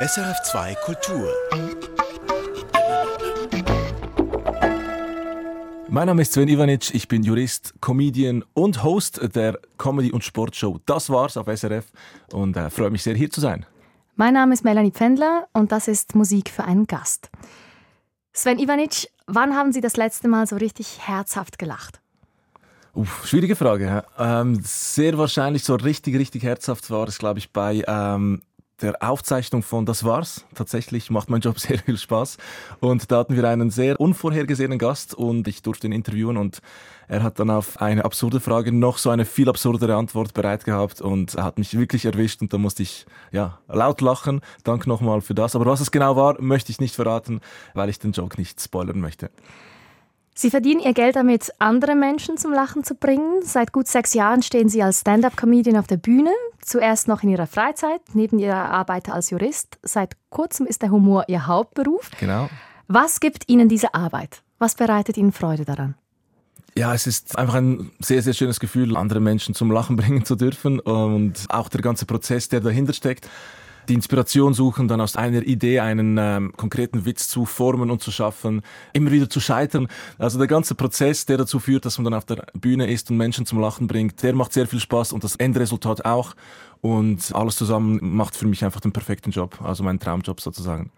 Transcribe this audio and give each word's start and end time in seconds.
SRF2 0.00 0.76
Kultur. 0.84 1.28
Mein 5.88 6.06
Name 6.06 6.22
ist 6.22 6.34
Sven 6.34 6.46
Ivanic, 6.46 6.94
ich 6.94 7.08
bin 7.08 7.24
Jurist, 7.24 7.74
Comedian 7.80 8.44
und 8.54 8.84
Host 8.84 9.20
der 9.34 9.58
Comedy- 9.76 10.12
und 10.12 10.22
Sportshow 10.22 10.78
Das 10.86 11.10
war's 11.10 11.36
auf 11.36 11.48
SRF 11.48 11.86
und 12.32 12.56
äh, 12.56 12.70
freue 12.70 12.90
mich 12.90 13.02
sehr, 13.02 13.16
hier 13.16 13.28
zu 13.28 13.40
sein. 13.40 13.66
Mein 14.14 14.34
Name 14.34 14.54
ist 14.54 14.62
Melanie 14.62 14.92
Pfändler 14.92 15.48
und 15.52 15.72
das 15.72 15.88
ist 15.88 16.14
Musik 16.14 16.50
für 16.50 16.62
einen 16.62 16.86
Gast. 16.86 17.28
Sven 18.32 18.60
Ivanic, 18.60 19.08
wann 19.26 19.56
haben 19.56 19.72
Sie 19.72 19.80
das 19.80 19.96
letzte 19.96 20.28
Mal 20.28 20.46
so 20.46 20.54
richtig 20.54 21.08
herzhaft 21.08 21.58
gelacht? 21.58 22.00
Uff, 22.94 23.26
schwierige 23.26 23.56
Frage. 23.56 24.04
Ähm, 24.16 24.60
sehr 24.62 25.18
wahrscheinlich 25.18 25.64
so 25.64 25.74
richtig, 25.74 26.16
richtig 26.16 26.44
herzhaft 26.44 26.88
war 26.88 27.08
es, 27.08 27.18
glaube 27.18 27.40
ich, 27.40 27.52
bei 27.52 27.82
ähm, 27.86 28.42
der 28.80 29.02
Aufzeichnung 29.02 29.62
von 29.62 29.86
Das 29.86 30.04
war's. 30.04 30.44
Tatsächlich 30.54 31.10
macht 31.10 31.30
mein 31.30 31.40
Job 31.40 31.58
sehr 31.60 31.78
viel 31.78 31.96
Spaß. 31.96 32.36
Und 32.80 33.10
da 33.10 33.18
hatten 33.18 33.36
wir 33.36 33.48
einen 33.48 33.70
sehr 33.70 34.00
unvorhergesehenen 34.00 34.78
Gast 34.78 35.14
und 35.14 35.48
ich 35.48 35.62
durfte 35.62 35.86
ihn 35.86 35.92
interviewen 35.92 36.36
und 36.36 36.60
er 37.08 37.22
hat 37.22 37.38
dann 37.38 37.50
auf 37.50 37.80
eine 37.80 38.04
absurde 38.04 38.38
Frage 38.38 38.70
noch 38.70 38.98
so 38.98 39.10
eine 39.10 39.24
viel 39.24 39.48
absurdere 39.48 39.96
Antwort 39.96 40.34
bereit 40.34 40.64
gehabt 40.64 41.00
und 41.00 41.34
er 41.34 41.44
hat 41.44 41.58
mich 41.58 41.76
wirklich 41.78 42.04
erwischt 42.04 42.42
und 42.42 42.52
da 42.52 42.58
musste 42.58 42.82
ich 42.82 43.06
ja 43.32 43.58
laut 43.66 44.00
lachen. 44.00 44.40
Dank 44.64 44.86
nochmal 44.86 45.22
für 45.22 45.34
das. 45.34 45.56
Aber 45.56 45.66
was 45.66 45.80
es 45.80 45.90
genau 45.90 46.16
war, 46.16 46.40
möchte 46.40 46.70
ich 46.70 46.80
nicht 46.80 46.94
verraten, 46.94 47.40
weil 47.74 47.88
ich 47.88 47.98
den 47.98 48.12
Joke 48.12 48.38
nicht 48.38 48.60
spoilern 48.60 49.00
möchte. 49.00 49.30
Sie 50.40 50.50
verdienen 50.50 50.78
Ihr 50.78 50.92
Geld 50.92 51.16
damit, 51.16 51.52
andere 51.58 51.96
Menschen 51.96 52.36
zum 52.36 52.52
Lachen 52.52 52.84
zu 52.84 52.94
bringen. 52.94 53.42
Seit 53.42 53.72
gut 53.72 53.88
sechs 53.88 54.14
Jahren 54.14 54.40
stehen 54.40 54.68
Sie 54.68 54.80
als 54.84 55.00
Stand-up-Comedian 55.00 55.76
auf 55.76 55.88
der 55.88 55.96
Bühne. 55.96 56.30
Zuerst 56.60 57.08
noch 57.08 57.24
in 57.24 57.30
Ihrer 57.30 57.48
Freizeit, 57.48 58.00
neben 58.12 58.38
Ihrer 58.38 58.70
Arbeit 58.70 59.08
als 59.08 59.30
Jurist. 59.30 59.78
Seit 59.82 60.16
kurzem 60.30 60.66
ist 60.66 60.82
der 60.82 60.92
Humor 60.92 61.24
Ihr 61.26 61.48
Hauptberuf. 61.48 62.08
Genau. 62.20 62.48
Was 62.86 63.18
gibt 63.18 63.48
Ihnen 63.48 63.68
diese 63.68 63.94
Arbeit? 63.94 64.42
Was 64.60 64.76
bereitet 64.76 65.16
Ihnen 65.16 65.32
Freude 65.32 65.64
daran? 65.64 65.96
Ja, 66.76 66.94
es 66.94 67.08
ist 67.08 67.36
einfach 67.36 67.54
ein 67.54 67.90
sehr, 67.98 68.22
sehr 68.22 68.32
schönes 68.32 68.60
Gefühl, 68.60 68.96
andere 68.96 69.18
Menschen 69.18 69.56
zum 69.56 69.72
Lachen 69.72 69.96
bringen 69.96 70.24
zu 70.24 70.36
dürfen 70.36 70.78
und 70.78 71.46
auch 71.48 71.68
der 71.68 71.80
ganze 71.80 72.06
Prozess, 72.06 72.48
der 72.48 72.60
dahinter 72.60 72.92
steckt 72.92 73.28
die 73.88 73.94
Inspiration 73.94 74.54
suchen, 74.54 74.88
dann 74.88 75.00
aus 75.00 75.16
einer 75.16 75.42
Idee 75.42 75.80
einen 75.80 76.18
ähm, 76.18 76.52
konkreten 76.56 77.04
Witz 77.04 77.28
zu 77.28 77.46
formen 77.46 77.90
und 77.90 78.02
zu 78.02 78.10
schaffen, 78.10 78.62
immer 78.92 79.10
wieder 79.10 79.30
zu 79.30 79.40
scheitern. 79.40 79.88
Also 80.18 80.38
der 80.38 80.46
ganze 80.46 80.74
Prozess, 80.74 81.26
der 81.26 81.38
dazu 81.38 81.58
führt, 81.58 81.84
dass 81.84 81.98
man 81.98 82.04
dann 82.04 82.14
auf 82.14 82.24
der 82.24 82.46
Bühne 82.54 82.90
ist 82.90 83.10
und 83.10 83.16
Menschen 83.16 83.46
zum 83.46 83.60
Lachen 83.60 83.86
bringt, 83.86 84.22
der 84.22 84.34
macht 84.34 84.52
sehr 84.52 84.66
viel 84.66 84.80
Spaß 84.80 85.12
und 85.12 85.24
das 85.24 85.36
Endresultat 85.36 86.04
auch. 86.04 86.34
Und 86.80 87.34
alles 87.34 87.56
zusammen 87.56 87.98
macht 88.02 88.36
für 88.36 88.46
mich 88.46 88.64
einfach 88.64 88.80
den 88.80 88.92
perfekten 88.92 89.30
Job, 89.30 89.60
also 89.62 89.82
meinen 89.82 89.98
Traumjob 89.98 90.40
sozusagen. 90.40 90.92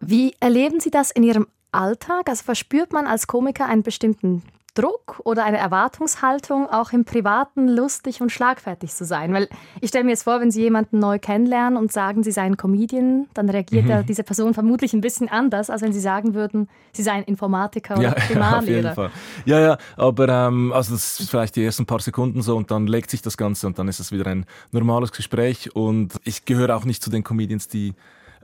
Wie 0.00 0.34
erleben 0.40 0.80
Sie 0.80 0.90
das 0.90 1.10
in 1.10 1.22
Ihrem 1.22 1.46
Alltag? 1.72 2.28
Also 2.28 2.44
verspürt 2.44 2.92
man 2.92 3.06
als 3.06 3.26
Komiker 3.26 3.66
einen 3.66 3.82
bestimmten 3.82 4.42
Druck 4.74 5.20
oder 5.24 5.44
eine 5.44 5.58
Erwartungshaltung, 5.58 6.68
auch 6.68 6.92
im 6.92 7.04
Privaten 7.04 7.68
lustig 7.68 8.20
und 8.20 8.30
schlagfertig 8.30 8.92
zu 8.92 9.04
sein? 9.04 9.32
Weil 9.32 9.48
ich 9.80 9.88
stelle 9.88 10.04
mir 10.04 10.10
jetzt 10.10 10.24
vor, 10.24 10.40
wenn 10.40 10.50
Sie 10.50 10.62
jemanden 10.62 10.98
neu 10.98 11.18
kennenlernen 11.18 11.78
und 11.78 11.92
sagen, 11.92 12.22
Sie 12.22 12.32
seien 12.32 12.56
Comedian, 12.56 13.26
dann 13.34 13.48
reagiert 13.48 13.86
mhm. 13.86 14.06
diese 14.06 14.24
Person 14.24 14.52
vermutlich 14.52 14.92
ein 14.92 15.00
bisschen 15.00 15.28
anders, 15.28 15.70
als 15.70 15.82
wenn 15.82 15.92
Sie 15.92 16.00
sagen 16.00 16.34
würden, 16.34 16.68
Sie 16.92 17.02
seien 17.02 17.22
Informatiker 17.24 17.94
oder 17.94 18.02
ja, 18.02 18.14
Primarlehrer. 18.28 18.94
Ja. 18.96 19.10
Ja, 19.44 19.60
ja, 19.60 19.78
aber 19.96 20.28
ähm, 20.28 20.72
also 20.72 20.92
das 20.92 21.20
ist 21.20 21.30
vielleicht 21.30 21.56
die 21.56 21.64
ersten 21.64 21.86
paar 21.86 22.00
Sekunden 22.00 22.42
so 22.42 22.56
und 22.56 22.70
dann 22.70 22.86
legt 22.86 23.10
sich 23.10 23.22
das 23.22 23.36
Ganze 23.36 23.66
und 23.66 23.78
dann 23.78 23.88
ist 23.88 24.00
es 24.00 24.12
wieder 24.12 24.26
ein 24.26 24.46
normales 24.72 25.12
Gespräch 25.12 25.74
und 25.74 26.14
ich 26.24 26.44
gehöre 26.44 26.76
auch 26.76 26.84
nicht 26.84 27.02
zu 27.02 27.10
den 27.10 27.22
Comedians, 27.22 27.68
die 27.68 27.94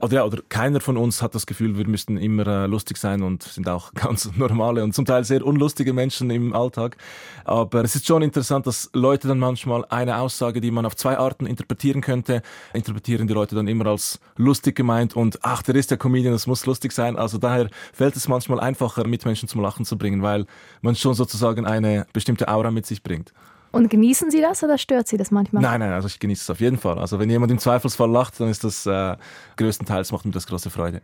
oder, 0.01 0.13
ja, 0.13 0.25
oder 0.25 0.41
keiner 0.49 0.79
von 0.79 0.97
uns 0.97 1.21
hat 1.21 1.35
das 1.35 1.45
Gefühl, 1.45 1.77
wir 1.77 1.87
müssten 1.87 2.17
immer 2.17 2.47
äh, 2.47 2.65
lustig 2.65 2.97
sein 2.97 3.21
und 3.21 3.43
sind 3.43 3.69
auch 3.69 3.93
ganz 3.93 4.29
normale 4.35 4.83
und 4.83 4.93
zum 4.93 5.05
Teil 5.05 5.23
sehr 5.23 5.45
unlustige 5.45 5.93
Menschen 5.93 6.29
im 6.29 6.53
Alltag. 6.53 6.97
Aber 7.45 7.83
es 7.83 7.95
ist 7.95 8.07
schon 8.07 8.21
interessant, 8.21 8.67
dass 8.67 8.89
Leute 8.93 9.27
dann 9.27 9.39
manchmal 9.39 9.85
eine 9.89 10.17
Aussage, 10.17 10.61
die 10.61 10.71
man 10.71 10.85
auf 10.85 10.95
zwei 10.95 11.17
Arten 11.17 11.45
interpretieren 11.45 12.01
könnte, 12.01 12.41
interpretieren 12.73 13.27
die 13.27 13.33
Leute 13.33 13.55
dann 13.55 13.67
immer 13.67 13.85
als 13.85 14.19
lustig 14.37 14.75
gemeint 14.75 15.15
und 15.15 15.39
ach, 15.43 15.61
der 15.61 15.75
ist 15.75 15.91
der 15.91 15.97
Comedian, 15.97 16.33
das 16.33 16.47
muss 16.47 16.65
lustig 16.65 16.91
sein. 16.91 17.15
Also 17.17 17.37
daher 17.37 17.69
fällt 17.93 18.15
es 18.15 18.27
manchmal 18.27 18.59
einfacher, 18.59 19.07
Mitmenschen 19.07 19.47
zum 19.47 19.61
Lachen 19.61 19.85
zu 19.85 19.97
bringen, 19.97 20.21
weil 20.21 20.45
man 20.81 20.95
schon 20.95 21.13
sozusagen 21.13 21.65
eine 21.65 22.07
bestimmte 22.13 22.47
Aura 22.47 22.71
mit 22.71 22.85
sich 22.85 23.03
bringt. 23.03 23.33
Und 23.71 23.89
genießen 23.89 24.31
Sie 24.31 24.41
das 24.41 24.63
oder 24.63 24.77
stört 24.77 25.07
Sie 25.07 25.17
das 25.17 25.31
manchmal? 25.31 25.61
Nein, 25.61 25.79
nein, 25.79 25.93
also 25.93 26.07
ich 26.07 26.19
genieße 26.19 26.41
es 26.41 26.49
auf 26.49 26.59
jeden 26.59 26.77
Fall. 26.77 26.99
Also 26.99 27.19
wenn 27.19 27.29
jemand 27.29 27.51
im 27.51 27.59
Zweifelsfall 27.59 28.09
lacht, 28.09 28.39
dann 28.39 28.49
ist 28.49 28.63
das 28.63 28.85
äh, 28.85 29.15
größtenteils 29.57 30.11
macht 30.11 30.25
mir 30.25 30.31
das 30.31 30.47
große 30.47 30.69
Freude. 30.69 31.01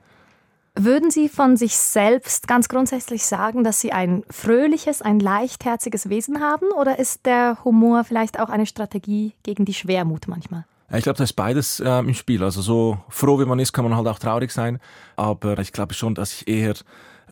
Würden 0.80 1.10
Sie 1.10 1.28
von 1.28 1.58
sich 1.58 1.76
selbst 1.76 2.48
ganz 2.48 2.70
grundsätzlich 2.70 3.26
sagen, 3.26 3.64
dass 3.64 3.82
Sie 3.82 3.94
ein 3.94 4.24
fröhliches, 4.30 5.02
ein 5.02 5.20
leichtherziges 5.20 6.10
Wesen 6.10 6.40
haben? 6.40 6.68
Oder 6.80 7.00
ist 7.00 7.26
der 7.26 7.58
Humor 7.64 8.04
vielleicht 8.04 8.40
auch 8.40 8.50
eine 8.50 8.68
Strategie 8.68 9.34
gegen 9.42 9.66
die 9.66 9.74
Schwermut 9.74 10.28
manchmal? 10.28 10.66
Ich 10.94 11.04
glaube, 11.04 11.18
da 11.18 11.24
ist 11.24 11.34
beides 11.34 11.80
äh, 11.80 12.00
im 12.00 12.14
Spiel. 12.14 12.44
Also 12.44 12.62
so 12.62 13.00
froh 13.10 13.40
wie 13.40 13.46
man 13.46 13.60
ist, 13.60 13.74
kann 13.74 13.86
man 13.86 13.96
halt 13.96 14.08
auch 14.08 14.20
traurig 14.20 14.52
sein. 14.52 14.80
Aber 15.16 15.58
ich 15.58 15.74
glaube 15.74 15.96
schon, 15.96 16.14
dass 16.14 16.34
ich 16.34 16.48
eher 16.48 16.76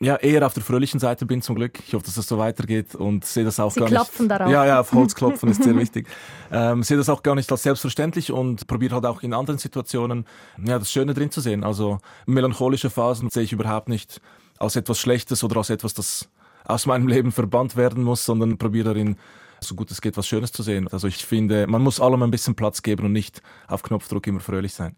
ja, 0.01 0.17
eher 0.17 0.45
auf 0.45 0.53
der 0.53 0.63
fröhlichen 0.63 0.99
Seite 0.99 1.25
bin 1.25 1.41
zum 1.41 1.55
Glück. 1.55 1.79
Ich 1.87 1.93
hoffe, 1.93 2.05
dass 2.05 2.15
das 2.15 2.27
so 2.27 2.37
weitergeht 2.37 2.95
und 2.95 3.23
sehe 3.25 3.45
das 3.45 3.59
auch 3.59 3.71
Sie 3.71 3.79
gar 3.79 3.87
klopfen 3.89 4.27
nicht. 4.27 4.31
Darauf. 4.31 4.51
Ja, 4.51 4.65
ja, 4.65 4.79
auf 4.81 4.91
Holz 4.91 5.15
klopfen 5.15 5.49
ist 5.49 5.63
sehr 5.63 5.75
wichtig. 5.77 6.07
Ähm, 6.51 6.83
sehe 6.83 6.97
das 6.97 7.07
auch 7.07 7.23
gar 7.23 7.35
nicht 7.35 7.49
als 7.51 7.63
selbstverständlich 7.63 8.31
und 8.31 8.67
probiere 8.67 8.95
halt 8.95 9.05
auch 9.05 9.23
in 9.23 9.33
anderen 9.33 9.57
Situationen 9.57 10.25
ja, 10.63 10.79
das 10.79 10.91
Schöne 10.91 11.13
drin 11.13 11.31
zu 11.31 11.39
sehen. 11.39 11.63
Also 11.63 11.99
melancholische 12.25 12.89
Phasen 12.89 13.29
sehe 13.29 13.43
ich 13.43 13.53
überhaupt 13.53 13.87
nicht 13.87 14.21
als 14.59 14.75
etwas 14.75 14.99
Schlechtes 14.99 15.43
oder 15.43 15.57
als 15.57 15.69
etwas, 15.69 15.93
das 15.93 16.29
aus 16.65 16.85
meinem 16.85 17.07
Leben 17.07 17.31
verbannt 17.31 17.75
werden 17.77 18.03
muss, 18.03 18.25
sondern 18.25 18.57
probiere 18.57 18.93
darin 18.93 19.17
so 19.61 19.75
gut 19.75 19.89
es 19.91 20.01
geht 20.01 20.17
was 20.17 20.27
Schönes 20.27 20.51
zu 20.51 20.63
sehen. 20.63 20.87
Also 20.89 21.07
ich 21.07 21.25
finde, 21.25 21.67
man 21.67 21.81
muss 21.81 21.99
allem 21.99 22.21
ein 22.23 22.31
bisschen 22.31 22.55
Platz 22.55 22.81
geben 22.81 23.05
und 23.05 23.13
nicht 23.13 23.41
auf 23.67 23.83
Knopfdruck 23.83 24.27
immer 24.27 24.39
fröhlich 24.39 24.73
sein. 24.73 24.95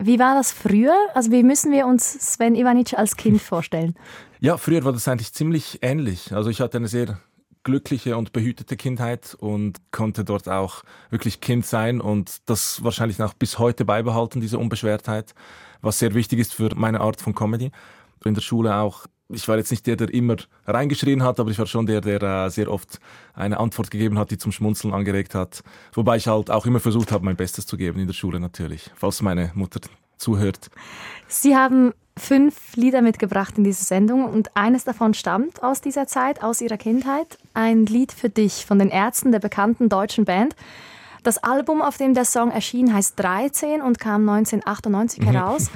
Wie 0.00 0.18
war 0.18 0.34
das 0.34 0.52
früher? 0.52 0.94
Also 1.14 1.32
wie 1.32 1.42
müssen 1.42 1.72
wir 1.72 1.86
uns 1.86 2.34
Sven 2.34 2.54
Ivanic 2.54 2.96
als 2.96 3.16
Kind 3.16 3.42
vorstellen? 3.42 3.96
Ja, 4.38 4.56
früher 4.56 4.84
war 4.84 4.92
das 4.92 5.08
eigentlich 5.08 5.32
ziemlich 5.32 5.80
ähnlich. 5.82 6.32
Also 6.32 6.50
ich 6.50 6.60
hatte 6.60 6.76
eine 6.76 6.86
sehr 6.86 7.18
glückliche 7.64 8.16
und 8.16 8.32
behütete 8.32 8.76
Kindheit 8.76 9.36
und 9.38 9.78
konnte 9.90 10.24
dort 10.24 10.48
auch 10.48 10.84
wirklich 11.10 11.40
Kind 11.40 11.66
sein 11.66 12.00
und 12.00 12.48
das 12.48 12.82
wahrscheinlich 12.84 13.20
auch 13.20 13.34
bis 13.34 13.58
heute 13.58 13.84
beibehalten, 13.84 14.40
diese 14.40 14.58
Unbeschwertheit, 14.58 15.34
was 15.82 15.98
sehr 15.98 16.14
wichtig 16.14 16.38
ist 16.38 16.54
für 16.54 16.70
meine 16.76 17.00
Art 17.00 17.20
von 17.20 17.34
Comedy. 17.34 17.72
In 18.24 18.34
der 18.34 18.40
Schule 18.40 18.76
auch 18.76 19.06
ich 19.30 19.46
war 19.46 19.58
jetzt 19.58 19.70
nicht 19.70 19.86
der, 19.86 19.96
der 19.96 20.12
immer 20.12 20.36
reingeschrien 20.66 21.22
hat, 21.22 21.38
aber 21.38 21.50
ich 21.50 21.58
war 21.58 21.66
schon 21.66 21.86
der, 21.86 22.00
der 22.00 22.22
äh, 22.22 22.50
sehr 22.50 22.70
oft 22.70 22.98
eine 23.34 23.58
Antwort 23.58 23.90
gegeben 23.90 24.18
hat, 24.18 24.30
die 24.30 24.38
zum 24.38 24.52
Schmunzeln 24.52 24.94
angeregt 24.94 25.34
hat. 25.34 25.62
Wobei 25.92 26.16
ich 26.16 26.28
halt 26.28 26.50
auch 26.50 26.64
immer 26.66 26.80
versucht 26.80 27.12
habe, 27.12 27.24
mein 27.24 27.36
Bestes 27.36 27.66
zu 27.66 27.76
geben 27.76 28.00
in 28.00 28.06
der 28.06 28.14
Schule 28.14 28.40
natürlich, 28.40 28.90
falls 28.96 29.20
meine 29.20 29.50
Mutter 29.54 29.80
zuhört. 30.16 30.70
Sie 31.26 31.54
haben 31.54 31.92
fünf 32.16 32.74
Lieder 32.74 33.02
mitgebracht 33.02 33.58
in 33.58 33.64
diese 33.64 33.84
Sendung 33.84 34.24
und 34.24 34.56
eines 34.56 34.84
davon 34.84 35.14
stammt 35.14 35.62
aus 35.62 35.80
dieser 35.80 36.06
Zeit, 36.06 36.42
aus 36.42 36.60
Ihrer 36.60 36.78
Kindheit. 36.78 37.38
Ein 37.54 37.86
Lied 37.86 38.12
für 38.12 38.30
dich 38.30 38.66
von 38.66 38.78
den 38.78 38.88
Ärzten 38.88 39.30
der 39.30 39.38
bekannten 39.38 39.88
deutschen 39.88 40.24
Band. 40.24 40.56
Das 41.22 41.38
Album, 41.38 41.82
auf 41.82 41.96
dem 41.96 42.14
der 42.14 42.24
Song 42.24 42.50
erschien, 42.50 42.92
heißt 42.94 43.18
13 43.18 43.82
und 43.82 44.00
kam 44.00 44.28
1998 44.28 45.20
mhm. 45.20 45.24
heraus. 45.26 45.70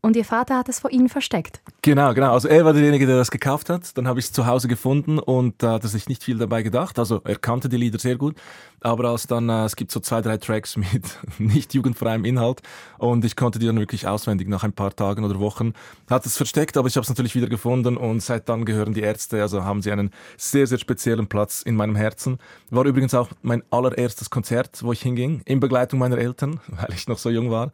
Und 0.00 0.16
Ihr 0.16 0.24
Vater 0.24 0.56
hat 0.56 0.68
es 0.68 0.78
vor 0.78 0.90
Ihnen 0.90 1.08
versteckt. 1.08 1.60
Genau, 1.82 2.12
genau. 2.12 2.32
Also 2.32 2.48
er 2.48 2.64
war 2.64 2.72
derjenige, 2.72 3.06
der 3.06 3.16
das 3.18 3.30
gekauft 3.30 3.70
hat. 3.70 3.96
Dann 3.96 4.08
habe 4.08 4.18
ich 4.18 4.26
es 4.26 4.32
zu 4.32 4.46
Hause 4.46 4.66
gefunden 4.66 5.20
und 5.20 5.62
da 5.62 5.70
äh, 5.70 5.74
hat 5.74 5.84
er 5.84 5.88
sich 5.88 6.08
nicht 6.08 6.24
viel 6.24 6.36
dabei 6.36 6.62
gedacht. 6.62 6.98
Also 6.98 7.20
er 7.22 7.36
kannte 7.36 7.68
die 7.68 7.76
Lieder 7.76 8.00
sehr 8.00 8.16
gut. 8.16 8.34
Aber 8.80 9.08
als 9.10 9.28
dann, 9.28 9.48
äh, 9.48 9.64
es 9.64 9.76
gibt 9.76 9.92
so 9.92 10.00
zwei, 10.00 10.20
drei 10.20 10.38
Tracks 10.38 10.76
mit 10.76 11.04
nicht 11.38 11.74
jugendfreiem 11.74 12.24
Inhalt 12.24 12.62
und 12.98 13.24
ich 13.24 13.36
konnte 13.36 13.60
die 13.60 13.66
dann 13.66 13.78
wirklich 13.78 14.08
auswendig 14.08 14.48
nach 14.48 14.64
ein 14.64 14.72
paar 14.72 14.94
Tagen 14.94 15.24
oder 15.24 15.38
Wochen. 15.38 15.72
Hat 16.10 16.26
es 16.26 16.36
versteckt, 16.36 16.76
aber 16.76 16.88
ich 16.88 16.96
habe 16.96 17.04
es 17.04 17.08
natürlich 17.10 17.36
wieder 17.36 17.48
gefunden 17.48 17.96
und 17.96 18.22
seit 18.22 18.48
dann 18.48 18.64
gehören 18.64 18.92
die 18.92 19.02
Ärzte, 19.02 19.40
also 19.40 19.62
haben 19.62 19.80
sie 19.80 19.92
einen 19.92 20.10
sehr, 20.36 20.66
sehr 20.66 20.78
speziellen 20.78 21.28
Platz 21.28 21.62
in 21.62 21.76
meinem 21.76 21.94
Herzen. 21.94 22.38
War 22.70 22.86
übrigens 22.86 23.14
auch 23.14 23.28
mein 23.42 23.62
allererstes 23.70 24.30
Konzert, 24.30 24.82
wo 24.82 24.92
ich 24.92 25.02
hinging, 25.02 25.42
in 25.44 25.60
Begleitung 25.60 26.00
meiner 26.00 26.18
Eltern, 26.18 26.58
weil 26.66 26.92
ich 26.92 27.06
noch 27.06 27.18
so 27.18 27.30
jung 27.30 27.52
war. 27.52 27.70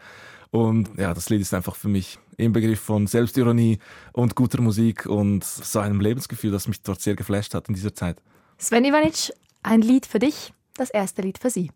Und 0.55 0.97
ja, 0.97 1.13
das 1.13 1.31
Lied 1.31 1.41
ist 1.41 1.53
einfach 1.53 1.75
für 1.75 1.89
mich 1.89 2.21
im 2.37 2.53
Begriff 2.53 2.79
von 2.79 3.09
Selbstironie 3.09 3.81
und 4.13 4.37
guter 4.37 4.63
Musik 4.63 5.05
und 5.05 5.43
so 5.43 5.81
einem 5.81 6.01
Lebensgefühl, 6.01 6.53
das 6.53 6.69
mich 6.69 6.81
dort 6.81 7.01
sehr 7.01 7.17
geflasht 7.17 7.55
hat 7.55 7.67
in 7.67 7.75
dieser 7.75 7.93
Zeit. 7.93 8.23
Sven 8.57 8.85
Ivanic, 8.85 9.33
ein 9.65 9.81
Lied 9.81 10.07
für 10.07 10.21
dich, 10.21 10.55
das 10.77 10.91
erste 10.91 11.23
Lied 11.23 11.39
für 11.39 11.51
Sie. 11.51 11.73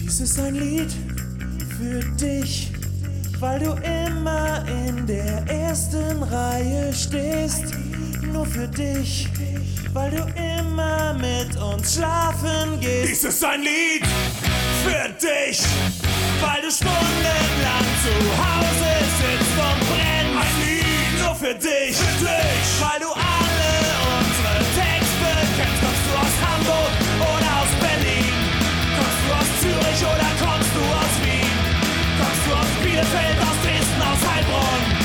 Dies 0.00 0.20
ist 0.20 0.40
ein 0.40 0.56
Lied 0.56 0.92
für 1.78 2.00
dich, 2.16 2.72
weil 3.38 3.60
du 3.60 3.70
immer 3.84 4.66
in 4.88 5.06
der 5.06 5.46
ersten 5.46 6.20
Reihe 6.24 6.92
stehst. 6.92 7.76
Nur 8.32 8.46
für 8.46 8.66
dich, 8.66 9.28
weil 9.92 10.10
du 10.10 10.24
immer 10.36 11.14
mit 11.14 11.56
uns 11.56 11.94
schlafen 11.94 12.80
gehst. 12.80 13.10
Dies 13.10 13.24
ist 13.24 13.44
ein 13.44 13.60
Lied 13.60 14.04
für 14.84 15.08
dich, 15.20 15.60
weil 16.40 16.62
du 16.62 16.70
stundenlang 16.70 17.86
zu 18.00 18.14
Hause 18.40 18.92
sitzt 19.20 19.56
und 19.60 19.80
brennst. 19.88 20.32
Ein 20.42 20.54
Lied 20.64 21.24
nur 21.24 21.34
für 21.34 21.54
dich, 21.54 21.96
für 21.96 22.24
dich, 22.24 22.66
weil 22.80 23.00
du 23.00 23.10
alle 23.12 23.72
unsere 24.16 24.58
Texte 24.80 25.30
kennst. 25.56 25.80
Kommst 25.82 26.04
du 26.08 26.12
aus 26.24 26.36
Hamburg 26.40 26.92
oder 27.20 27.50
aus 27.60 27.72
Berlin? 27.80 28.32
Kommst 28.96 29.20
du 29.24 29.30
aus 29.36 29.50
Zürich 29.60 30.00
oder 30.08 30.30
kommst 30.40 30.72
du 30.72 30.82
aus 31.00 31.14
Wien? 31.20 31.56
Kommst 32.16 32.42
du 32.48 32.50
aus 32.56 32.72
Bielefeld, 32.82 33.36
aus 33.44 33.58
Dresden, 33.60 34.00
aus 34.00 34.22
Heilbronn? 34.24 35.01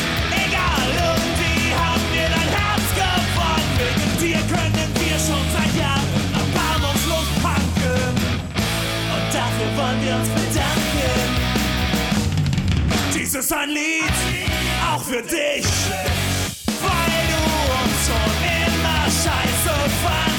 Dies 13.28 13.36
ist 13.36 13.52
ein 13.52 13.72
Lied, 13.72 14.06
auch 14.90 15.04
für 15.04 15.22
dich. 15.22 15.66
Weil 16.80 17.28
du 17.28 17.42
uns 17.76 18.08
schon 18.08 18.32
immer 18.48 19.04
scheiße 19.04 19.90
fandst. 20.02 20.37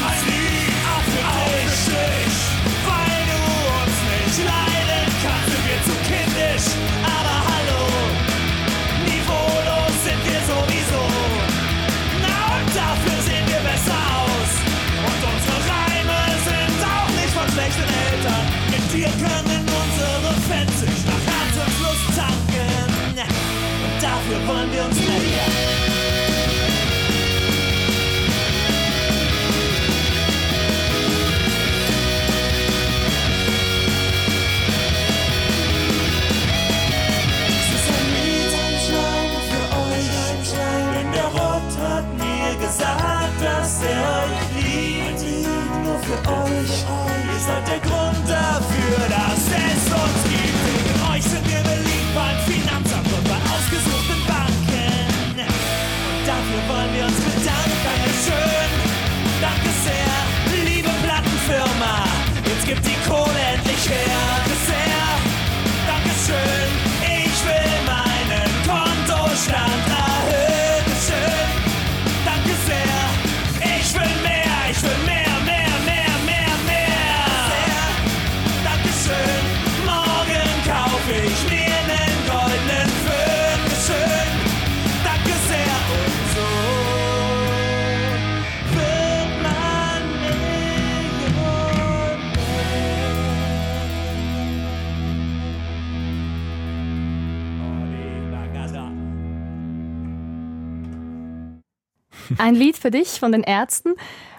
Ein 102.49 102.55
Lied 102.55 102.79
für 102.79 102.91
dich 102.91 103.21
von 103.21 103.31
den 103.31 103.43
Ärzten. 103.43 103.93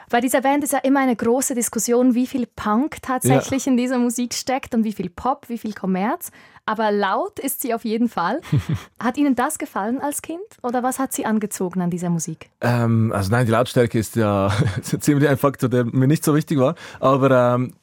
Bei 0.09 0.19
dieser 0.19 0.41
Band 0.41 0.63
ist 0.63 0.73
ja 0.73 0.79
immer 0.79 0.99
eine 0.99 1.15
große 1.15 1.53
Diskussion, 1.53 2.15
wie 2.15 2.25
viel 2.25 2.47
Punk 2.47 3.03
tatsächlich 3.03 3.67
in 3.67 3.77
dieser 3.77 3.99
Musik 3.99 4.33
steckt 4.33 4.73
und 4.73 4.83
wie 4.83 4.93
viel 4.93 5.11
Pop, 5.11 5.47
wie 5.47 5.59
viel 5.59 5.73
Kommerz. 5.73 6.31
Aber 6.65 6.91
laut 6.91 7.37
ist 7.37 7.61
sie 7.61 7.71
auf 7.71 7.85
jeden 7.85 8.09
Fall. 8.09 8.41
hat 8.99 9.15
Ihnen 9.17 9.35
das 9.35 9.59
gefallen 9.59 10.01
als 10.01 10.23
Kind 10.23 10.41
oder 10.63 10.81
was 10.81 10.97
hat 10.97 11.13
Sie 11.13 11.27
angezogen 11.27 11.81
an 11.81 11.91
dieser 11.91 12.09
Musik? 12.09 12.49
Ähm, 12.61 13.11
also 13.11 13.29
nein, 13.29 13.45
die 13.45 13.51
Lautstärke 13.51 13.99
ist 13.99 14.15
ja 14.15 14.51
ziemlich 14.81 15.29
ein 15.29 15.37
Faktor, 15.37 15.69
der 15.69 15.85
mir 15.85 16.07
nicht 16.07 16.23
so 16.23 16.33
wichtig 16.33 16.57
war. 16.57 16.73
Aber 16.99 17.53
ähm, 17.53 17.75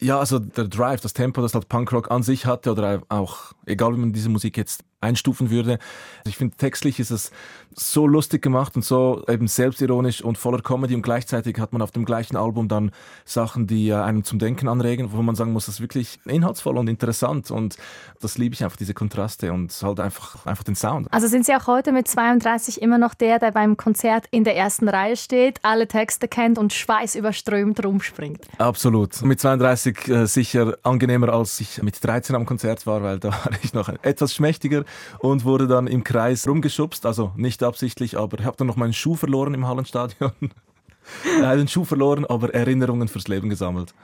ja, 0.00 0.20
also 0.20 0.38
der 0.38 0.68
Drive, 0.68 1.00
das 1.00 1.14
Tempo, 1.14 1.42
das 1.42 1.54
halt 1.54 1.68
Punkrock 1.68 2.12
an 2.12 2.22
sich 2.22 2.46
hatte 2.46 2.70
oder 2.70 3.02
auch, 3.08 3.54
egal 3.66 3.94
wie 3.94 3.98
man 3.98 4.12
diese 4.12 4.28
Musik 4.28 4.56
jetzt 4.56 4.84
einstufen 5.04 5.50
würde. 5.50 5.78
Also 6.18 6.30
Ich 6.30 6.36
finde, 6.36 6.56
textlich 6.56 6.98
ist 6.98 7.10
es 7.10 7.30
so 7.76 8.06
lustig 8.06 8.42
gemacht 8.42 8.76
und 8.76 8.84
so 8.84 9.24
eben 9.28 9.48
selbstironisch 9.48 10.22
und 10.22 10.38
voller 10.38 10.62
Comedy 10.62 10.94
und 10.94 11.02
gleichzeitig 11.02 11.58
hat 11.58 11.72
man 11.72 11.82
auf 11.82 11.90
dem 11.90 12.04
gleichen 12.04 12.36
Album 12.36 12.68
dann 12.68 12.92
Sachen, 13.24 13.66
die 13.66 13.88
äh, 13.88 13.94
einen 13.94 14.24
zum 14.24 14.38
Denken 14.38 14.68
anregen, 14.68 15.12
wo 15.12 15.22
man 15.22 15.34
sagen 15.34 15.52
muss, 15.52 15.66
das 15.66 15.76
ist 15.76 15.80
wirklich 15.80 16.18
inhaltsvoll 16.24 16.78
und 16.78 16.88
interessant 16.88 17.50
und 17.50 17.76
das 18.20 18.38
liebe 18.38 18.54
ich 18.54 18.64
einfach, 18.64 18.76
diese 18.76 18.94
Kontraste 18.94 19.52
und 19.52 19.72
halt 19.82 20.00
einfach, 20.00 20.46
einfach 20.46 20.64
den 20.64 20.76
Sound. 20.76 21.08
Also 21.12 21.26
sind 21.26 21.46
Sie 21.46 21.54
auch 21.54 21.66
heute 21.66 21.92
mit 21.92 22.08
32 22.08 22.80
immer 22.80 22.98
noch 22.98 23.14
der, 23.14 23.38
der 23.38 23.50
beim 23.50 23.76
Konzert 23.76 24.26
in 24.30 24.44
der 24.44 24.56
ersten 24.56 24.88
Reihe 24.88 25.16
steht, 25.16 25.58
alle 25.62 25.88
Texte 25.88 26.28
kennt 26.28 26.58
und 26.58 26.72
schweißüberströmt 26.72 27.84
rumspringt? 27.84 28.40
Absolut. 28.58 29.22
Mit 29.22 29.40
32 29.40 30.08
äh, 30.08 30.26
sicher 30.26 30.76
angenehmer, 30.82 31.28
als 31.30 31.60
ich 31.60 31.82
mit 31.82 32.02
13 32.02 32.36
am 32.36 32.46
Konzert 32.46 32.86
war, 32.86 33.02
weil 33.02 33.18
da 33.18 33.28
war 33.44 33.50
ich 33.62 33.74
noch 33.74 33.88
etwas 34.02 34.34
schmächtiger 34.34 34.84
und 35.18 35.44
wurde 35.44 35.66
dann 35.66 35.86
im 35.86 36.04
Kreis 36.04 36.46
rumgeschubst. 36.46 37.06
Also 37.06 37.32
nicht 37.36 37.62
absichtlich, 37.62 38.18
aber 38.18 38.38
ich 38.38 38.44
habe 38.44 38.56
dann 38.56 38.66
noch 38.66 38.76
meinen 38.76 38.92
Schuh 38.92 39.14
verloren 39.14 39.54
im 39.54 39.66
Hallenstadion. 39.66 40.32
äh, 41.42 41.56
den 41.56 41.68
Schuh 41.68 41.84
verloren, 41.84 42.24
aber 42.24 42.54
Erinnerungen 42.54 43.08
fürs 43.08 43.28
Leben 43.28 43.48
gesammelt. 43.48 43.94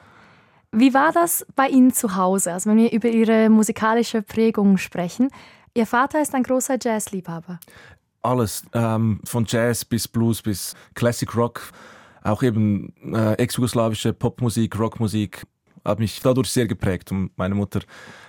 Wie 0.73 0.95
war 0.95 1.13
das 1.13 1.45
bei 1.57 1.69
Ihnen 1.69 1.93
zu 1.93 2.15
Hause? 2.15 2.53
Also 2.53 2.71
wenn 2.71 2.79
wir 2.79 2.93
über 2.93 3.09
Ihre 3.09 3.49
musikalische 3.51 4.23
Prägung 4.23 4.79
sprechen. 4.79 5.29
Ihr 5.75 5.87
Vater 5.87 6.23
ist 6.23 6.35
ein 6.35 6.43
großer 6.43 6.79
Jazzliebhaber. 6.81 7.59
Alles, 8.23 8.65
ähm, 8.73 9.21
von 9.25 9.45
Jazz 9.49 9.85
bis 9.85 10.07
Blues 10.07 10.43
bis 10.43 10.75
Classic 10.95 11.35
Rock, 11.37 11.73
auch 12.23 12.43
eben 12.43 12.93
äh, 13.15 13.35
ex-jugoslawische 13.35 14.13
Popmusik, 14.13 14.79
Rockmusik, 14.79 15.47
hat 15.85 15.99
mich 15.99 16.21
dadurch 16.21 16.49
sehr 16.49 16.67
geprägt. 16.67 17.11
Und 17.13 17.31
meine 17.37 17.55
Mutter 17.55 17.81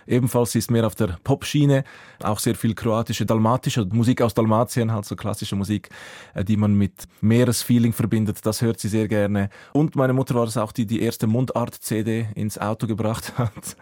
ebenfalls, 0.08 0.56
ist 0.56 0.72
mehr 0.72 0.86
auf 0.86 0.96
der 0.96 1.18
Popschiene, 1.24 1.84
auch 2.22 2.40
sehr 2.40 2.56
viel 2.56 2.74
kroatische, 2.74 3.26
dalmatische 3.26 3.86
Musik 3.86 4.22
aus 4.22 4.34
Dalmatien, 4.34 4.92
halt 4.92 5.06
so 5.06 5.16
klassische 5.16 5.56
Musik, 5.56 5.90
äh, 6.34 6.44
die 6.44 6.58
man 6.58 6.74
mit 6.74 7.06
Meeresfeeling 7.22 7.94
verbindet. 7.94 8.46
Das 8.46 8.62
hört 8.62 8.80
sie 8.80 8.90
sehr 8.90 9.08
gerne. 9.08 9.50
Und 9.74 9.96
meine 9.96 10.14
Mutter 10.14 10.36
war 10.36 10.46
es 10.46 10.58
auch, 10.58 10.72
die 10.72 10.86
die 10.86 11.02
erste 11.02 11.28
Mundart-CD 11.28 12.28
ins 12.36 12.58
Auto 12.58 12.88
gebracht 12.88 13.34
hat. 13.38 13.78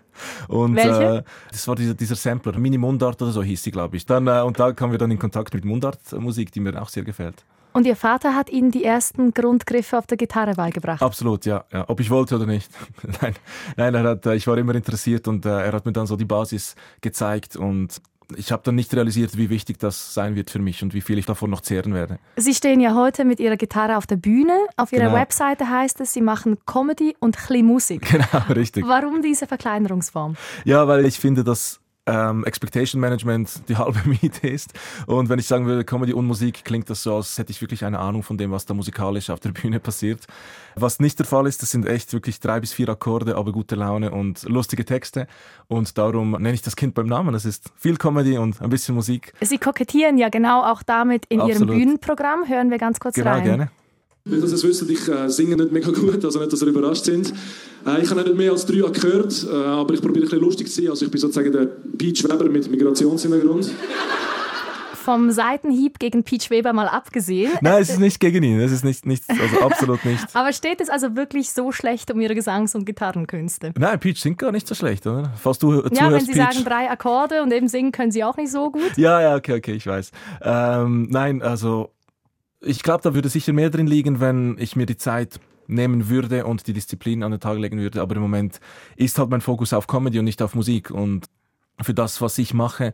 Und? 0.48 0.78
Äh, 0.78 1.24
das 1.52 1.68
war 1.68 1.76
dieser, 1.76 1.94
dieser 1.94 2.16
Sampler, 2.16 2.58
Mini 2.58 2.78
Mundart 2.78 3.22
oder 3.22 3.32
so 3.32 3.42
hieß 3.42 3.64
sie, 3.64 3.72
glaube 3.72 3.98
ich. 3.98 4.06
Dann, 4.06 4.28
äh, 4.28 4.42
und 4.42 4.60
da 4.60 4.72
kamen 4.74 4.92
wir 4.92 5.00
dann 5.00 5.12
in 5.12 5.20
Kontakt 5.20 5.54
mit 5.54 5.66
Mundart-Musik, 5.66 6.52
die 6.52 6.60
mir 6.60 6.82
auch 6.82 6.90
sehr 6.90 7.04
gefällt. 7.04 7.44
Und 7.74 7.86
Ihr 7.86 7.96
Vater 7.96 8.36
hat 8.36 8.50
Ihnen 8.50 8.72
die 8.72 8.84
ersten 8.84 9.34
Grundgriffe 9.34 9.98
auf 9.98 10.08
der 10.08 10.18
Gitarre 10.18 10.54
beigebracht. 10.56 11.02
Absolut, 11.02 11.46
ja, 11.46 11.66
ja. 11.72 11.86
Ob 11.88 12.00
ich 12.00 12.10
wollte 12.10 12.36
oder 12.36 12.46
nicht. 12.46 12.72
nein, 13.22 13.36
nein 13.78 13.96
er 13.96 14.04
hat, 14.04 14.26
äh, 14.26 14.36
ich 14.36 14.48
war 14.48 14.58
immer 14.58 14.76
interessiert 14.76 15.28
und 15.28 15.46
äh, 15.46 15.50
er 15.50 15.72
hat 15.74 15.86
mir 15.86 15.94
dann 15.94 16.08
so 16.08 16.16
die 16.16 16.26
Basis 16.26 16.76
gezeigt 17.02 17.56
und 17.56 18.02
ich 18.36 18.52
habe 18.52 18.62
dann 18.64 18.76
nicht 18.76 18.94
realisiert, 18.94 19.38
wie 19.38 19.50
wichtig 19.50 19.80
das 19.80 20.14
sein 20.14 20.36
wird 20.36 20.50
für 20.50 20.60
mich 20.60 20.84
und 20.84 20.94
wie 20.94 21.02
viel 21.02 21.18
ich 21.18 21.26
davon 21.26 21.50
noch 21.50 21.62
zehren 21.62 21.94
werde. 21.94 22.20
Sie 22.38 22.54
stehen 22.54 22.80
ja 22.80 22.94
heute 22.94 23.26
mit 23.26 23.40
Ihrer 23.40 23.58
Gitarre 23.58 23.98
auf 23.98 24.06
der 24.06 24.18
Bühne. 24.18 24.56
Auf 24.78 24.94
Ihrer 24.94 25.06
Genau. 25.06 25.16
Webseite 25.16 25.70
heißt 25.70 26.00
es, 26.02 26.14
Sie 26.14 26.22
machen 26.22 26.58
Comedy 26.66 27.16
und 27.20 27.38
Musik. 27.64 28.08
Genau, 28.12 28.44
richtig. 28.54 28.86
Warum 28.88 29.22
diese 29.22 29.48
Verkleinerungsform? 29.48 30.36
Ja, 30.66 30.88
weil 30.88 31.06
ich 31.06 31.20
finde, 31.20 31.44
dass 31.44 31.80
ähm, 32.10 32.44
Expectation 32.46 33.00
Management 33.02 33.68
die 33.70 33.78
halbe 33.78 34.00
Miete 34.06 34.48
ist. 34.48 34.74
Und 35.06 35.30
wenn 35.30 35.40
ich 35.40 35.48
sagen 35.48 35.66
würde, 35.66 35.84
Comedy 35.84 36.14
und 36.14 36.26
Musik, 36.26 36.64
klingt 36.66 36.90
das 36.90 37.04
so, 37.04 37.16
als 37.18 37.38
hätte 37.38 37.52
ich 37.52 37.62
wirklich 37.62 37.86
eine 37.86 38.00
Ahnung 38.00 38.24
von 38.24 38.38
dem, 38.38 38.52
was 38.52 38.66
da 38.66 38.74
musikalisch 38.74 39.30
auf 39.30 39.40
der 39.40 39.52
Bühne 39.54 39.80
passiert. 39.80 40.26
Was 40.76 41.00
nicht 41.00 41.20
der 41.20 41.26
Fall 41.26 41.48
ist, 41.48 41.62
das 41.62 41.72
sind 41.72 41.86
echt 41.88 42.14
wirklich 42.14 42.40
drei 42.40 42.60
bis 42.60 42.74
vier 42.74 42.90
Akkorde, 42.90 43.36
aber 43.36 43.52
gute 43.52 43.76
Laune 43.76 44.12
und 44.12 44.44
lustige 44.44 44.86
Texte. 44.86 45.28
Und 45.68 45.98
darum 45.98 46.32
nenne 46.32 46.54
ich 46.54 46.62
das 46.62 46.76
Kind 46.76 46.94
beim 46.96 47.08
Namen. 47.08 47.36
Es 47.36 47.46
ist 47.46 47.72
viel 47.76 47.98
Comedy 47.98 48.38
und 48.38 48.62
ein 48.62 48.70
bisschen 48.70 48.96
Musik. 48.96 49.34
Sie 49.42 49.58
kokettieren 49.58 50.18
ja 50.18 50.30
genau 50.30 50.64
auch 50.64 50.84
damit 50.84 51.26
in 51.28 51.40
Ihrem 51.40 51.52
Absolut. 51.52 51.76
Bühnenprogramm. 51.76 52.48
Hören 52.48 52.70
wir 52.72 52.78
ganz 52.78 53.00
kurz 53.00 53.16
Genau, 53.16 53.32
rein. 53.32 53.44
gerne. 53.44 53.72
Nicht, 54.30 54.44
dass 54.44 54.52
ihr 54.52 54.56
es 54.56 54.64
wisst, 54.64 54.90
ich 54.90 55.08
äh, 55.08 55.28
singe 55.30 55.56
nicht 55.56 55.72
mega 55.72 55.92
gut, 55.92 56.24
also 56.24 56.40
nicht, 56.40 56.52
dass 56.54 56.62
ihr 56.62 56.68
überrascht 56.68 57.06
sind. 57.06 57.34
Äh, 57.86 58.02
ich 58.02 58.10
habe 58.10 58.22
nicht 58.24 58.36
mehr 58.36 58.52
als 58.52 58.66
drei 58.66 58.76
Jahre 58.78 58.92
gehört, 58.92 59.46
äh, 59.52 59.56
aber 59.56 59.94
ich 59.94 60.02
probiere 60.02 60.26
ein 60.26 60.30
bisschen 60.30 60.42
lustig 60.42 60.68
zu 60.72 60.82
sein. 60.82 60.90
Also 60.92 61.06
ich 61.06 61.12
bin 61.12 61.20
sozusagen 61.20 61.52
der 61.52 61.66
Peach 61.98 62.24
Weber 62.24 62.50
mit 62.50 62.70
Migrationshintergrund. 62.70 63.72
Vom 64.94 65.32
Seitenhieb 65.32 65.98
gegen 65.98 66.24
Peach 66.24 66.52
Weber 66.52 66.72
mal 66.74 66.88
abgesehen. 66.88 67.52
Nein, 67.62 67.82
es 67.82 67.90
ist 67.90 68.00
nicht 68.00 68.20
gegen 68.20 68.44
ihn. 68.44 68.60
Es 68.60 68.72
ist 68.72 68.84
nicht, 68.84 69.06
nicht 69.08 69.24
also 69.30 69.62
absolut 69.62 70.04
nicht. 70.06 70.24
Aber 70.34 70.54
steht 70.54 70.82
es 70.82 70.90
also 70.90 71.16
wirklich 71.16 71.50
so 71.52 71.72
schlecht 71.72 72.12
um 72.12 72.20
ihre 72.20 72.36
Gesangs- 72.36 72.76
und 72.76 72.86
Gitarrenkünste? 72.86 73.72
Nein, 73.80 74.00
Peach 74.00 74.22
singt 74.22 74.38
gar 74.38 74.52
nicht 74.52 74.68
so 74.68 74.76
schlecht, 74.76 75.08
oder? 75.08 75.32
Falls 75.42 75.58
du 75.58 75.72
Ja, 75.74 75.84
wenn 75.86 75.96
zuhörst, 75.96 76.26
Sie 76.28 76.34
Peach. 76.34 76.54
sagen 76.54 76.66
drei 76.66 76.92
Akkorde 76.92 77.42
und 77.42 77.52
eben 77.54 77.68
singen 77.70 77.92
können 77.92 78.12
Sie 78.12 78.24
auch 78.24 78.38
nicht 78.38 78.52
so 78.52 78.70
gut. 78.70 78.98
Ja, 78.98 79.20
ja, 79.22 79.36
okay, 79.36 79.58
okay, 79.58 79.74
ich 79.74 79.88
weiß. 79.88 80.12
Ähm, 80.44 81.08
nein, 81.10 81.42
also 81.42 81.92
ich 82.62 82.84
glaube, 82.84 83.02
da 83.04 83.14
würde 83.14 83.30
sicher 83.30 83.54
mehr 83.54 83.70
drin 83.70 83.88
liegen, 83.88 84.20
wenn 84.20 84.58
ich 84.60 84.76
mir 84.76 84.86
die 84.86 84.98
Zeit 84.98 85.40
nehmen 85.68 86.10
würde 86.10 86.46
und 86.46 86.68
die 86.68 86.74
Disziplin 86.74 87.24
an 87.24 87.32
den 87.32 87.40
Tag 87.40 87.58
legen 87.58 87.80
würde. 87.80 88.02
Aber 88.02 88.16
im 88.16 88.22
Moment 88.22 88.60
ist 88.96 89.20
halt 89.20 89.30
mein 89.30 89.42
Fokus 89.42 89.72
auf 89.74 89.88
Comedy 89.88 90.20
und 90.20 90.26
nicht 90.26 90.42
auf 90.42 90.56
Musik. 90.56 90.92
Und 90.92 91.28
für 91.82 91.94
das, 91.94 92.22
was 92.22 92.38
ich 92.38 92.54
mache, 92.54 92.94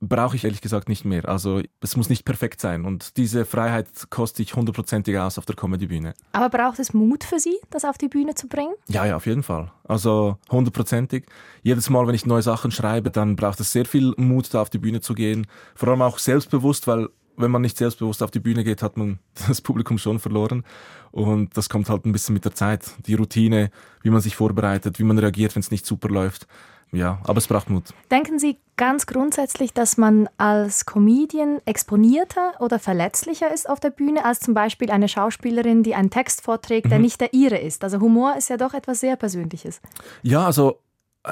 brauche 0.00 0.34
ich 0.34 0.44
ehrlich 0.44 0.60
gesagt 0.62 0.88
nicht 0.88 1.04
mehr. 1.04 1.28
Also 1.28 1.60
es 1.80 1.96
muss 1.96 2.08
nicht 2.08 2.24
perfekt 2.24 2.60
sein. 2.60 2.84
Und 2.84 3.16
diese 3.16 3.44
Freiheit 3.44 3.88
koste 4.08 4.42
ich 4.42 4.54
hundertprozentig 4.54 5.18
aus 5.18 5.38
auf 5.38 5.44
der 5.44 5.56
Comedy-Bühne. 5.56 6.14
Aber 6.32 6.48
braucht 6.48 6.78
es 6.78 6.94
Mut 6.94 7.24
für 7.24 7.38
Sie, 7.38 7.56
das 7.70 7.84
auf 7.84 7.98
die 7.98 8.08
Bühne 8.08 8.34
zu 8.34 8.48
bringen? 8.48 8.74
Ja, 8.88 9.04
ja, 9.04 9.16
auf 9.16 9.26
jeden 9.26 9.42
Fall. 9.42 9.72
Also 9.84 10.38
hundertprozentig. 10.50 11.26
Jedes 11.62 11.90
Mal, 11.90 12.06
wenn 12.06 12.14
ich 12.14 12.24
neue 12.24 12.42
Sachen 12.42 12.70
schreibe, 12.70 13.10
dann 13.10 13.36
braucht 13.36 13.60
es 13.60 13.72
sehr 13.72 13.84
viel 13.84 14.14
Mut, 14.16 14.52
da 14.54 14.62
auf 14.62 14.70
die 14.70 14.78
Bühne 14.78 15.00
zu 15.00 15.14
gehen. 15.14 15.46
Vor 15.74 15.88
allem 15.90 16.02
auch 16.02 16.18
selbstbewusst, 16.18 16.86
weil 16.86 17.08
wenn 17.40 17.50
man 17.50 17.62
nicht 17.62 17.76
selbstbewusst 17.76 18.22
auf 18.22 18.30
die 18.30 18.40
Bühne 18.40 18.64
geht, 18.64 18.82
hat 18.82 18.96
man 18.96 19.18
das 19.48 19.60
Publikum 19.60 19.98
schon 19.98 20.18
verloren. 20.18 20.64
Und 21.10 21.56
das 21.56 21.68
kommt 21.68 21.88
halt 21.88 22.04
ein 22.04 22.12
bisschen 22.12 22.34
mit 22.34 22.44
der 22.44 22.54
Zeit. 22.54 22.92
Die 23.06 23.14
Routine, 23.14 23.70
wie 24.02 24.10
man 24.10 24.20
sich 24.20 24.36
vorbereitet, 24.36 24.98
wie 24.98 25.04
man 25.04 25.18
reagiert, 25.18 25.54
wenn 25.54 25.60
es 25.60 25.70
nicht 25.70 25.86
super 25.86 26.08
läuft. 26.08 26.46
Ja, 26.92 27.20
aber 27.22 27.38
es 27.38 27.46
braucht 27.46 27.70
Mut. 27.70 27.84
Denken 28.10 28.40
Sie 28.40 28.58
ganz 28.76 29.06
grundsätzlich, 29.06 29.72
dass 29.72 29.96
man 29.96 30.28
als 30.38 30.86
Comedian 30.86 31.60
exponierter 31.64 32.54
oder 32.58 32.80
verletzlicher 32.80 33.52
ist 33.52 33.68
auf 33.68 33.78
der 33.78 33.90
Bühne 33.90 34.24
als 34.24 34.40
zum 34.40 34.54
Beispiel 34.54 34.90
eine 34.90 35.06
Schauspielerin, 35.06 35.84
die 35.84 35.94
einen 35.94 36.10
Text 36.10 36.42
vorträgt, 36.42 36.90
der 36.90 36.98
nicht 36.98 37.20
der 37.20 37.32
ihre 37.32 37.58
ist? 37.58 37.84
Also 37.84 38.00
Humor 38.00 38.36
ist 38.36 38.50
ja 38.50 38.56
doch 38.56 38.74
etwas 38.74 39.00
sehr 39.00 39.14
Persönliches. 39.14 39.80
Ja, 40.22 40.44
also 40.44 40.80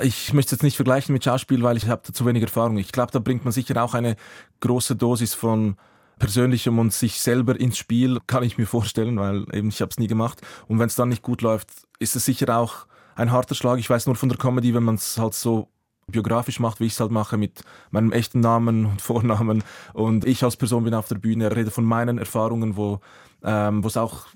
ich 0.03 0.33
möchte 0.33 0.49
es 0.49 0.59
jetzt 0.59 0.63
nicht 0.63 0.77
vergleichen 0.77 1.13
mit 1.13 1.25
Schauspiel, 1.25 1.63
weil 1.63 1.77
ich 1.77 1.89
habe 1.89 2.03
da 2.07 2.13
zu 2.13 2.27
wenig 2.27 2.43
Erfahrung. 2.43 2.77
Ich 2.79 2.93
glaube, 2.93 3.11
da 3.11 3.19
bringt 3.19 3.45
man 3.45 3.53
sicher 3.53 3.83
auch 3.83 3.95
eine 3.95 4.17
große 4.61 4.97
Dosis 4.97 5.35
von 5.35 5.77
Persönlichem 6.19 6.79
und 6.79 6.93
sich 6.93 7.21
selber 7.21 7.59
ins 7.59 7.79
Spiel, 7.79 8.19
kann 8.27 8.43
ich 8.43 8.59
mir 8.59 8.67
vorstellen, 8.67 9.19
weil 9.19 9.45
eben 9.53 9.69
ich 9.69 9.81
habe 9.81 9.91
es 9.91 9.99
nie 9.99 10.07
gemacht. 10.07 10.41
Und 10.67 10.79
wenn 10.79 10.87
es 10.87 10.95
dann 10.95 11.09
nicht 11.09 11.23
gut 11.23 11.43
läuft, 11.43 11.71
ist 11.99 12.17
es 12.17 12.25
sicher 12.25 12.57
auch 12.57 12.87
ein 13.15 13.33
harter 13.33 13.55
Schlag. 13.55 13.79
Ich 13.79 13.91
weiß 13.91 14.07
nur 14.07 14.17
von 14.17 14.29
der 14.29 14.39
Comedy, 14.39 14.75
wenn 14.75 14.85
man 14.85 14.97
es 14.97 15.19
halt 15.19 15.35
so 15.35 15.69
biografisch 16.07 16.61
macht, 16.61 16.81
wie 16.81 16.87
ich 16.87 16.93
es 16.93 17.01
halt 17.01 17.11
mache, 17.11 17.37
mit 17.37 17.63
meinem 17.91 18.13
echten 18.13 18.41
Namen 18.41 18.87
und 18.87 19.03
Vornamen. 19.03 19.63
Und 19.93 20.25
ich 20.25 20.43
als 20.43 20.57
Person 20.57 20.85
bin 20.85 20.95
auf 20.95 21.09
der 21.09 21.17
Bühne, 21.17 21.55
rede 21.55 21.71
von 21.71 21.85
meinen 21.85 22.19
Erfahrungen, 22.19 22.77
wo 22.77 23.01
ähm, 23.43 23.85
es 23.85 23.97
auch 23.97 24.27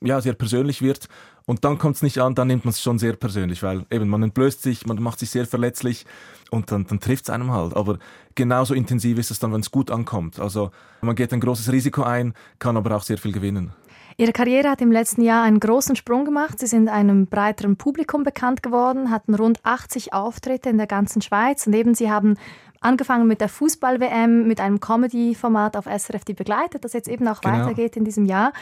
ja, 0.00 0.20
sehr 0.20 0.34
persönlich 0.34 0.82
wird. 0.82 1.08
Und 1.46 1.64
dann 1.64 1.78
kommt 1.78 1.96
es 1.96 2.02
nicht 2.02 2.18
an, 2.18 2.34
dann 2.34 2.46
nimmt 2.46 2.64
man 2.64 2.70
es 2.70 2.80
schon 2.80 2.98
sehr 2.98 3.14
persönlich, 3.14 3.62
weil 3.62 3.84
eben 3.90 4.08
man 4.08 4.22
entblößt 4.22 4.62
sich, 4.62 4.86
man 4.86 5.02
macht 5.02 5.18
sich 5.18 5.30
sehr 5.30 5.46
verletzlich 5.46 6.06
und 6.50 6.70
dann, 6.70 6.86
dann 6.86 7.00
trifft 7.00 7.24
es 7.24 7.30
einem 7.30 7.52
halt. 7.52 7.76
Aber 7.76 7.98
genauso 8.34 8.74
intensiv 8.74 9.18
ist 9.18 9.30
es 9.30 9.38
dann, 9.38 9.52
wenn 9.52 9.60
es 9.60 9.70
gut 9.70 9.90
ankommt. 9.90 10.38
Also 10.38 10.70
man 11.00 11.16
geht 11.16 11.32
ein 11.32 11.40
großes 11.40 11.72
Risiko 11.72 12.02
ein, 12.02 12.34
kann 12.58 12.76
aber 12.76 12.96
auch 12.96 13.02
sehr 13.02 13.18
viel 13.18 13.32
gewinnen. 13.32 13.72
Ihre 14.18 14.32
Karriere 14.32 14.68
hat 14.68 14.80
im 14.82 14.92
letzten 14.92 15.22
Jahr 15.22 15.42
einen 15.42 15.58
großen 15.58 15.96
Sprung 15.96 16.24
gemacht. 16.24 16.58
Sie 16.58 16.66
sind 16.66 16.88
einem 16.88 17.26
breiteren 17.26 17.76
Publikum 17.76 18.24
bekannt 18.24 18.62
geworden, 18.62 19.10
hatten 19.10 19.34
rund 19.34 19.58
80 19.64 20.12
Auftritte 20.12 20.68
in 20.68 20.76
der 20.76 20.86
ganzen 20.86 21.22
Schweiz 21.22 21.66
und 21.66 21.72
eben 21.72 21.94
Sie 21.94 22.10
haben 22.10 22.36
angefangen 22.80 23.26
mit 23.26 23.40
der 23.40 23.48
Fußball-WM, 23.48 24.46
mit 24.46 24.60
einem 24.60 24.80
Comedy-Format 24.80 25.76
auf 25.76 25.86
SRF, 25.86 26.24
die 26.24 26.34
begleitet, 26.34 26.84
das 26.84 26.92
jetzt 26.92 27.08
eben 27.08 27.26
auch 27.28 27.40
Genau. 27.40 27.60
weitergeht 27.60 27.96
in 27.96 28.04
diesem 28.04 28.26
Jahr. 28.26 28.52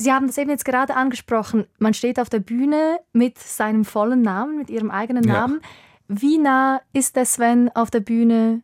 Sie 0.00 0.12
haben 0.12 0.28
das 0.28 0.38
eben 0.38 0.48
jetzt 0.50 0.64
gerade 0.64 0.94
angesprochen. 0.94 1.66
Man 1.78 1.92
steht 1.92 2.20
auf 2.20 2.30
der 2.30 2.38
Bühne 2.38 3.00
mit 3.12 3.36
seinem 3.36 3.84
vollen 3.84 4.22
Namen, 4.22 4.56
mit 4.56 4.70
Ihrem 4.70 4.90
eigenen 4.90 5.24
Ja. 5.24 5.32
Namen. 5.34 5.60
Wie 6.06 6.38
nah 6.38 6.80
ist 6.92 7.16
der 7.16 7.26
Sven 7.26 7.68
auf 7.74 7.90
der 7.90 8.00
Bühne 8.00 8.62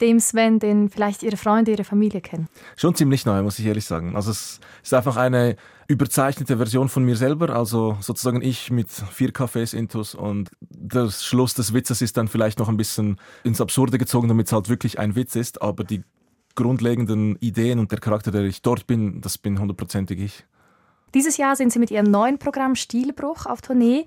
dem 0.00 0.18
Sven, 0.18 0.58
den 0.58 0.88
vielleicht 0.88 1.22
Ihre 1.22 1.36
Freunde, 1.36 1.70
Ihre 1.70 1.84
Familie 1.84 2.22
kennen? 2.22 2.48
Schon 2.76 2.94
ziemlich 2.94 3.26
neu, 3.26 3.42
muss 3.42 3.58
ich 3.58 3.66
ehrlich 3.66 3.84
sagen. 3.84 4.16
Also 4.16 4.30
es 4.30 4.60
ist 4.82 4.94
einfach 4.94 5.16
eine 5.18 5.56
überzeichnete 5.88 6.56
Version 6.56 6.88
von 6.88 7.04
mir 7.04 7.16
selber, 7.16 7.50
also 7.50 7.98
sozusagen 8.00 8.40
ich 8.40 8.70
mit 8.70 8.88
vier 8.90 9.30
Cafés 9.30 9.76
intus 9.76 10.14
und 10.14 10.50
der 10.60 11.10
Schluss 11.10 11.52
des 11.52 11.74
Witzes 11.74 12.00
ist 12.00 12.16
dann 12.16 12.28
vielleicht 12.28 12.58
noch 12.58 12.70
ein 12.70 12.78
bisschen 12.78 13.18
ins 13.44 13.60
Absurde 13.60 13.98
gezogen, 13.98 14.28
damit 14.28 14.46
es 14.46 14.52
halt 14.52 14.70
wirklich 14.70 14.98
ein 14.98 15.14
Witz 15.16 15.36
ist, 15.36 15.60
aber 15.60 15.84
die 15.84 16.02
grundlegenden 16.54 17.36
Ideen 17.36 17.78
und 17.78 17.92
der 17.92 17.98
Charakter, 17.98 18.30
der 18.30 18.42
ich 18.44 18.62
dort 18.62 18.86
bin, 18.86 19.20
das 19.20 19.38
bin 19.38 19.58
hundertprozentig 19.58 20.18
ich. 20.18 20.44
Dieses 21.14 21.36
Jahr 21.36 21.56
sind 21.56 21.72
Sie 21.72 21.78
mit 21.78 21.90
Ihrem 21.90 22.10
neuen 22.10 22.38
Programm 22.38 22.74
Stilbruch 22.74 23.44
auf 23.44 23.60
Tournee. 23.60 24.06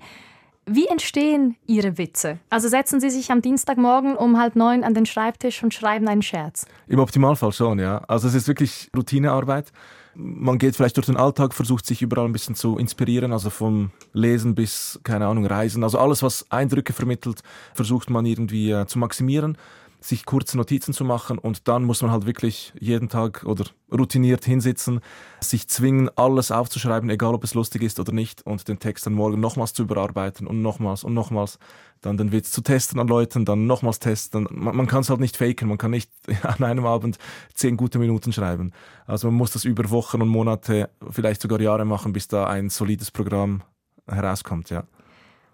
Wie 0.68 0.88
entstehen 0.88 1.54
Ihre 1.68 1.98
Witze? 1.98 2.40
Also 2.50 2.68
setzen 2.68 2.98
Sie 2.98 3.10
sich 3.10 3.30
am 3.30 3.40
Dienstagmorgen 3.40 4.16
um 4.16 4.40
halb 4.40 4.56
neun 4.56 4.82
an 4.82 4.94
den 4.94 5.06
Schreibtisch 5.06 5.62
und 5.62 5.72
schreiben 5.72 6.08
einen 6.08 6.22
Scherz. 6.22 6.66
Im 6.88 6.98
Optimalfall 6.98 7.52
schon, 7.52 7.78
ja. 7.78 7.98
Also 8.08 8.26
es 8.26 8.34
ist 8.34 8.48
wirklich 8.48 8.90
Routinearbeit. 8.96 9.70
Man 10.16 10.58
geht 10.58 10.74
vielleicht 10.74 10.96
durch 10.96 11.06
den 11.06 11.16
Alltag, 11.16 11.54
versucht 11.54 11.86
sich 11.86 12.02
überall 12.02 12.24
ein 12.24 12.32
bisschen 12.32 12.56
zu 12.56 12.78
inspirieren, 12.78 13.32
also 13.32 13.50
vom 13.50 13.90
Lesen 14.12 14.56
bis, 14.56 14.98
keine 15.04 15.28
Ahnung, 15.28 15.46
Reisen. 15.46 15.84
Also 15.84 15.98
alles, 15.98 16.24
was 16.24 16.50
Eindrücke 16.50 16.92
vermittelt, 16.92 17.42
versucht 17.74 18.10
man 18.10 18.26
irgendwie 18.26 18.72
äh, 18.72 18.86
zu 18.86 18.98
maximieren, 18.98 19.56
sich 20.00 20.24
kurze 20.24 20.56
Notizen 20.56 20.92
zu 20.92 21.04
machen 21.04 21.38
und 21.38 21.68
dann 21.68 21.84
muss 21.84 22.02
man 22.02 22.10
halt 22.10 22.26
wirklich 22.26 22.72
jeden 22.78 23.08
Tag 23.08 23.44
oder 23.44 23.64
routiniert 23.92 24.44
hinsitzen, 24.44 25.00
sich 25.40 25.68
zwingen, 25.68 26.10
alles 26.16 26.50
aufzuschreiben, 26.50 27.10
egal 27.10 27.34
ob 27.34 27.44
es 27.44 27.54
lustig 27.54 27.82
ist 27.82 28.00
oder 28.00 28.12
nicht 28.12 28.44
und 28.46 28.66
den 28.68 28.78
Text 28.78 29.06
dann 29.06 29.14
morgen 29.14 29.40
nochmals 29.40 29.72
zu 29.72 29.82
überarbeiten 29.82 30.46
und 30.46 30.62
nochmals 30.62 31.04
und 31.04 31.14
nochmals 31.14 31.58
dann 32.00 32.16
den 32.16 32.32
Witz 32.32 32.50
zu 32.50 32.60
testen 32.60 33.00
an 33.00 33.08
Leuten, 33.08 33.44
dann 33.44 33.66
nochmals 33.66 33.98
testen. 33.98 34.46
Man, 34.50 34.76
man 34.76 34.86
kann 34.86 35.00
es 35.00 35.10
halt 35.10 35.20
nicht 35.20 35.36
faken, 35.36 35.68
man 35.68 35.78
kann 35.78 35.90
nicht 35.90 36.10
an 36.42 36.62
einem 36.62 36.86
Abend 36.86 37.18
zehn 37.54 37.76
gute 37.76 37.98
Minuten 37.98 38.32
schreiben. 38.32 38.72
Also 39.06 39.28
man 39.28 39.36
muss 39.36 39.52
das 39.52 39.64
über 39.64 39.90
Wochen 39.90 40.22
und 40.22 40.28
Monate, 40.28 40.90
vielleicht 41.10 41.42
sogar 41.42 41.60
Jahre 41.60 41.84
machen, 41.84 42.12
bis 42.12 42.28
da 42.28 42.46
ein 42.46 42.70
solides 42.70 43.10
Programm 43.10 43.62
herauskommt, 44.06 44.70
ja. 44.70 44.84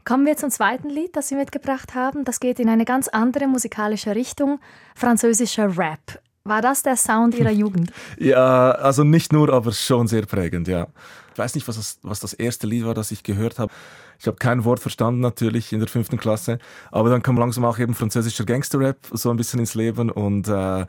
Kommen 0.04 0.26
wir 0.26 0.36
zum 0.36 0.50
zweiten 0.50 0.88
Lied, 0.88 1.14
das 1.14 1.28
Sie 1.28 1.36
mitgebracht 1.36 1.94
haben. 1.94 2.24
Das 2.24 2.40
geht 2.40 2.58
in 2.58 2.68
eine 2.68 2.84
ganz 2.84 3.08
andere 3.08 3.46
musikalische 3.46 4.14
Richtung, 4.14 4.58
französischer 4.96 5.78
Rap. 5.78 6.20
War 6.44 6.60
das 6.60 6.82
der 6.82 6.96
Sound 6.96 7.36
Ihrer 7.36 7.52
Jugend? 7.52 7.92
Ja, 8.18 8.72
also 8.72 9.04
nicht 9.04 9.32
nur, 9.32 9.52
aber 9.52 9.72
schon 9.72 10.08
sehr 10.08 10.26
prägend, 10.26 10.66
ja. 10.66 10.88
Ich 11.32 11.38
weiß 11.38 11.54
nicht, 11.54 11.68
was 11.68 11.76
das, 11.76 11.98
was 12.02 12.20
das 12.20 12.32
erste 12.32 12.66
Lied 12.66 12.84
war, 12.84 12.94
das 12.94 13.12
ich 13.12 13.22
gehört 13.22 13.58
habe. 13.58 13.72
Ich 14.18 14.26
habe 14.26 14.36
kein 14.36 14.64
Wort 14.64 14.80
verstanden 14.80 15.20
natürlich 15.20 15.72
in 15.72 15.78
der 15.78 15.88
fünften 15.88 16.18
Klasse, 16.18 16.58
aber 16.90 17.08
dann 17.10 17.22
kam 17.22 17.36
langsam 17.36 17.64
auch 17.64 17.78
eben 17.78 17.94
französischer 17.94 18.44
Gangsterrap 18.44 18.98
so 19.12 19.30
ein 19.30 19.36
bisschen 19.36 19.60
ins 19.60 19.74
Leben 19.74 20.10
und 20.10 20.48
äh, 20.48 20.86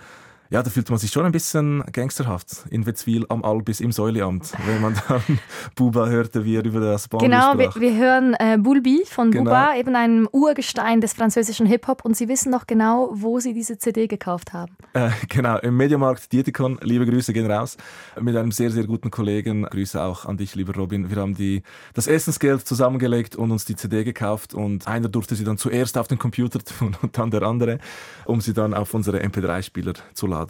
ja, 0.54 0.62
da 0.62 0.70
fühlt 0.70 0.88
man 0.92 1.00
sich 1.00 1.10
schon 1.10 1.26
ein 1.26 1.32
bisschen 1.32 1.84
gangsterhaft 1.92 2.66
in 2.70 2.86
Wetzwil 2.86 3.26
am 3.30 3.44
Albis 3.44 3.82
im 3.82 3.92
Säuleamt, 3.92 4.52
wenn 4.68 4.82
man 4.82 4.96
dann 5.08 5.24
Buba 5.76 6.06
hörte, 6.06 6.46
wie 6.46 6.58
er 6.58 6.64
über 6.64 6.80
das 6.80 7.08
Baum 7.08 7.22
Genau, 7.22 7.58
wir, 7.58 7.74
wir 7.74 7.98
hören 7.98 8.36
äh, 8.38 8.60
Bulbi 8.60 9.02
von 9.04 9.32
Genau. 9.32 9.46
Buba, 9.46 9.76
eben 9.76 9.96
einem 9.96 10.30
Urgestein 10.32 11.02
des 11.02 11.14
französischen 11.14 11.66
Hip-Hop. 11.66 12.06
Und 12.06 12.16
Sie 12.16 12.28
wissen 12.28 12.52
noch 12.52 12.68
genau, 12.68 13.10
wo 13.14 13.40
Sie 13.40 13.56
diese 13.56 13.80
CD 13.80 14.06
gekauft 14.06 14.54
haben. 14.54 14.78
Äh, 14.94 15.10
genau, 15.28 15.58
im 15.58 15.76
Mediamarkt 15.76 16.32
Dietikon, 16.32 16.78
liebe 16.84 17.08
Grüße 17.08 17.34
gehen 17.34 17.50
raus, 17.50 17.76
mit 18.22 18.38
einem 18.38 18.52
sehr, 18.52 18.70
sehr 18.70 18.86
guten 18.86 19.10
Kollegen. 19.10 19.64
Grüße 19.64 20.00
auch 20.00 20.26
an 20.26 20.38
dich, 20.38 20.54
lieber 20.54 20.76
Robin. 20.76 21.10
Wir 21.10 21.18
haben 21.18 21.34
die, 21.34 21.64
das 21.96 22.06
Essensgeld 22.06 22.68
zusammengelegt 22.68 23.36
und 23.36 23.50
uns 23.50 23.66
die 23.66 23.76
CD 23.76 24.04
gekauft 24.04 24.54
und 24.54 24.88
einer 24.88 25.10
durfte 25.10 25.34
sie 25.34 25.46
dann 25.46 25.58
zuerst 25.58 25.98
auf 25.98 26.08
den 26.08 26.20
Computer 26.20 26.60
tun 26.60 26.96
und 27.02 27.18
dann 27.18 27.32
der 27.32 27.42
andere, 27.42 27.80
um 28.26 28.40
sie 28.40 28.54
dann 28.54 28.76
auf 28.76 28.94
unsere 28.94 29.18
MP3-Spieler 29.18 29.94
zu 30.14 30.28
laden. 30.28 30.43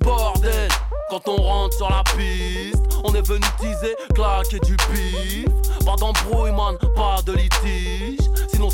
Bordel, 0.00 0.68
quand 1.10 1.28
on 1.28 1.36
rentre 1.36 1.76
sur 1.76 1.90
la 1.90 2.02
piste, 2.16 2.82
On 3.04 3.14
est 3.14 3.26
venu 3.26 3.44
teaser, 3.60 3.94
claquer 4.14 4.58
du 4.60 4.76
bif. 4.90 5.46
Pas 5.84 5.96
d'embrouille, 5.96 6.52
man, 6.52 6.78
pas 6.96 7.20
de 7.26 7.32
litige. 7.32 8.23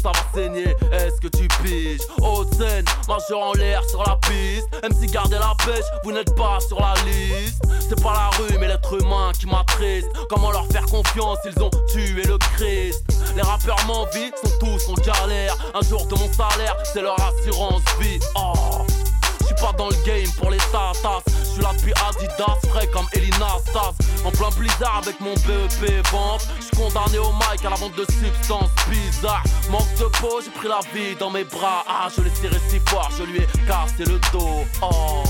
Ça 0.02 0.12
va 0.12 0.40
est-ce 0.40 1.20
que 1.20 1.28
tu 1.28 1.46
piges? 1.62 2.00
Haute 2.22 2.54
scène, 2.54 2.84
majeur 3.06 3.40
en 3.40 3.52
l'air 3.52 3.82
sur 3.88 4.02
la 4.02 4.16
piste. 4.16 4.66
Même 4.82 4.92
si 4.98 5.06
gardez 5.06 5.36
la 5.36 5.54
pêche, 5.64 5.84
vous 6.04 6.12
n'êtes 6.12 6.34
pas 6.36 6.58
sur 6.60 6.80
la 6.80 6.94
liste. 7.04 7.62
C'est 7.86 8.02
pas 8.02 8.12
la 8.12 8.30
rue, 8.38 8.56
mais 8.58 8.68
l'être 8.68 8.98
humain 8.98 9.32
qui 9.38 9.46
m'attriste. 9.46 10.08
Comment 10.30 10.52
leur 10.52 10.66
faire 10.68 10.86
confiance, 10.86 11.38
ils 11.44 11.62
ont 11.62 11.70
tué 11.92 12.22
le 12.22 12.38
Christ. 12.56 13.04
Les 13.36 13.42
rappeurs 13.42 13.84
m'envient, 13.86 14.32
sont 14.42 14.58
tous 14.58 14.88
en 14.88 14.94
galère. 14.94 15.56
Un 15.74 15.82
jour 15.82 16.06
de 16.06 16.14
mon 16.14 16.32
salaire, 16.32 16.76
c'est 16.84 17.02
leur 17.02 17.16
assurance 17.20 17.82
vie. 18.00 18.18
Oh 18.36 18.86
pas 19.60 19.72
dans 19.76 19.88
le 19.88 19.96
game 20.04 20.30
pour 20.38 20.50
les 20.50 20.58
tatas. 20.72 21.22
Je 21.26 21.54
suis 21.54 21.62
là 21.62 21.70
depuis 21.76 21.92
Adidas, 22.08 22.56
frais 22.68 22.86
comme 22.88 23.06
Elina 23.12 23.48
Stas. 23.68 23.92
En 24.24 24.30
plein 24.30 24.50
blizzard 24.56 25.02
avec 25.02 25.20
mon 25.20 25.34
BEP 25.34 26.06
vente. 26.10 26.46
Je 26.58 26.64
suis 26.64 26.76
condamné 26.76 27.18
au 27.18 27.32
mic 27.32 27.64
à 27.64 27.70
la 27.70 27.76
vente 27.76 27.94
de 27.96 28.04
substances 28.04 28.70
bizarres. 28.88 29.44
Manque 29.70 29.94
de 29.98 30.04
peau, 30.18 30.40
j'ai 30.44 30.50
pris 30.50 30.68
la 30.68 30.80
vie 30.94 31.14
dans 31.18 31.30
mes 31.30 31.44
bras. 31.44 31.84
Ah, 31.88 32.08
je 32.14 32.22
l'ai 32.22 32.30
tiré 32.30 32.56
si 32.68 32.78
fort, 32.86 33.10
je 33.16 33.24
lui 33.24 33.38
ai 33.38 33.46
cassé 33.66 34.04
le 34.04 34.18
dos. 34.32 34.64
Oh. 34.82 35.22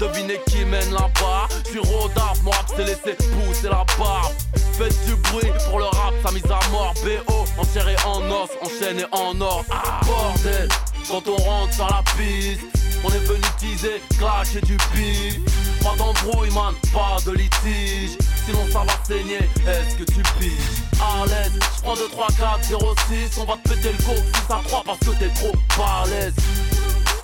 Devinez 0.00 0.40
qui 0.46 0.64
mène 0.64 0.92
là-bas 0.92 1.46
suis 1.66 1.78
Rodaf, 1.78 2.42
mon 2.42 2.50
rap 2.50 2.66
laissé 2.78 3.16
pousser 3.16 3.68
la 3.68 3.84
barbe 3.98 4.32
Faites 4.72 5.04
du 5.04 5.14
bruit 5.14 5.52
pour 5.68 5.78
le 5.78 5.84
rap, 5.84 6.14
sa 6.24 6.32
mise 6.32 6.44
à 6.46 6.58
mort 6.70 6.94
BO, 7.04 7.44
en 7.58 7.62
et 7.62 8.06
en 8.06 8.42
os, 8.42 8.50
enchaîné 8.62 9.04
en 9.12 9.38
or 9.42 9.62
ah, 9.70 10.00
Bordel, 10.06 10.68
quand 11.10 11.26
on 11.28 11.36
rentre 11.36 11.74
sur 11.74 11.88
la 11.88 12.02
piste 12.16 12.60
on 13.02 13.08
est 13.08 13.26
venu 13.26 13.40
teaser, 13.58 14.02
clasher 14.18 14.60
du 14.60 14.76
pif 14.92 15.40
Pas 15.82 15.96
d'embrouille 15.96 16.50
man, 16.50 16.74
pas 16.92 17.16
de 17.24 17.32
litige 17.32 18.18
Sinon 18.44 18.66
ça 18.70 18.80
va 18.80 18.92
saigner, 19.04 19.38
est-ce 19.38 19.96
que 19.96 20.04
tu 20.04 20.22
piges? 20.38 20.82
À 21.00 21.24
l'aise, 21.26 21.58
j'prends 21.78 21.94
2, 21.94 22.08
3, 22.10 22.26
4, 22.38 22.64
0, 22.64 22.94
6 23.08 23.38
On 23.40 23.44
va 23.44 23.54
te 23.54 23.68
péter 23.70 23.92
le 23.98 24.04
go 24.04 24.12
6 24.14 24.52
à 24.52 24.60
3 24.68 24.82
parce 24.84 24.98
que 24.98 25.10
t'es 25.18 25.30
trop 25.30 25.52
balèze 25.78 26.34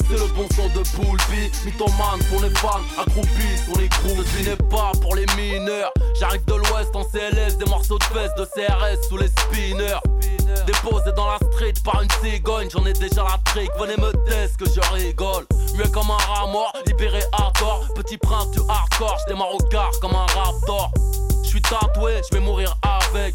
c'est 0.08 0.18
le 0.18 0.26
bon 0.34 0.46
son 0.54 0.68
de 0.68 0.84
Poulpi, 0.90 1.50
mythomane 1.64 2.22
pour 2.30 2.40
les 2.40 2.50
fans, 2.50 2.80
accroupis 2.96 3.58
sur 3.64 3.76
les 3.76 3.88
gros. 3.88 4.22
Ce 4.22 4.48
n'est 4.48 4.56
pas 4.68 4.92
pour 5.02 5.16
les 5.16 5.26
mineurs. 5.36 5.92
J'arrive 6.20 6.44
de 6.44 6.54
l'ouest 6.54 6.94
en 6.94 7.02
CLS, 7.02 7.58
des 7.58 7.64
morceaux 7.64 7.98
de 7.98 8.04
fesses 8.04 8.34
de 8.38 8.44
CRS 8.44 9.08
sous 9.08 9.16
les 9.16 9.26
spinners. 9.26 9.98
Déposé 10.82 11.12
dans 11.12 11.26
la 11.26 11.38
street 11.52 11.74
par 11.84 12.02
une 12.02 12.10
cigogne, 12.22 12.68
j'en 12.70 12.84
ai 12.86 12.92
déjà 12.92 13.24
la 13.24 13.38
trick. 13.44 13.70
Venez 13.78 13.96
me 13.96 14.12
test 14.28 14.56
que 14.56 14.66
je 14.66 14.80
rigole. 14.94 15.46
Mieux 15.76 15.88
comme 15.88 16.10
un 16.10 16.16
rat 16.16 16.46
mort, 16.46 16.72
libéré 16.86 17.20
tort. 17.58 17.86
Petit 17.94 18.18
prince 18.18 18.50
du 18.50 18.60
hardcore, 18.68 19.18
j'démarre 19.26 19.54
au 19.54 19.58
car 19.70 19.90
comme 20.00 20.14
un 20.14 20.26
raptor. 20.26 20.90
J'suis 21.44 21.62
tatoué, 21.62 22.20
j'vais 22.30 22.40
mourir 22.40 22.76
avec. 22.82 23.34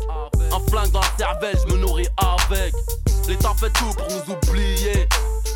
Un 0.51 0.69
flingue 0.69 0.91
dans 0.91 0.99
la 0.99 1.07
cervelle, 1.17 1.57
j'me 1.67 1.77
nourris 1.77 2.07
avec. 2.17 2.73
L'État 3.27 3.53
fait 3.59 3.71
tout 3.71 3.93
pour 3.97 4.07
nous 4.07 4.33
oublier. 4.33 5.07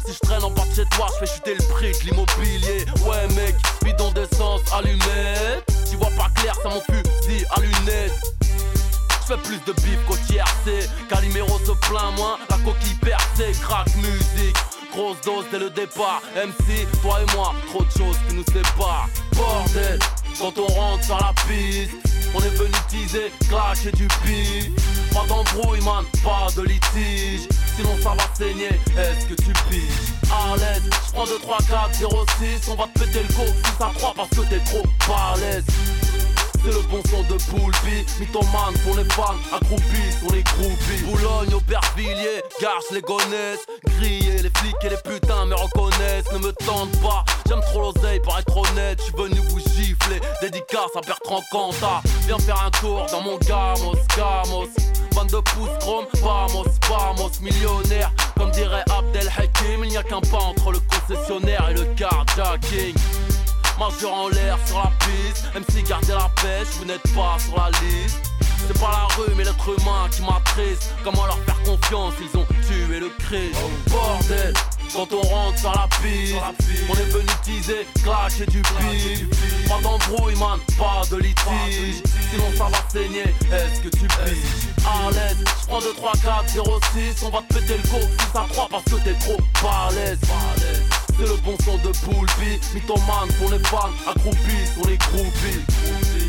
Si 0.06 0.14
je 0.14 0.20
traîne 0.20 0.44
en 0.44 0.52
bas 0.52 0.64
de 0.70 0.76
chez 0.76 0.86
toi, 0.96 1.08
je 1.14 1.26
fais 1.26 1.34
chuter 1.34 1.56
le 1.56 1.64
prix 1.74 1.92
de 1.92 2.10
l'immobilier. 2.10 2.86
Ouais, 3.06 3.28
mec, 3.36 3.56
bidon 3.84 4.12
d'essence 4.12 4.62
allumé. 4.74 5.62
Tu 5.90 5.98
vois 5.98 6.12
pas 6.18 6.30
clair, 6.36 6.56
ça 6.62 6.70
mon 6.70 6.82
fusil 6.82 7.46
à 7.52 7.60
lunettes. 7.60 8.36
Je 9.28 9.34
fais 9.34 9.42
plus 9.42 9.60
de 9.66 9.74
bif 9.82 9.98
qu'au 10.08 10.16
TRC. 10.16 10.88
Calimero 11.10 11.58
se 11.66 11.72
plaint 11.88 12.16
moins, 12.16 12.38
la 12.48 12.58
coquille 12.58 12.94
percée, 12.96 13.60
crack 13.60 13.88
musique. 13.96 14.56
Grosse 14.92 15.20
dose 15.26 15.46
dès 15.52 15.58
le 15.58 15.72
départ. 15.72 16.22
MC, 16.36 16.88
toi 17.02 17.20
et 17.22 17.36
moi, 17.36 17.54
trop 17.68 17.84
de 17.84 17.90
choses 17.90 18.18
qui 18.28 18.36
nous 18.36 18.44
séparent. 18.44 19.10
Bordel, 19.34 19.98
quand 20.40 20.56
on 20.60 20.68
rentre 20.68 21.04
sur 21.04 21.18
la 21.18 21.34
piste, 21.48 21.92
on 22.36 22.40
est 22.40 22.56
venu 22.56 22.72
teaser, 22.88 23.32
clasher 23.50 23.92
du 23.94 24.08
bif. 24.24 24.70
Pas 25.12 25.26
d'embrouille, 25.28 25.82
man, 25.82 26.06
pas 26.24 26.48
de 26.56 26.62
litige. 26.62 27.48
Sinon 27.76 27.98
ça 28.04 28.10
va 28.10 28.24
saigner, 28.38 28.80
est-ce 28.96 29.26
que 29.26 29.34
tu 29.42 29.52
piges? 29.70 30.14
À 30.32 30.56
l'aise, 30.56 30.84
j'prends 31.08 31.26
2, 31.26 31.40
3, 31.40 31.58
4, 31.68 31.94
0, 31.94 32.26
6 32.40 32.70
On 32.70 32.76
va 32.76 32.88
te 32.94 33.00
péter 33.00 33.24
le 33.28 33.34
go 33.34 33.44
6 33.78 33.84
à 33.84 33.92
3 33.98 34.14
parce 34.16 34.30
que 34.30 34.42
t'es 34.42 34.60
trop 34.60 34.84
balèze 35.08 35.66
c'est 36.66 36.72
le 36.72 36.82
bon 36.90 37.02
son 37.10 37.22
de 37.24 37.38
Poulpi 37.50 38.06
Mythomane 38.20 38.74
pour 38.84 38.96
les 38.98 39.04
fans, 39.06 39.36
accroupis 39.54 40.12
sur 40.20 40.34
les 40.34 40.44
groupies. 40.44 41.04
Boulogne, 41.04 41.54
Aubervilliers, 41.54 42.44
garce 42.60 42.90
les 42.92 43.02
gonnesses 43.02 43.66
Grillés, 43.86 44.42
les 44.42 44.52
flics 44.58 44.76
et 44.84 44.90
les 44.90 44.98
putains 44.98 45.46
me 45.46 45.56
reconnaissent. 45.56 46.32
Ne 46.34 46.40
me 46.40 46.52
tente 46.52 46.92
pas, 47.02 47.24
j'aime 47.48 47.62
trop 47.72 47.82
l'oseille 47.82 48.20
pour 48.22 48.38
être 48.38 48.58
honnête. 48.58 49.00
Je 49.00 49.04
suis 49.04 49.14
venu 49.14 49.40
vous 49.50 49.60
gifler, 49.60 50.20
dédicace 50.42 50.92
à 50.96 51.02
Bertrand 51.02 51.42
Cantat. 51.52 52.02
Viens 52.26 52.40
faire 52.40 52.64
un 52.66 52.72
tour 52.72 53.06
dans 53.12 53.22
mon 53.22 53.38
gamos, 53.38 53.96
gamos. 54.18 54.70
22 55.16 55.42
pouces 55.44 55.70
chrome, 55.80 56.06
vamos, 56.22 56.66
vamos, 56.90 57.32
millionnaire 57.40 58.12
Comme 58.38 58.52
dirait 58.52 58.84
Abdel 58.92 59.32
Hakim, 59.38 59.86
il 59.86 59.92
n'y 59.92 59.98
a 59.98 60.04
qu'un 60.04 60.20
pas 60.20 60.40
entre 60.40 60.74
le 60.74 60.80
concessionnaire 60.80 61.70
et 61.70 61.74
le 61.74 61.86
carjacking 61.96 62.94
Majeur 63.80 64.14
en 64.14 64.30
l'air 64.30 64.58
sur 64.66 64.78
la 64.78 64.92
piste, 65.00 65.46
même 65.54 65.64
si 65.70 65.84
gardez 65.84 66.14
la 66.14 66.30
pêche, 66.42 66.68
vous 66.80 66.86
n'êtes 66.86 67.04
pas 67.14 67.38
sur 67.40 67.58
la 67.58 67.70
liste. 67.82 68.22
C'est 68.68 68.80
pas 68.80 68.90
la 68.90 69.16
rue, 69.16 69.32
mais 69.36 69.44
l'être 69.44 69.68
humain 69.68 70.08
qui 70.12 70.22
m'attriste. 70.22 70.94
Comment 71.04 71.26
leur 71.26 71.38
faire 71.40 71.62
confiance 71.64 72.14
Ils 72.22 72.40
ont 72.40 72.46
tué 72.68 73.00
le 73.00 73.10
Christ. 73.20 73.56
Bordel, 73.90 74.54
quand 74.94 75.14
on 75.14 75.22
rentre 75.22 75.60
sur 75.60 75.72
la 75.72 75.88
piste, 76.02 76.36
on 76.90 76.94
est 76.94 77.12
venu 77.12 77.28
teaser, 77.44 77.86
clasher 78.02 78.46
du 78.46 78.62
pif. 78.62 79.68
Pas 79.68 79.82
d'embrouille, 79.82 80.36
man, 80.36 80.60
pas 80.78 81.02
de 81.12 81.18
litige. 81.18 82.02
Sinon 82.32 82.46
ça 82.58 82.66
va 82.66 82.90
saigner, 82.90 83.24
est-ce 83.24 83.82
que 83.82 83.90
tu 83.90 84.08
piges 84.08 84.86
À 84.86 85.12
l'aise, 85.12 85.44
j'prends 85.62 85.82
2, 85.82 85.94
3, 85.94 86.12
4, 86.24 86.50
0, 86.50 86.80
6. 86.94 87.24
On 87.26 87.30
va 87.30 87.40
te 87.48 87.54
péter 87.54 87.78
le 87.78 87.90
go 87.90 88.00
6 88.00 88.38
à 88.38 88.46
3 88.50 88.68
parce 88.72 88.84
que 88.86 88.96
t'es 89.04 89.14
trop 89.20 89.38
balèze. 89.62 90.20
C'est 91.18 91.28
le 91.28 91.38
bon 91.46 91.56
son 91.64 91.78
de 91.78 91.94
Poulpi, 92.04 92.60
mythomane 92.74 93.30
pour 93.40 93.50
les 93.50 93.60
fans, 93.60 93.90
accroupis 94.06 94.68
sur 94.74 94.86
les 94.88 94.98
groupies. 94.98 96.25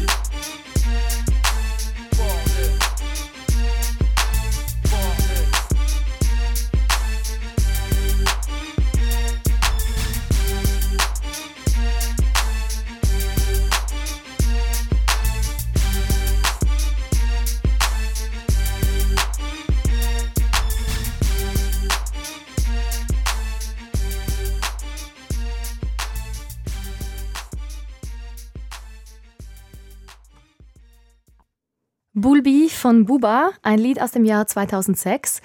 Von 32.86 33.04
Buba, 33.04 33.50
ein 33.62 33.80
Lied 33.80 34.00
aus 34.00 34.12
dem 34.12 34.24
Jahr 34.24 34.46
2006. 34.46 35.40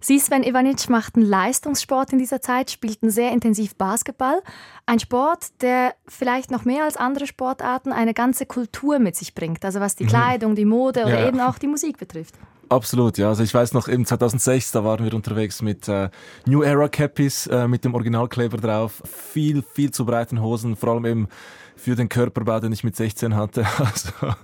Sie, 0.00 0.18
Sven 0.18 0.42
Ivanic, 0.42 0.88
machten 0.88 1.20
Leistungssport 1.20 2.14
in 2.14 2.18
dieser 2.18 2.40
Zeit, 2.40 2.70
spielten 2.70 3.10
sehr 3.10 3.30
intensiv 3.30 3.76
Basketball. 3.76 4.40
Ein 4.86 4.98
Sport, 4.98 5.48
der 5.60 5.92
vielleicht 6.06 6.50
noch 6.50 6.64
mehr 6.64 6.84
als 6.84 6.96
andere 6.96 7.26
Sportarten 7.26 7.92
eine 7.92 8.14
ganze 8.14 8.46
Kultur 8.46 9.00
mit 9.00 9.16
sich 9.16 9.34
bringt. 9.34 9.66
Also 9.66 9.80
was 9.80 9.96
die 9.96 10.04
mhm. 10.04 10.08
Kleidung, 10.08 10.54
die 10.54 10.64
Mode 10.64 11.02
oder 11.04 11.20
ja. 11.20 11.28
eben 11.28 11.40
auch 11.40 11.58
die 11.58 11.66
Musik 11.66 11.98
betrifft. 11.98 12.36
Absolut, 12.70 13.18
ja. 13.18 13.28
Also 13.28 13.42
ich 13.42 13.52
weiß 13.52 13.74
noch, 13.74 13.88
im 13.88 14.06
2006, 14.06 14.72
da 14.72 14.82
waren 14.82 15.04
wir 15.04 15.12
unterwegs 15.12 15.60
mit 15.60 15.88
äh, 15.88 16.08
New 16.46 16.62
Era 16.62 16.88
Cappies, 16.88 17.48
äh, 17.48 17.68
mit 17.68 17.84
dem 17.84 17.92
Originalkleber 17.92 18.56
drauf. 18.56 19.02
Viel, 19.04 19.62
viel 19.74 19.90
zu 19.90 20.06
breiten 20.06 20.40
Hosen, 20.40 20.74
vor 20.74 20.94
allem 20.94 21.04
eben 21.04 21.28
für 21.76 21.96
den 21.96 22.08
Körperbau, 22.08 22.60
den 22.60 22.72
ich 22.72 22.82
mit 22.82 22.96
16 22.96 23.36
hatte. 23.36 23.66
Also 23.78 24.34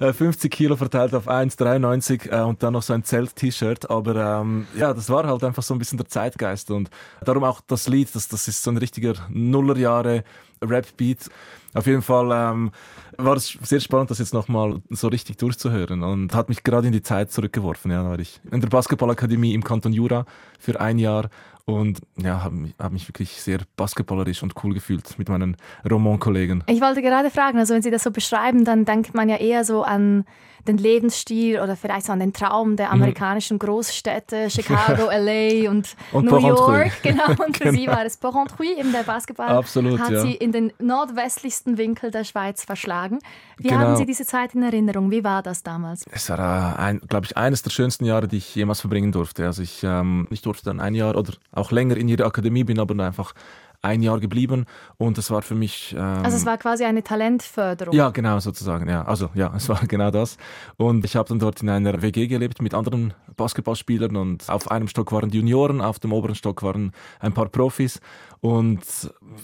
50 0.00 0.44
äh, 0.44 0.56
Kilo 0.56 0.76
verteilt 0.76 1.14
auf 1.14 1.28
1,93 1.28 2.30
äh, 2.30 2.42
und 2.42 2.62
dann 2.62 2.72
noch 2.72 2.82
so 2.82 2.92
ein 2.92 3.04
Zelt-T-Shirt. 3.04 3.90
Aber 3.90 4.40
ähm, 4.40 4.66
ja, 4.76 4.92
das 4.94 5.08
war 5.10 5.26
halt 5.26 5.44
einfach 5.44 5.62
so 5.62 5.74
ein 5.74 5.78
bisschen 5.78 5.98
der 5.98 6.08
Zeitgeist 6.08 6.70
und 6.70 6.90
darum 7.24 7.44
auch 7.44 7.60
das 7.66 7.88
Lied, 7.88 8.14
das, 8.14 8.28
das 8.28 8.48
ist 8.48 8.62
so 8.62 8.70
ein 8.70 8.76
richtiger 8.76 9.14
Nullerjahre 9.28 10.24
Rap-Beat. 10.62 11.28
Auf 11.74 11.86
jeden 11.86 12.02
Fall 12.02 12.30
ähm, 12.32 12.70
war 13.18 13.36
es 13.36 13.58
sehr 13.62 13.80
spannend, 13.80 14.10
das 14.10 14.18
jetzt 14.18 14.32
nochmal 14.32 14.80
so 14.88 15.08
richtig 15.08 15.36
durchzuhören 15.36 16.02
und 16.02 16.34
hat 16.34 16.48
mich 16.48 16.62
gerade 16.62 16.86
in 16.86 16.92
die 16.92 17.02
Zeit 17.02 17.30
zurückgeworfen. 17.30 17.90
Ja, 17.90 18.02
da 18.02 18.08
war 18.08 18.18
ich 18.18 18.40
in 18.50 18.60
der 18.62 18.68
Basketballakademie 18.68 19.52
im 19.52 19.62
Kanton 19.62 19.92
Jura 19.92 20.24
für 20.58 20.80
ein 20.80 20.98
Jahr 20.98 21.28
und 21.66 22.00
ja, 22.16 22.44
habe 22.44 22.72
hab 22.78 22.92
mich 22.92 23.08
wirklich 23.08 23.42
sehr 23.42 23.58
basketballerisch 23.76 24.42
und 24.42 24.54
cool 24.62 24.72
gefühlt 24.72 25.18
mit 25.18 25.28
meinen 25.28 25.56
Roman-Kollegen. 25.88 26.62
Ich 26.68 26.80
wollte 26.80 27.02
gerade 27.02 27.28
fragen, 27.28 27.58
also 27.58 27.74
wenn 27.74 27.82
Sie 27.82 27.90
das 27.90 28.04
so 28.04 28.12
beschreiben, 28.12 28.64
dann 28.64 28.84
denkt 28.84 29.14
man 29.14 29.28
ja 29.28 29.36
eher 29.36 29.64
so 29.64 29.82
an 29.82 30.24
den 30.66 30.78
Lebensstil 30.78 31.60
oder 31.60 31.76
vielleicht 31.76 32.06
so 32.06 32.12
an 32.12 32.20
den 32.20 32.32
Traum 32.32 32.76
der 32.76 32.88
mhm. 32.88 32.94
amerikanischen 32.94 33.58
Großstädte, 33.58 34.50
Chicago, 34.50 35.10
LA 35.10 35.70
und, 35.70 35.96
und 36.12 36.26
New 36.26 36.38
York. 36.38 36.92
Genau, 37.02 37.28
und 37.46 37.56
für 37.56 37.64
genau. 37.64 37.78
Sie 37.78 37.86
war 37.86 38.04
es 38.04 38.16
Porrentruy, 38.16 38.78
eben 38.78 38.92
der 38.92 39.02
Basketball, 39.02 39.48
Absolut, 39.48 40.00
hat 40.00 40.10
ja. 40.10 40.20
Sie 40.20 40.34
in 40.34 40.52
den 40.52 40.72
nordwestlichsten 40.78 41.78
Winkel 41.78 42.10
der 42.10 42.24
Schweiz 42.24 42.64
verschlagen. 42.64 43.18
Wie 43.58 43.68
genau. 43.68 43.80
haben 43.80 43.96
Sie 43.96 44.06
diese 44.06 44.26
Zeit 44.26 44.54
in 44.54 44.62
Erinnerung? 44.62 45.10
Wie 45.10 45.24
war 45.24 45.42
das 45.42 45.62
damals? 45.62 46.04
Es 46.10 46.28
war, 46.28 46.78
äh, 46.78 46.98
glaube 47.08 47.26
ich, 47.26 47.36
eines 47.36 47.62
der 47.62 47.70
schönsten 47.70 48.04
Jahre, 48.04 48.28
die 48.28 48.38
ich 48.38 48.54
jemals 48.54 48.80
verbringen 48.80 49.12
durfte. 49.12 49.46
Also 49.46 49.62
ich, 49.62 49.82
ähm, 49.82 50.26
ich 50.30 50.42
durfte 50.42 50.66
dann 50.66 50.80
ein 50.80 50.94
Jahr 50.94 51.16
oder 51.16 51.32
auch 51.56 51.70
länger 51.70 51.96
in 51.96 52.08
ihrer 52.08 52.26
Akademie, 52.26 52.64
bin 52.64 52.78
aber 52.78 53.02
einfach 53.04 53.34
ein 53.82 54.02
Jahr 54.02 54.20
geblieben 54.20 54.66
und 54.98 55.18
das 55.18 55.30
war 55.30 55.42
für 55.42 55.54
mich. 55.54 55.94
Ähm, 55.96 56.02
also 56.02 56.36
es 56.36 56.46
war 56.46 56.58
quasi 56.58 56.84
eine 56.84 57.02
Talentförderung. 57.02 57.94
Ja, 57.94 58.10
genau 58.10 58.38
sozusagen. 58.40 58.88
Ja, 58.88 59.04
also 59.04 59.30
ja, 59.34 59.52
es 59.56 59.68
war 59.68 59.80
genau 59.86 60.10
das. 60.10 60.36
Und 60.76 61.04
ich 61.04 61.16
habe 61.16 61.28
dann 61.28 61.38
dort 61.38 61.62
in 61.62 61.68
einer 61.68 62.02
WG 62.02 62.26
gelebt 62.26 62.60
mit 62.62 62.74
anderen 62.74 63.14
Basketballspielern 63.36 64.16
und 64.16 64.48
auf 64.48 64.70
einem 64.70 64.88
Stock 64.88 65.12
waren 65.12 65.30
die 65.30 65.38
Junioren, 65.38 65.80
auf 65.80 65.98
dem 65.98 66.12
oberen 66.12 66.34
Stock 66.34 66.62
waren 66.62 66.92
ein 67.20 67.32
paar 67.32 67.48
Profis 67.48 68.00
und 68.40 68.80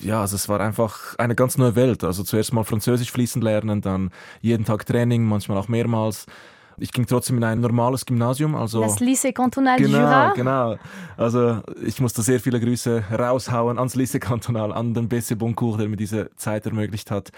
ja, 0.01 0.20
also 0.20 0.37
es 0.37 0.48
war 0.48 0.61
einfach 0.61 1.16
eine 1.18 1.35
ganz 1.35 1.59
neue 1.59 1.77
Welt. 1.77 2.05
Also 2.05 2.22
zuerst 2.22 2.53
mal 2.53 2.64
Französisch 2.64 3.11
fließen 3.12 3.42
lernen, 3.42 3.81
dann 3.81 4.11
jeden 4.40 4.64
Tag 4.64 4.87
Training, 4.87 5.25
manchmal 5.25 5.59
auch 5.59 5.68
mehrmals. 5.68 6.27
Ich 6.83 6.90
ging 6.90 7.07
trotzdem 7.07 7.37
in 7.37 7.45
ein 7.45 7.61
normales 7.61 8.05
Gymnasium. 8.05 8.57
Also 8.57 8.81
das 8.81 8.99
Lycée 8.99 9.33
Cantonal 9.33 9.79
genau, 9.79 9.90
du 9.90 9.99
Jura. 9.99 10.33
Genau, 10.33 10.77
Also 11.16 11.61
ich 11.85 12.01
musste 12.01 12.23
sehr 12.23 12.40
viele 12.40 12.59
Grüße 12.59 13.05
raushauen 13.16 13.79
ans 13.79 13.95
Lycée 13.95 14.18
Cantonal, 14.18 14.73
an 14.73 14.92
den 14.92 15.09
BC 15.09 15.38
Boncourt, 15.38 15.81
der 15.81 15.88
mir 15.88 15.97
diese 15.97 16.31
Zeit 16.35 16.66
ermöglicht 16.66 17.12
hat. 17.12 17.31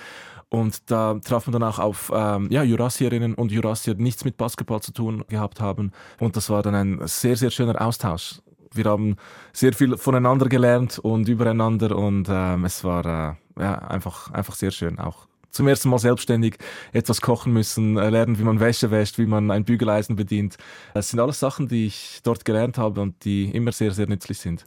Und 0.49 0.91
da 0.91 1.19
traf 1.23 1.47
man 1.47 1.53
dann 1.53 1.63
auch 1.63 1.79
auf 1.79 2.11
ähm, 2.15 2.49
ja, 2.51 2.63
Jurassierinnen 2.63 3.35
und 3.35 3.53
Jurassier, 3.53 3.95
die 3.95 4.03
nichts 4.03 4.25
mit 4.25 4.39
Basketball 4.39 4.81
zu 4.81 4.93
tun 4.93 5.25
gehabt 5.29 5.61
haben. 5.61 5.93
Und 6.21 6.37
das 6.37 6.49
war 6.49 6.63
dann 6.63 6.75
ein 6.75 7.01
sehr, 7.05 7.37
sehr 7.37 7.51
schöner 7.51 7.79
Austausch. 7.83 8.41
Wir 8.73 8.87
haben 8.87 9.17
sehr 9.53 9.75
viel 9.75 9.99
voneinander 9.99 10.49
gelernt 10.49 10.99
und 10.99 11.29
übereinander 11.29 11.97
und 11.97 12.29
ähm, 12.31 12.65
es 12.65 12.83
war 12.83 13.05
äh, 13.05 13.61
ja, 13.61 13.75
einfach, 13.75 14.31
einfach 14.31 14.55
sehr 14.55 14.71
schön 14.71 14.99
auch 14.99 15.27
zum 15.55 15.69
ersten 15.69 15.89
Mal 15.89 15.99
selbstständig 15.99 16.57
etwas 16.93 17.21
kochen 17.21 17.53
müssen, 17.53 17.97
äh, 17.97 18.11
lernen, 18.11 18.39
wie 18.39 18.43
man 18.43 18.61
Wäsche 18.61 18.91
wäscht, 18.91 19.19
wie 19.19 19.27
man 19.27 19.51
ein 19.51 19.65
Bügeleisen 19.65 20.17
bedient. 20.17 20.57
Das 20.93 21.09
sind 21.09 21.21
alles 21.21 21.41
Sachen, 21.41 21.69
die 21.69 21.87
ich 21.87 22.21
dort 22.23 22.45
gelernt 22.45 22.79
habe 22.79 23.01
und 23.01 23.25
die 23.25 23.51
immer 23.51 23.73
sehr, 23.73 23.93
sehr 23.93 24.07
nützlich 24.07 24.39
sind. 24.39 24.65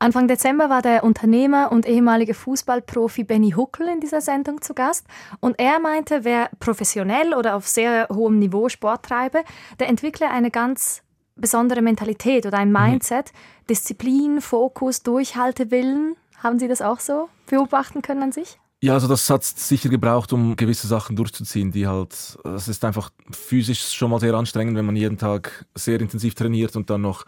Anfang 0.00 0.28
Dezember 0.28 0.70
war 0.70 0.80
der 0.80 1.02
Unternehmer 1.02 1.72
und 1.72 1.84
ehemalige 1.84 2.32
Fußballprofi 2.32 3.24
Benny 3.24 3.50
Huckel 3.50 3.88
in 3.88 3.98
dieser 3.98 4.20
Sendung 4.20 4.62
zu 4.62 4.72
Gast. 4.72 5.06
Und 5.40 5.58
er 5.58 5.80
meinte, 5.80 6.22
wer 6.22 6.50
professionell 6.60 7.34
oder 7.34 7.56
auf 7.56 7.66
sehr 7.66 8.06
hohem 8.08 8.38
Niveau 8.38 8.68
Sport 8.68 9.06
treibe, 9.06 9.42
der 9.80 9.88
entwickle 9.88 10.30
eine 10.30 10.52
ganz 10.52 11.02
besondere 11.34 11.82
Mentalität 11.82 12.46
oder 12.46 12.58
ein 12.58 12.68
mhm. 12.68 12.80
Mindset. 12.80 13.32
Disziplin, 13.68 14.40
Fokus, 14.40 15.02
Durchhaltewillen. 15.02 16.14
Haben 16.42 16.60
Sie 16.60 16.68
das 16.68 16.80
auch 16.80 17.00
so 17.00 17.28
beobachten 17.46 18.00
können 18.00 18.22
an 18.22 18.32
sich? 18.32 18.60
Ja, 18.80 18.92
also 18.92 19.08
das 19.08 19.28
hat 19.28 19.42
sicher 19.42 19.88
gebraucht, 19.88 20.32
um 20.32 20.54
gewisse 20.54 20.86
Sachen 20.86 21.16
durchzuziehen, 21.16 21.72
die 21.72 21.88
halt, 21.88 22.38
es 22.44 22.68
ist 22.68 22.84
einfach 22.84 23.10
physisch 23.32 23.92
schon 23.92 24.10
mal 24.10 24.20
sehr 24.20 24.34
anstrengend, 24.34 24.76
wenn 24.76 24.86
man 24.86 24.94
jeden 24.94 25.18
Tag 25.18 25.66
sehr 25.74 26.00
intensiv 26.00 26.34
trainiert 26.36 26.76
und 26.76 26.88
dann 26.88 27.00
noch 27.00 27.24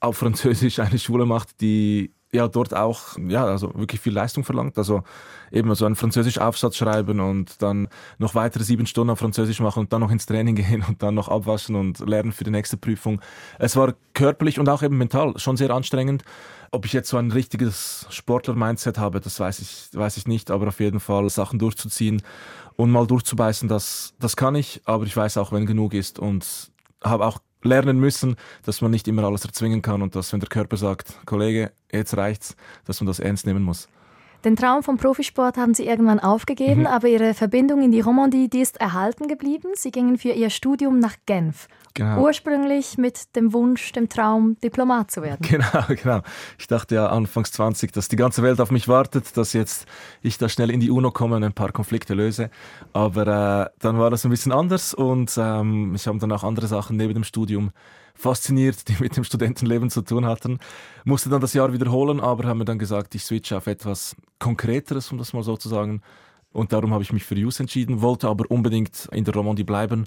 auf 0.00 0.18
Französisch 0.18 0.78
eine 0.78 0.98
Schule 0.98 1.24
macht, 1.24 1.60
die 1.62 2.12
ja 2.32 2.46
dort 2.48 2.74
auch 2.74 3.18
ja 3.18 3.44
also 3.44 3.72
wirklich 3.74 4.00
viel 4.00 4.12
Leistung 4.12 4.44
verlangt. 4.44 4.76
Also 4.78 5.02
eben 5.50 5.74
so 5.74 5.86
einen 5.86 5.96
Französisch 5.96 6.38
Aufsatz 6.38 6.76
schreiben 6.76 7.20
und 7.20 7.62
dann 7.62 7.88
noch 8.18 8.34
weitere 8.34 8.62
sieben 8.62 8.86
Stunden 8.86 9.10
auf 9.10 9.18
Französisch 9.18 9.60
machen 9.60 9.80
und 9.80 9.92
dann 9.92 10.00
noch 10.00 10.10
ins 10.10 10.26
Training 10.26 10.54
gehen 10.56 10.84
und 10.86 11.02
dann 11.02 11.14
noch 11.14 11.28
abwaschen 11.28 11.76
und 11.76 11.98
lernen 12.00 12.32
für 12.32 12.44
die 12.44 12.50
nächste 12.50 12.76
Prüfung. 12.76 13.20
Es 13.58 13.74
war 13.74 13.94
körperlich 14.14 14.58
und 14.58 14.68
auch 14.68 14.82
eben 14.82 14.98
mental 14.98 15.38
schon 15.38 15.56
sehr 15.56 15.70
anstrengend. 15.70 16.24
Ob 16.72 16.86
ich 16.86 16.92
jetzt 16.92 17.08
so 17.08 17.16
ein 17.16 17.32
richtiges 17.32 18.06
Sportler-Mindset 18.10 18.98
habe, 18.98 19.20
das 19.20 19.40
weiß 19.40 19.58
ich, 19.58 19.88
weiß 19.92 20.16
ich 20.16 20.28
nicht, 20.28 20.50
aber 20.50 20.68
auf 20.68 20.78
jeden 20.78 21.00
Fall 21.00 21.28
Sachen 21.28 21.58
durchzuziehen 21.58 22.22
und 22.76 22.90
mal 22.90 23.06
durchzubeißen, 23.06 23.68
das, 23.68 24.14
das 24.20 24.36
kann 24.36 24.54
ich, 24.54 24.80
aber 24.84 25.04
ich 25.04 25.16
weiß 25.16 25.36
auch, 25.36 25.52
wenn 25.52 25.66
genug 25.66 25.94
ist 25.94 26.18
und 26.18 26.70
habe 27.02 27.26
auch 27.26 27.40
lernen 27.62 27.98
müssen, 27.98 28.36
dass 28.64 28.80
man 28.80 28.90
nicht 28.90 29.08
immer 29.08 29.24
alles 29.24 29.44
erzwingen 29.44 29.82
kann 29.82 30.02
und 30.02 30.14
dass, 30.14 30.32
wenn 30.32 30.40
der 30.40 30.48
Körper 30.48 30.76
sagt, 30.76 31.14
Kollege, 31.26 31.72
jetzt 31.92 32.16
reicht's, 32.16 32.56
dass 32.84 33.00
man 33.00 33.06
das 33.06 33.20
ernst 33.20 33.46
nehmen 33.46 33.62
muss. 33.62 33.88
Den 34.44 34.56
Traum 34.56 34.82
vom 34.82 34.96
Profisport 34.96 35.58
haben 35.58 35.74
Sie 35.74 35.86
irgendwann 35.86 36.18
aufgegeben, 36.18 36.82
mhm. 36.82 36.86
aber 36.86 37.08
Ihre 37.08 37.34
Verbindung 37.34 37.82
in 37.82 37.92
die 37.92 38.00
Romandie, 38.00 38.48
die 38.48 38.60
ist 38.60 38.80
erhalten 38.80 39.28
geblieben. 39.28 39.68
Sie 39.74 39.90
gingen 39.90 40.16
für 40.16 40.30
Ihr 40.30 40.48
Studium 40.48 40.98
nach 40.98 41.16
Genf. 41.26 41.68
Genau. 41.94 42.22
Ursprünglich 42.22 42.96
mit 42.96 43.34
dem 43.36 43.52
Wunsch, 43.52 43.92
dem 43.92 44.08
Traum, 44.08 44.56
Diplomat 44.62 45.10
zu 45.10 45.22
werden. 45.22 45.40
Genau, 45.50 45.84
genau. 45.88 46.20
Ich 46.58 46.68
dachte 46.68 46.94
ja 46.94 47.08
anfangs 47.08 47.50
20, 47.52 47.92
dass 47.92 48.08
die 48.08 48.16
ganze 48.16 48.42
Welt 48.42 48.60
auf 48.60 48.70
mich 48.70 48.86
wartet, 48.88 49.36
dass 49.36 49.52
jetzt 49.52 49.86
ich 50.22 50.38
da 50.38 50.48
schnell 50.48 50.70
in 50.70 50.80
die 50.80 50.90
UNO 50.90 51.10
komme 51.10 51.36
und 51.36 51.44
ein 51.44 51.52
paar 51.52 51.72
Konflikte 51.72 52.14
löse. 52.14 52.50
Aber 52.92 53.26
äh, 53.26 53.70
dann 53.80 53.98
war 53.98 54.10
das 54.10 54.24
ein 54.24 54.30
bisschen 54.30 54.52
anders 54.52 54.94
und 54.94 55.36
ähm, 55.36 55.94
ich 55.94 56.06
habe 56.06 56.18
dann 56.18 56.32
auch 56.32 56.44
andere 56.44 56.68
Sachen 56.68 56.96
neben 56.96 57.14
dem 57.14 57.24
Studium 57.24 57.72
fasziniert, 58.20 58.88
die 58.88 58.96
mit 59.00 59.16
dem 59.16 59.24
Studentenleben 59.24 59.90
zu 59.90 60.02
tun 60.02 60.26
hatten. 60.26 60.58
Musste 61.04 61.30
dann 61.30 61.40
das 61.40 61.54
Jahr 61.54 61.72
wiederholen, 61.72 62.20
aber 62.20 62.44
haben 62.44 62.58
mir 62.58 62.64
dann 62.64 62.78
gesagt, 62.78 63.14
ich 63.14 63.24
switche 63.24 63.56
auf 63.56 63.66
etwas 63.66 64.14
Konkreteres, 64.38 65.10
um 65.10 65.18
das 65.18 65.32
mal 65.32 65.42
so 65.42 65.56
zu 65.56 65.68
sagen. 65.68 66.02
Und 66.52 66.72
darum 66.72 66.92
habe 66.92 67.02
ich 67.02 67.12
mich 67.12 67.24
für 67.24 67.36
Jus 67.36 67.60
entschieden, 67.60 68.02
wollte 68.02 68.28
aber 68.28 68.50
unbedingt 68.50 69.08
in 69.12 69.24
der 69.24 69.34
Romandie 69.34 69.64
bleiben. 69.64 70.04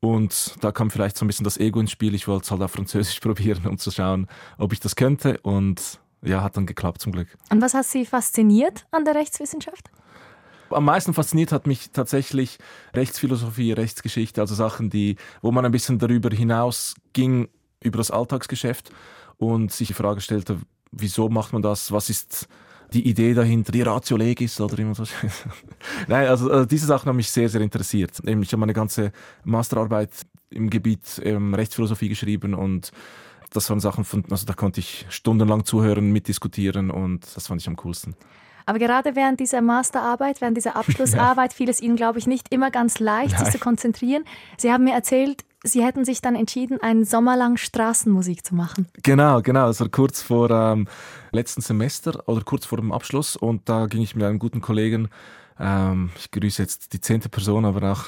Und 0.00 0.56
da 0.60 0.72
kam 0.72 0.90
vielleicht 0.90 1.16
so 1.18 1.24
ein 1.24 1.28
bisschen 1.28 1.44
das 1.44 1.58
Ego 1.58 1.78
ins 1.78 1.90
Spiel. 1.90 2.14
Ich 2.14 2.26
wollte 2.26 2.44
es 2.44 2.50
halt 2.50 2.62
auf 2.62 2.72
Französisch 2.72 3.20
probieren, 3.20 3.66
um 3.66 3.76
zu 3.76 3.90
schauen, 3.90 4.26
ob 4.56 4.72
ich 4.72 4.80
das 4.80 4.96
könnte. 4.96 5.38
Und 5.42 6.00
ja, 6.22 6.42
hat 6.42 6.56
dann 6.56 6.66
geklappt 6.66 7.00
zum 7.00 7.12
Glück. 7.12 7.28
Und 7.50 7.60
was 7.60 7.74
hat 7.74 7.86
Sie 7.86 8.06
fasziniert 8.06 8.86
an 8.90 9.04
der 9.04 9.14
Rechtswissenschaft? 9.14 9.90
Am 10.70 10.84
meisten 10.84 11.14
fasziniert 11.14 11.52
hat 11.52 11.66
mich 11.66 11.90
tatsächlich 11.90 12.58
Rechtsphilosophie, 12.94 13.72
Rechtsgeschichte, 13.72 14.40
also 14.40 14.54
Sachen, 14.54 14.90
die, 14.90 15.16
wo 15.42 15.52
man 15.52 15.64
ein 15.64 15.72
bisschen 15.72 15.98
darüber 15.98 16.30
hinaus 16.30 16.94
ging, 17.12 17.48
über 17.82 17.98
das 17.98 18.10
Alltagsgeschäft 18.10 18.90
und 19.38 19.72
sich 19.72 19.88
die 19.88 19.94
Frage 19.94 20.20
stellte, 20.20 20.58
wieso 20.92 21.28
macht 21.28 21.52
man 21.52 21.62
das? 21.62 21.92
Was 21.92 22.10
ist 22.10 22.48
die 22.92 23.08
Idee 23.08 23.34
dahinter, 23.34 23.72
die 23.72 23.82
Ratio 23.82 24.16
Legis 24.16 24.60
oder 24.60 24.78
immer 24.78 24.94
so. 24.94 25.04
Nein, 26.08 26.28
also, 26.28 26.50
also, 26.50 26.64
diese 26.64 26.86
Sachen 26.86 27.08
haben 27.08 27.16
mich 27.16 27.30
sehr, 27.30 27.48
sehr 27.48 27.60
interessiert. 27.60 28.20
Ich 28.24 28.52
habe 28.52 28.56
meine 28.58 28.72
ganze 28.72 29.12
Masterarbeit 29.44 30.10
im 30.50 30.70
Gebiet 30.70 31.20
ähm, 31.24 31.54
Rechtsphilosophie 31.54 32.08
geschrieben 32.08 32.54
und 32.54 32.90
das 33.52 33.68
waren 33.70 33.80
Sachen, 33.80 34.04
von, 34.04 34.24
also 34.30 34.46
da 34.46 34.54
konnte 34.54 34.80
ich 34.80 35.06
stundenlang 35.08 35.64
zuhören, 35.64 36.12
mitdiskutieren 36.12 36.90
und 36.90 37.24
das 37.34 37.46
fand 37.46 37.60
ich 37.60 37.68
am 37.68 37.76
coolsten. 37.76 38.14
Aber 38.66 38.78
gerade 38.78 39.16
während 39.16 39.40
dieser 39.40 39.60
Masterarbeit, 39.60 40.40
während 40.40 40.56
dieser 40.56 40.76
Abschlussarbeit, 40.76 41.52
fiel 41.52 41.68
es 41.68 41.80
Ihnen, 41.80 41.96
glaube 41.96 42.18
ich, 42.18 42.26
nicht 42.26 42.52
immer 42.52 42.70
ganz 42.70 42.98
leicht, 42.98 43.34
Nein. 43.34 43.44
sich 43.44 43.54
zu 43.54 43.58
konzentrieren. 43.58 44.24
Sie 44.56 44.72
haben 44.72 44.84
mir 44.84 44.94
erzählt, 44.94 45.44
Sie 45.62 45.84
hätten 45.84 46.06
sich 46.06 46.22
dann 46.22 46.36
entschieden, 46.36 46.80
einen 46.80 47.04
Sommer 47.04 47.36
lang 47.36 47.58
Straßenmusik 47.58 48.46
zu 48.46 48.54
machen. 48.54 48.86
Genau, 49.02 49.42
genau. 49.42 49.66
Das 49.66 49.80
war 49.80 49.90
kurz 49.90 50.22
vor 50.22 50.50
ähm, 50.50 50.88
letzten 51.32 51.60
Semester 51.60 52.26
oder 52.26 52.42
kurz 52.42 52.64
vor 52.64 52.78
dem 52.78 52.92
Abschluss. 52.92 53.36
Und 53.36 53.68
da 53.68 53.84
ging 53.84 54.00
ich 54.00 54.14
mit 54.14 54.24
einem 54.24 54.38
guten 54.38 54.62
Kollegen, 54.62 55.10
ähm, 55.58 56.10
ich 56.16 56.30
grüße 56.30 56.62
jetzt 56.62 56.94
die 56.94 57.00
zehnte 57.02 57.28
Person, 57.28 57.66
aber 57.66 57.92
auch 57.92 58.06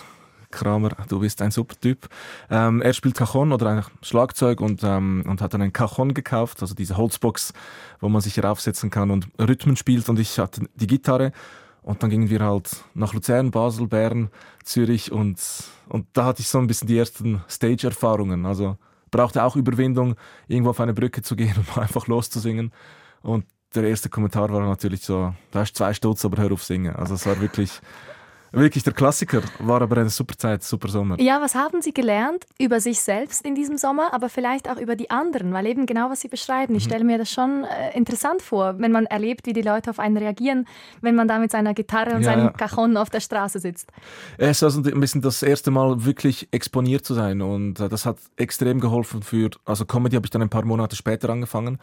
Kramer, 0.53 0.91
du 1.09 1.19
bist 1.21 1.43
ein 1.43 1.51
super 1.51 1.75
Typ. 1.81 2.09
Ähm, 2.51 2.81
er 2.83 2.93
spielt 2.93 3.17
Cajon 3.17 3.53
oder 3.53 3.67
ein 3.69 3.85
Schlagzeug 4.03 4.61
und, 4.61 4.85
ähm, 4.85 5.25
und 5.27 5.41
hat 5.41 5.55
dann 5.55 5.63
ein 5.63 5.73
Cajon 5.73 6.15
gekauft, 6.15 6.63
also 6.63 6.75
diese 6.75 6.97
Holzbox, 6.97 7.53
wo 8.01 8.09
man 8.09 8.21
sich 8.21 8.43
raufsetzen 8.43 8.91
kann 8.91 9.11
und 9.11 9.29
Rhythmen 9.39 9.77
spielt 9.77 10.09
und 10.09 10.19
ich 10.19 10.39
hatte 10.39 10.63
die 10.77 10.87
Gitarre 10.87 11.33
und 11.83 12.03
dann 12.03 12.11
gingen 12.11 12.31
wir 12.31 12.41
halt 12.41 12.85
nach 12.95 13.13
Luzern, 13.13 13.51
Basel, 13.51 13.89
Bern, 13.89 14.31
Zürich 14.63 15.11
und, 15.11 15.41
und 15.89 16.07
da 16.13 16.25
hatte 16.25 16.41
ich 16.41 16.49
so 16.49 16.59
ein 16.59 16.69
bisschen 16.69 16.87
die 16.87 16.99
ersten 16.99 17.43
Stage-Erfahrungen. 17.49 18.47
Also 18.47 18.77
brauchte 19.11 19.43
auch 19.43 19.57
Überwindung, 19.57 20.15
irgendwo 20.47 20.71
auf 20.71 20.81
eine 20.81 20.95
Brücke 20.95 21.23
zu 21.23 21.35
gehen 21.35 21.55
und 21.57 21.79
einfach 21.79 22.07
loszusingen. 22.07 22.73
Und 23.23 23.47
der 23.75 23.85
erste 23.85 24.09
Kommentar 24.09 24.51
war 24.51 24.61
natürlich 24.61 25.03
so, 25.03 25.35
da 25.51 25.61
hast 25.61 25.77
zwei 25.77 25.93
Stutz, 25.95 26.25
aber 26.25 26.41
hör 26.43 26.53
auf 26.53 26.63
singen. 26.63 26.95
Also 26.95 27.15
es 27.15 27.27
war 27.27 27.41
wirklich 27.41 27.81
Wirklich 28.53 28.85
der 28.85 28.93
Klassiker, 28.93 29.41
war 29.61 29.81
aber 29.81 29.97
eine 29.97 30.11
super 30.11 30.37
Zeit, 30.37 30.63
super 30.63 30.89
Sommer. 30.89 31.19
Ja, 31.19 31.41
was 31.41 31.55
haben 31.55 31.81
Sie 31.81 31.95
gelernt 31.95 32.45
über 32.59 32.81
sich 32.81 33.01
selbst 33.01 33.47
in 33.47 33.55
diesem 33.55 33.79
Sommer, 33.79 34.13
aber 34.13 34.29
vielleicht 34.29 34.69
auch 34.69 34.77
über 34.77 34.95
die 34.95 35.11
anderen? 35.11 35.55
Weil 35.55 35.67
eben 35.67 35.87
genau, 35.87 36.11
was 36.11 36.21
Sie 36.21 36.29
beschreiben, 36.29 36.75
ich 36.75 36.85
mhm. 36.85 36.91
stelle 36.91 37.05
mir 37.05 37.17
das 37.17 37.31
schon 37.31 37.65
äh, 37.65 37.97
interessant 37.97 38.43
vor, 38.43 38.79
wenn 38.79 38.93
man 38.93 39.07
erlebt, 39.07 39.47
wie 39.47 39.55
die 39.55 39.63
Leute 39.63 39.89
auf 39.89 39.99
einen 39.99 40.19
reagieren, 40.19 40.67
wenn 41.01 41.15
man 41.15 41.29
da 41.29 41.39
mit 41.39 41.51
seiner 41.51 41.73
Gitarre 41.73 42.15
und 42.15 42.23
ja, 42.23 42.33
seinem 42.33 42.53
Cajon 42.53 42.99
auf 42.99 43.09
der 43.09 43.21
Straße 43.21 43.59
sitzt. 43.59 43.91
Es 44.37 44.59
ist 44.59 44.63
also 44.63 44.83
ein 44.83 45.01
bisschen 45.01 45.23
das 45.23 45.43
erste 45.43 45.71
Mal 45.71 46.05
wirklich 46.05 46.49
exponiert 46.51 47.07
zu 47.07 47.15
sein 47.15 47.41
und 47.41 47.81
äh, 47.81 47.89
das 47.89 48.05
hat 48.05 48.19
extrem 48.37 48.81
geholfen 48.81 49.23
für, 49.23 49.49
also 49.65 49.87
Comedy 49.87 50.17
habe 50.17 50.27
ich 50.27 50.31
dann 50.31 50.43
ein 50.43 50.51
paar 50.51 50.67
Monate 50.67 50.95
später 50.95 51.31
angefangen 51.31 51.79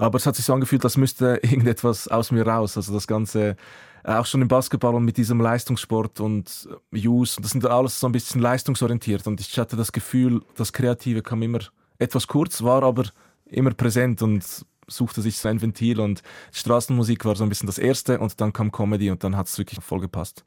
Aber 0.00 0.16
es 0.16 0.26
hat 0.26 0.34
sich 0.34 0.46
so 0.46 0.54
angefühlt, 0.54 0.82
als 0.84 0.96
müsste 0.96 1.36
irgendetwas 1.42 2.08
aus 2.08 2.32
mir 2.32 2.46
raus. 2.46 2.76
Also 2.76 2.92
das 2.92 3.06
Ganze, 3.06 3.56
auch 4.04 4.26
schon 4.26 4.42
im 4.42 4.48
Basketball 4.48 4.94
und 4.94 5.04
mit 5.04 5.16
diesem 5.16 5.40
Leistungssport 5.40 6.20
und 6.20 6.68
Use, 6.94 7.40
das 7.40 7.52
sind 7.52 7.66
alles 7.66 8.00
so 8.00 8.06
ein 8.06 8.12
bisschen 8.12 8.40
leistungsorientiert. 8.40 9.26
Und 9.26 9.40
ich 9.40 9.58
hatte 9.58 9.76
das 9.76 9.92
Gefühl, 9.92 10.42
das 10.56 10.72
Kreative 10.72 11.22
kam 11.22 11.42
immer 11.42 11.60
etwas 11.98 12.26
kurz, 12.26 12.62
war 12.62 12.82
aber 12.82 13.04
immer 13.46 13.72
präsent 13.72 14.22
und 14.22 14.44
suchte 14.86 15.22
sich 15.22 15.38
so 15.38 15.48
ein 15.48 15.60
Ventil 15.62 16.00
und 16.00 16.22
Straßenmusik 16.52 17.24
war 17.24 17.36
so 17.36 17.44
ein 17.44 17.48
bisschen 17.48 17.66
das 17.66 17.78
erste 17.78 18.18
und 18.18 18.40
dann 18.40 18.52
kam 18.52 18.72
Comedy 18.72 19.10
und 19.10 19.22
dann 19.22 19.36
hat 19.36 19.46
es 19.46 19.58
wirklich 19.58 19.82
voll 19.84 20.00
gepasst. 20.00 20.44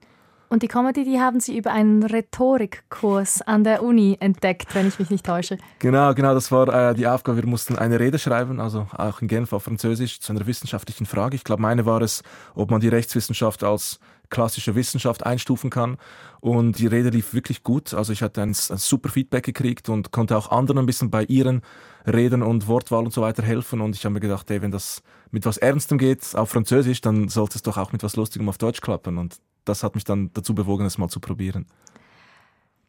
Und 0.49 0.61
die 0.61 0.67
Comedy, 0.67 1.03
die 1.03 1.19
haben 1.19 1.39
Sie 1.39 1.57
über 1.57 1.71
einen 1.71 2.03
Rhetorikkurs 2.03 3.41
an 3.41 3.63
der 3.63 3.81
Uni 3.81 4.17
entdeckt, 4.19 4.75
wenn 4.75 4.87
ich 4.87 4.99
mich 4.99 5.09
nicht 5.09 5.25
täusche. 5.25 5.57
Genau, 5.79 6.13
genau, 6.13 6.33
das 6.33 6.51
war 6.51 6.67
äh, 6.67 6.93
die 6.93 7.07
Aufgabe. 7.07 7.37
Wir 7.41 7.47
mussten 7.47 7.75
eine 7.75 7.99
Rede 7.99 8.19
schreiben, 8.19 8.59
also 8.59 8.87
auch 8.95 9.21
in 9.21 9.27
Genf 9.27 9.51
auf 9.51 9.63
Französisch, 9.63 10.19
zu 10.19 10.31
einer 10.31 10.45
wissenschaftlichen 10.45 11.05
Frage. 11.05 11.35
Ich 11.35 11.43
glaube, 11.43 11.61
meine 11.61 11.85
war 11.85 12.01
es, 12.01 12.21
ob 12.53 12.69
man 12.69 12.81
die 12.81 12.87
Rechtswissenschaft 12.87 13.63
als 13.63 13.99
klassische 14.33 14.75
Wissenschaft 14.75 15.25
einstufen 15.25 15.69
kann. 15.69 15.97
Und 16.41 16.79
die 16.79 16.87
Rede 16.87 17.09
lief 17.09 17.33
wirklich 17.33 17.63
gut. 17.63 17.93
Also 17.93 18.11
ich 18.11 18.21
hatte 18.21 18.41
ein, 18.41 18.49
ein 18.49 18.77
super 18.77 19.09
Feedback 19.09 19.45
gekriegt 19.45 19.89
und 19.89 20.11
konnte 20.11 20.35
auch 20.35 20.49
anderen 20.49 20.79
ein 20.79 20.85
bisschen 20.85 21.09
bei 21.09 21.23
ihren 21.23 21.61
Reden 22.05 22.41
und 22.41 22.67
Wortwahl 22.67 23.05
und 23.05 23.13
so 23.13 23.21
weiter 23.21 23.43
helfen. 23.43 23.79
Und 23.79 23.95
ich 23.95 24.03
habe 24.03 24.13
mir 24.13 24.19
gedacht, 24.19 24.49
ey, 24.51 24.61
wenn 24.61 24.71
das 24.71 25.03
mit 25.31 25.45
was 25.45 25.57
Ernstem 25.57 25.97
geht 25.97 26.35
auf 26.35 26.49
Französisch, 26.49 26.99
dann 27.01 27.29
sollte 27.29 27.55
es 27.55 27.61
doch 27.61 27.77
auch 27.77 27.91
mit 27.91 28.03
was 28.03 28.15
Lustigem 28.15 28.49
auf 28.49 28.57
Deutsch 28.57 28.81
klappen. 28.81 29.17
Und 29.17 29.37
das 29.65 29.83
hat 29.83 29.95
mich 29.95 30.03
dann 30.03 30.31
dazu 30.33 30.55
bewogen, 30.55 30.85
es 30.85 30.97
mal 30.97 31.09
zu 31.09 31.19
probieren. 31.19 31.65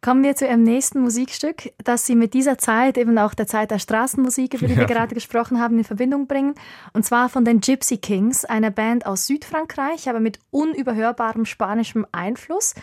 Kommen 0.05 0.23
wir 0.23 0.35
zu 0.35 0.45
Ihrem 0.45 0.61
nächsten 0.61 0.99
Musikstück, 0.99 1.73
das 1.83 2.05
Sie 2.05 2.15
mit 2.15 2.35
dieser 2.35 2.59
Zeit, 2.59 2.95
eben 2.95 3.17
auch 3.17 3.33
der 3.33 3.47
Zeit 3.47 3.71
der 3.71 3.79
Straßenmusik, 3.79 4.53
über 4.53 4.67
die 4.67 4.73
ja. 4.73 4.81
wir 4.81 4.85
gerade 4.85 5.15
gesprochen 5.15 5.59
haben, 5.59 5.79
in 5.79 5.83
Verbindung 5.83 6.27
bringen. 6.27 6.53
Und 6.93 7.03
zwar 7.05 7.27
von 7.27 7.43
den 7.43 7.59
Gypsy 7.59 7.97
Kings, 7.97 8.45
einer 8.45 8.69
Band 8.69 9.07
aus 9.07 9.25
Südfrankreich, 9.25 10.07
aber 10.07 10.19
mit 10.19 10.39
unüberhörbarem 10.51 11.45
spanischem 11.45 12.05
Einfluss. 12.11 12.75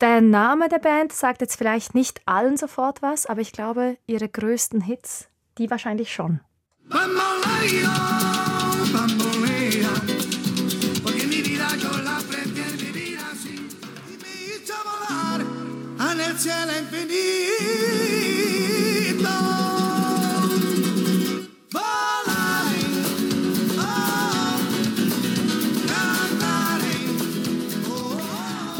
Der 0.00 0.22
Name 0.22 0.70
der 0.70 0.78
Band 0.78 1.12
sagt 1.12 1.42
jetzt 1.42 1.56
vielleicht 1.56 1.94
nicht 1.94 2.22
allen 2.24 2.56
sofort 2.56 3.02
was, 3.02 3.26
aber 3.26 3.42
ich 3.42 3.52
glaube, 3.52 3.98
ihre 4.06 4.30
größten 4.30 4.80
Hits, 4.80 5.28
die 5.58 5.70
wahrscheinlich 5.70 6.14
schon. 6.14 6.40
Bamboleo, 6.88 7.90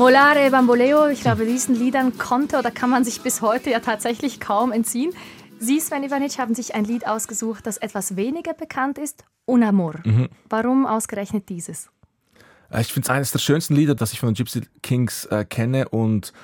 Volare 0.04 0.50
Bamboleo, 0.50 1.08
ich 1.08 1.22
glaube, 1.22 1.46
diesen 1.46 1.74
Liedern 1.76 2.18
konnte 2.18 2.58
oder 2.58 2.70
kann 2.70 2.90
man 2.90 3.04
sich 3.04 3.22
bis 3.22 3.40
heute 3.40 3.70
ja 3.70 3.80
tatsächlich 3.80 4.38
kaum 4.38 4.70
entziehen. 4.70 5.14
Sie, 5.58 5.80
Sven 5.80 6.04
Ivanic, 6.04 6.36
haben 6.36 6.54
sich 6.54 6.74
ein 6.74 6.84
Lied 6.84 7.06
ausgesucht, 7.06 7.66
das 7.66 7.78
etwas 7.78 8.14
weniger 8.14 8.52
bekannt 8.52 8.98
ist, 8.98 9.24
Un 9.48 9.62
Amor. 9.62 9.94
Mhm. 10.04 10.28
Warum 10.50 10.84
ausgerechnet 10.84 11.48
dieses? 11.48 11.88
Äh, 12.70 12.82
ich 12.82 12.92
finde 12.92 13.06
es 13.06 13.10
eines 13.10 13.30
der 13.30 13.38
schönsten 13.38 13.76
Lieder, 13.76 13.94
das 13.94 14.12
ich 14.12 14.20
von 14.20 14.28
den 14.28 14.34
Gypsy 14.34 14.68
Kings 14.82 15.24
äh, 15.24 15.46
kenne 15.46 15.88
und 15.88 16.34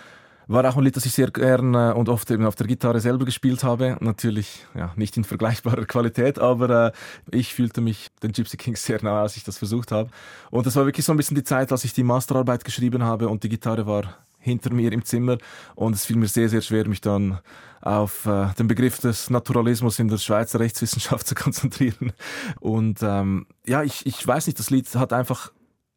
war 0.51 0.69
auch 0.69 0.77
ein 0.77 0.83
Lied, 0.83 0.97
das 0.97 1.07
ich 1.07 1.13
sehr 1.13 1.31
gerne 1.31 1.95
und 1.95 2.09
oft 2.09 2.31
eben 2.31 2.45
auf 2.45 2.57
der 2.57 2.67
Gitarre 2.67 3.01
selber 3.01 3.25
gespielt 3.25 3.63
habe. 3.63 3.97
Natürlich 4.01 4.67
ja, 4.75 4.93
nicht 4.97 5.17
in 5.17 5.25
vergleichbarer 5.25 5.85
Qualität, 5.87 6.39
aber 6.39 6.89
äh, 6.89 6.93
ich 7.31 7.55
fühlte 7.55 7.81
mich 7.81 8.09
den 8.23 8.33
Gypsy 8.33 8.57
Kings 8.57 8.85
sehr 8.85 9.03
nah, 9.03 9.23
als 9.23 9.37
ich 9.37 9.45
das 9.45 9.59
versucht 9.59 9.93
habe. 9.93 10.11
Und 10.51 10.67
das 10.67 10.75
war 10.75 10.87
wirklich 10.87 11.07
so 11.07 11.13
ein 11.13 11.17
bisschen 11.17 11.37
die 11.37 11.45
Zeit, 11.45 11.71
als 11.71 11.85
ich 11.85 11.93
die 11.93 12.03
Masterarbeit 12.03 12.65
geschrieben 12.65 13.05
habe 13.05 13.29
und 13.29 13.45
die 13.45 13.49
Gitarre 13.49 13.87
war 13.87 14.17
hinter 14.41 14.73
mir 14.75 14.91
im 14.91 15.05
Zimmer 15.05 15.39
und 15.77 15.95
es 15.95 16.05
fiel 16.05 16.17
mir 16.17 16.27
sehr, 16.27 16.49
sehr 16.49 16.63
schwer, 16.63 16.89
mich 16.89 17.01
dann 17.01 17.39
auf 17.81 18.27
äh, 18.27 18.49
den 18.59 18.67
Begriff 18.67 18.99
des 18.99 19.31
Naturalismus 19.31 19.99
in 19.99 20.09
der 20.09 20.19
Schweizer 20.19 20.59
Rechtswissenschaft 20.59 21.27
zu 21.29 21.35
konzentrieren. 21.35 22.13
Und 22.59 23.01
ähm, 23.03 23.47
ja, 23.67 23.83
ich, 23.85 24.05
ich 24.05 24.27
weiß 24.27 24.47
nicht, 24.47 24.59
das 24.59 24.71
Lied 24.71 24.93
hat 24.97 25.13
einfach 25.13 25.53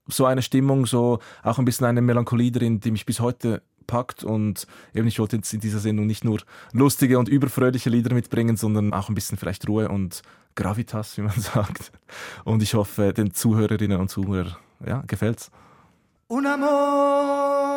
so 0.07 0.25
eine 0.25 0.41
Stimmung, 0.41 0.85
so 0.85 1.19
auch 1.41 1.59
ein 1.59 1.65
bisschen 1.65 1.87
eine 1.87 2.01
Melancholie 2.01 2.51
drin, 2.51 2.79
die 2.79 2.91
mich 2.91 3.05
bis 3.05 3.19
heute 3.19 3.61
packt 3.87 4.23
und 4.23 4.67
eben 4.93 5.07
ich 5.07 5.19
wollte 5.19 5.35
jetzt 5.35 5.53
in 5.53 5.59
dieser 5.59 5.79
Sendung 5.79 6.07
nicht 6.07 6.23
nur 6.23 6.41
lustige 6.71 7.19
und 7.19 7.29
überfröhliche 7.29 7.89
Lieder 7.89 8.13
mitbringen, 8.13 8.57
sondern 8.57 8.93
auch 8.93 9.09
ein 9.09 9.15
bisschen 9.15 9.37
vielleicht 9.37 9.67
Ruhe 9.67 9.89
und 9.89 10.21
Gravitas, 10.55 11.17
wie 11.17 11.21
man 11.21 11.31
sagt. 11.39 11.91
Und 12.43 12.63
ich 12.63 12.73
hoffe, 12.73 13.13
den 13.13 13.33
Zuhörerinnen 13.33 13.99
und 13.99 14.09
Zuhörern 14.09 14.55
ja, 14.85 15.03
gefällt's. 15.07 15.51
Un 16.29 16.45
amor 16.45 17.73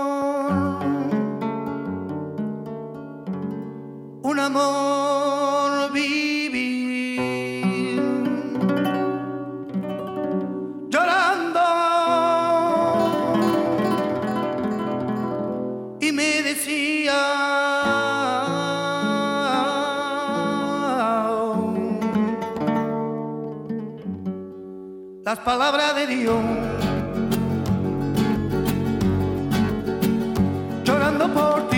Un 4.23 4.39
amor 4.39 5.36
las 25.27 25.41
palabras 25.41 25.97
de 25.97 26.07
Dios. 26.07 26.37
Llorando 30.85 31.35
por 31.35 31.69
ti. 31.69 31.76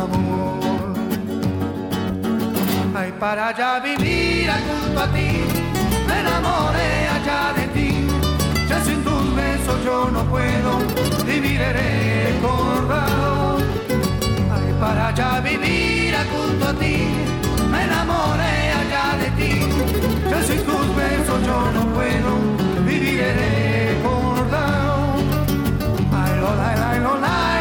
Amor, 0.00 0.94
ay, 2.94 3.12
para 3.18 3.48
allá 3.48 3.80
vivir 3.80 4.50
junto 4.66 5.00
a 5.00 5.06
ti, 5.08 5.30
me 6.06 6.20
enamoré 6.20 7.08
allá 7.16 7.52
de 7.54 7.66
ti, 7.68 8.06
ya 8.68 8.82
sin 8.82 9.02
tus 9.04 9.34
besos 9.34 9.84
yo 9.84 10.10
no 10.10 10.24
puedo 10.24 10.78
vivir 11.26 11.60
recordado, 11.60 13.58
ay, 14.54 14.74
para 14.80 15.08
allá 15.08 15.40
vivir 15.40 16.14
junto 16.32 16.68
a 16.68 16.74
ti, 16.74 16.96
me 17.70 17.84
enamoré 17.84 18.72
allá 18.82 19.16
de 19.22 19.30
ti, 19.38 19.52
ya 20.30 20.42
sin 20.42 20.62
tus 20.64 20.86
besos 20.96 21.42
yo 21.46 21.70
no 21.72 21.82
puedo 21.94 22.30
vivir 22.86 23.22
recordado, 23.44 24.94
ay, 26.12 26.32
lo, 26.40 26.50
la, 26.56 26.76
la, 26.76 26.98
lo, 26.98 27.16
la, 27.20 27.59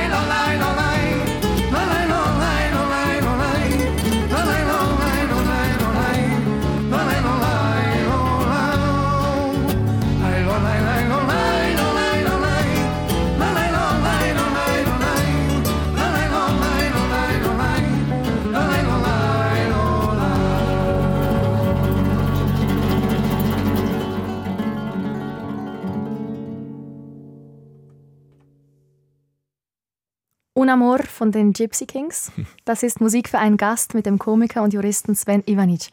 Un 30.70 30.74
Amor 30.74 31.00
von 31.00 31.32
den 31.32 31.52
Gypsy 31.52 31.88
Kings. 31.88 32.32
Das 32.64 32.84
ist 32.84 33.02
Musik 33.02 33.28
für 33.28 33.40
einen 33.40 33.58
Gast 33.58 33.96
mit 33.96 34.06
dem 34.06 34.20
Komiker 34.20 34.62
und 34.62 34.72
Juristen 34.72 35.16
Sven 35.16 35.42
Ivanic. 35.48 35.90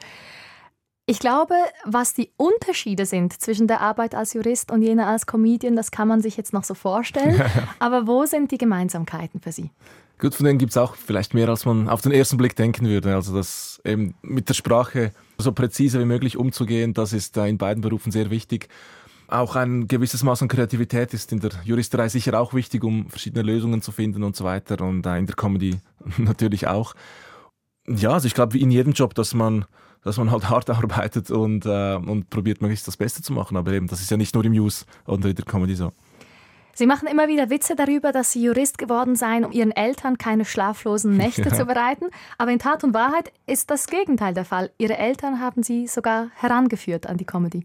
Ich 1.06 1.18
glaube, 1.18 1.54
was 1.86 2.12
die 2.12 2.30
Unterschiede 2.36 3.06
sind 3.06 3.40
zwischen 3.40 3.68
der 3.68 3.80
Arbeit 3.80 4.14
als 4.14 4.34
Jurist 4.34 4.70
und 4.70 4.82
jener 4.82 5.06
als 5.06 5.24
Comedian, 5.24 5.76
das 5.76 5.90
kann 5.90 6.08
man 6.08 6.20
sich 6.20 6.36
jetzt 6.36 6.52
noch 6.52 6.64
so 6.64 6.74
vorstellen. 6.74 7.40
Aber 7.78 8.06
wo 8.06 8.26
sind 8.26 8.50
die 8.50 8.58
Gemeinsamkeiten 8.58 9.40
für 9.40 9.50
Sie? 9.50 9.70
Gut, 10.18 10.34
von 10.34 10.44
denen 10.44 10.58
gibt 10.58 10.72
es 10.72 10.76
auch 10.76 10.94
vielleicht 10.94 11.32
mehr, 11.32 11.48
als 11.48 11.64
man 11.64 11.88
auf 11.88 12.02
den 12.02 12.12
ersten 12.12 12.36
Blick 12.36 12.54
denken 12.54 12.86
würde. 12.86 13.14
Also 13.14 13.34
das 13.34 13.80
eben 13.82 14.14
mit 14.20 14.50
der 14.50 14.54
Sprache 14.54 15.12
so 15.38 15.52
präzise 15.52 15.98
wie 16.00 16.04
möglich 16.04 16.36
umzugehen, 16.36 16.92
das 16.92 17.14
ist 17.14 17.34
in 17.38 17.56
beiden 17.56 17.80
Berufen 17.80 18.12
sehr 18.12 18.28
wichtig. 18.28 18.68
Auch 19.28 19.56
ein 19.56 19.88
gewisses 19.88 20.22
Maß 20.22 20.42
an 20.42 20.48
Kreativität 20.48 21.12
ist 21.12 21.32
in 21.32 21.40
der 21.40 21.50
Juristerei 21.64 22.08
sicher 22.08 22.38
auch 22.38 22.54
wichtig, 22.54 22.84
um 22.84 23.08
verschiedene 23.08 23.42
Lösungen 23.42 23.82
zu 23.82 23.90
finden 23.90 24.22
und 24.22 24.36
so 24.36 24.44
weiter. 24.44 24.80
Und 24.84 25.04
in 25.06 25.26
der 25.26 25.34
Comedy 25.36 25.78
natürlich 26.18 26.68
auch. 26.68 26.94
Ja, 27.88 28.10
also 28.12 28.26
ich 28.26 28.34
glaube, 28.34 28.54
wie 28.54 28.60
in 28.62 28.70
jedem 28.70 28.92
Job, 28.92 29.14
dass 29.14 29.34
man, 29.34 29.64
dass 30.02 30.16
man 30.16 30.30
halt 30.30 30.48
hart 30.50 30.70
arbeitet 30.70 31.30
und, 31.30 31.66
äh, 31.66 31.96
und 31.96 32.30
probiert, 32.30 32.60
möglichst 32.62 32.86
das 32.86 32.96
Beste 32.96 33.22
zu 33.22 33.32
machen. 33.32 33.56
Aber 33.56 33.72
eben, 33.72 33.88
das 33.88 34.00
ist 34.00 34.10
ja 34.10 34.16
nicht 34.16 34.34
nur 34.34 34.44
im 34.44 34.52
News 34.52 34.86
oder 35.06 35.28
in 35.28 35.34
der 35.34 35.44
Comedy 35.44 35.74
so. 35.74 35.92
Sie 36.74 36.86
machen 36.86 37.08
immer 37.08 37.26
wieder 37.26 37.48
Witze 37.48 37.74
darüber, 37.74 38.12
dass 38.12 38.32
Sie 38.32 38.42
Jurist 38.42 38.76
geworden 38.76 39.16
seien, 39.16 39.46
um 39.46 39.52
Ihren 39.52 39.72
Eltern 39.72 40.18
keine 40.18 40.44
schlaflosen 40.44 41.16
Nächte 41.16 41.42
Ja. 41.50 41.54
zu 41.54 41.64
bereiten. 41.64 42.04
Aber 42.36 42.50
in 42.52 42.58
Tat 42.58 42.84
und 42.84 42.92
Wahrheit 42.92 43.32
ist 43.46 43.70
das 43.70 43.86
Gegenteil 43.86 44.34
der 44.34 44.44
Fall. 44.44 44.70
Ihre 44.76 44.98
Eltern 44.98 45.40
haben 45.40 45.62
Sie 45.62 45.86
sogar 45.86 46.28
herangeführt 46.34 47.06
an 47.06 47.16
die 47.16 47.24
Comedy. 47.24 47.64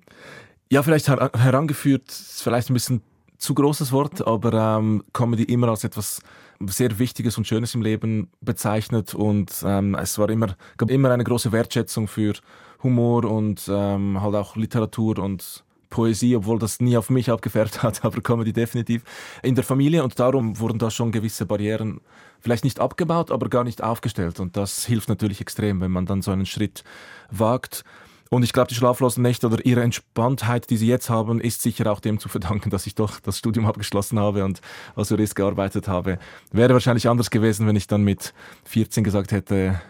Ja, 0.71 0.83
vielleicht 0.83 1.09
her 1.09 1.29
herangeführt, 1.35 2.07
ist 2.07 2.43
vielleicht 2.43 2.69
ein 2.69 2.73
bisschen 2.73 3.01
zu 3.37 3.53
großes 3.53 3.91
Wort, 3.91 4.25
aber 4.25 4.53
ähm, 4.53 5.03
Comedy 5.11 5.43
immer 5.43 5.67
als 5.67 5.83
etwas 5.83 6.21
sehr 6.65 6.97
Wichtiges 6.97 7.37
und 7.37 7.45
Schönes 7.45 7.75
im 7.75 7.81
Leben 7.81 8.29
bezeichnet 8.39 9.13
und 9.13 9.51
ähm, 9.65 9.95
es 9.95 10.17
war 10.17 10.29
immer, 10.29 10.55
gab 10.77 10.89
immer 10.89 11.11
eine 11.11 11.25
große 11.25 11.51
Wertschätzung 11.51 12.07
für 12.07 12.35
Humor 12.83 13.25
und 13.25 13.69
ähm, 13.69 14.21
halt 14.21 14.33
auch 14.35 14.55
Literatur 14.55 15.19
und 15.19 15.65
Poesie, 15.89 16.37
obwohl 16.37 16.57
das 16.57 16.79
nie 16.79 16.95
auf 16.95 17.09
mich 17.09 17.29
abgefärbt 17.29 17.83
hat, 17.83 18.05
aber 18.05 18.21
Comedy 18.21 18.53
definitiv 18.53 19.03
in 19.43 19.55
der 19.55 19.65
Familie 19.65 20.05
und 20.05 20.17
darum 20.21 20.57
wurden 20.57 20.79
da 20.79 20.89
schon 20.89 21.11
gewisse 21.11 21.45
Barrieren 21.45 21.99
vielleicht 22.39 22.63
nicht 22.63 22.79
abgebaut, 22.79 23.29
aber 23.29 23.49
gar 23.49 23.65
nicht 23.65 23.83
aufgestellt 23.83 24.39
und 24.39 24.55
das 24.55 24.85
hilft 24.85 25.09
natürlich 25.09 25.41
extrem, 25.41 25.81
wenn 25.81 25.91
man 25.91 26.05
dann 26.05 26.21
so 26.21 26.31
einen 26.31 26.45
Schritt 26.45 26.85
wagt. 27.29 27.83
Und 28.33 28.43
ich 28.43 28.53
glaube, 28.53 28.69
die 28.69 28.75
schlaflosen 28.75 29.21
Nächte 29.23 29.47
oder 29.47 29.65
ihre 29.65 29.81
Entspanntheit, 29.81 30.69
die 30.69 30.77
sie 30.77 30.87
jetzt 30.87 31.09
haben, 31.09 31.41
ist 31.41 31.61
sicher 31.61 31.91
auch 31.91 31.99
dem 31.99 32.17
zu 32.17 32.29
verdanken, 32.29 32.69
dass 32.69 32.87
ich 32.87 32.95
doch 32.95 33.19
das 33.19 33.37
Studium 33.37 33.65
abgeschlossen 33.65 34.17
habe 34.19 34.45
und 34.45 34.61
als 34.95 35.09
Jurist 35.09 35.35
gearbeitet 35.35 35.89
habe. 35.89 36.17
Wäre 36.53 36.71
wahrscheinlich 36.71 37.09
anders 37.09 37.29
gewesen, 37.29 37.67
wenn 37.67 37.75
ich 37.75 37.87
dann 37.87 38.03
mit 38.03 38.33
14 38.63 39.03
gesagt 39.03 39.33
hätte, 39.33 39.81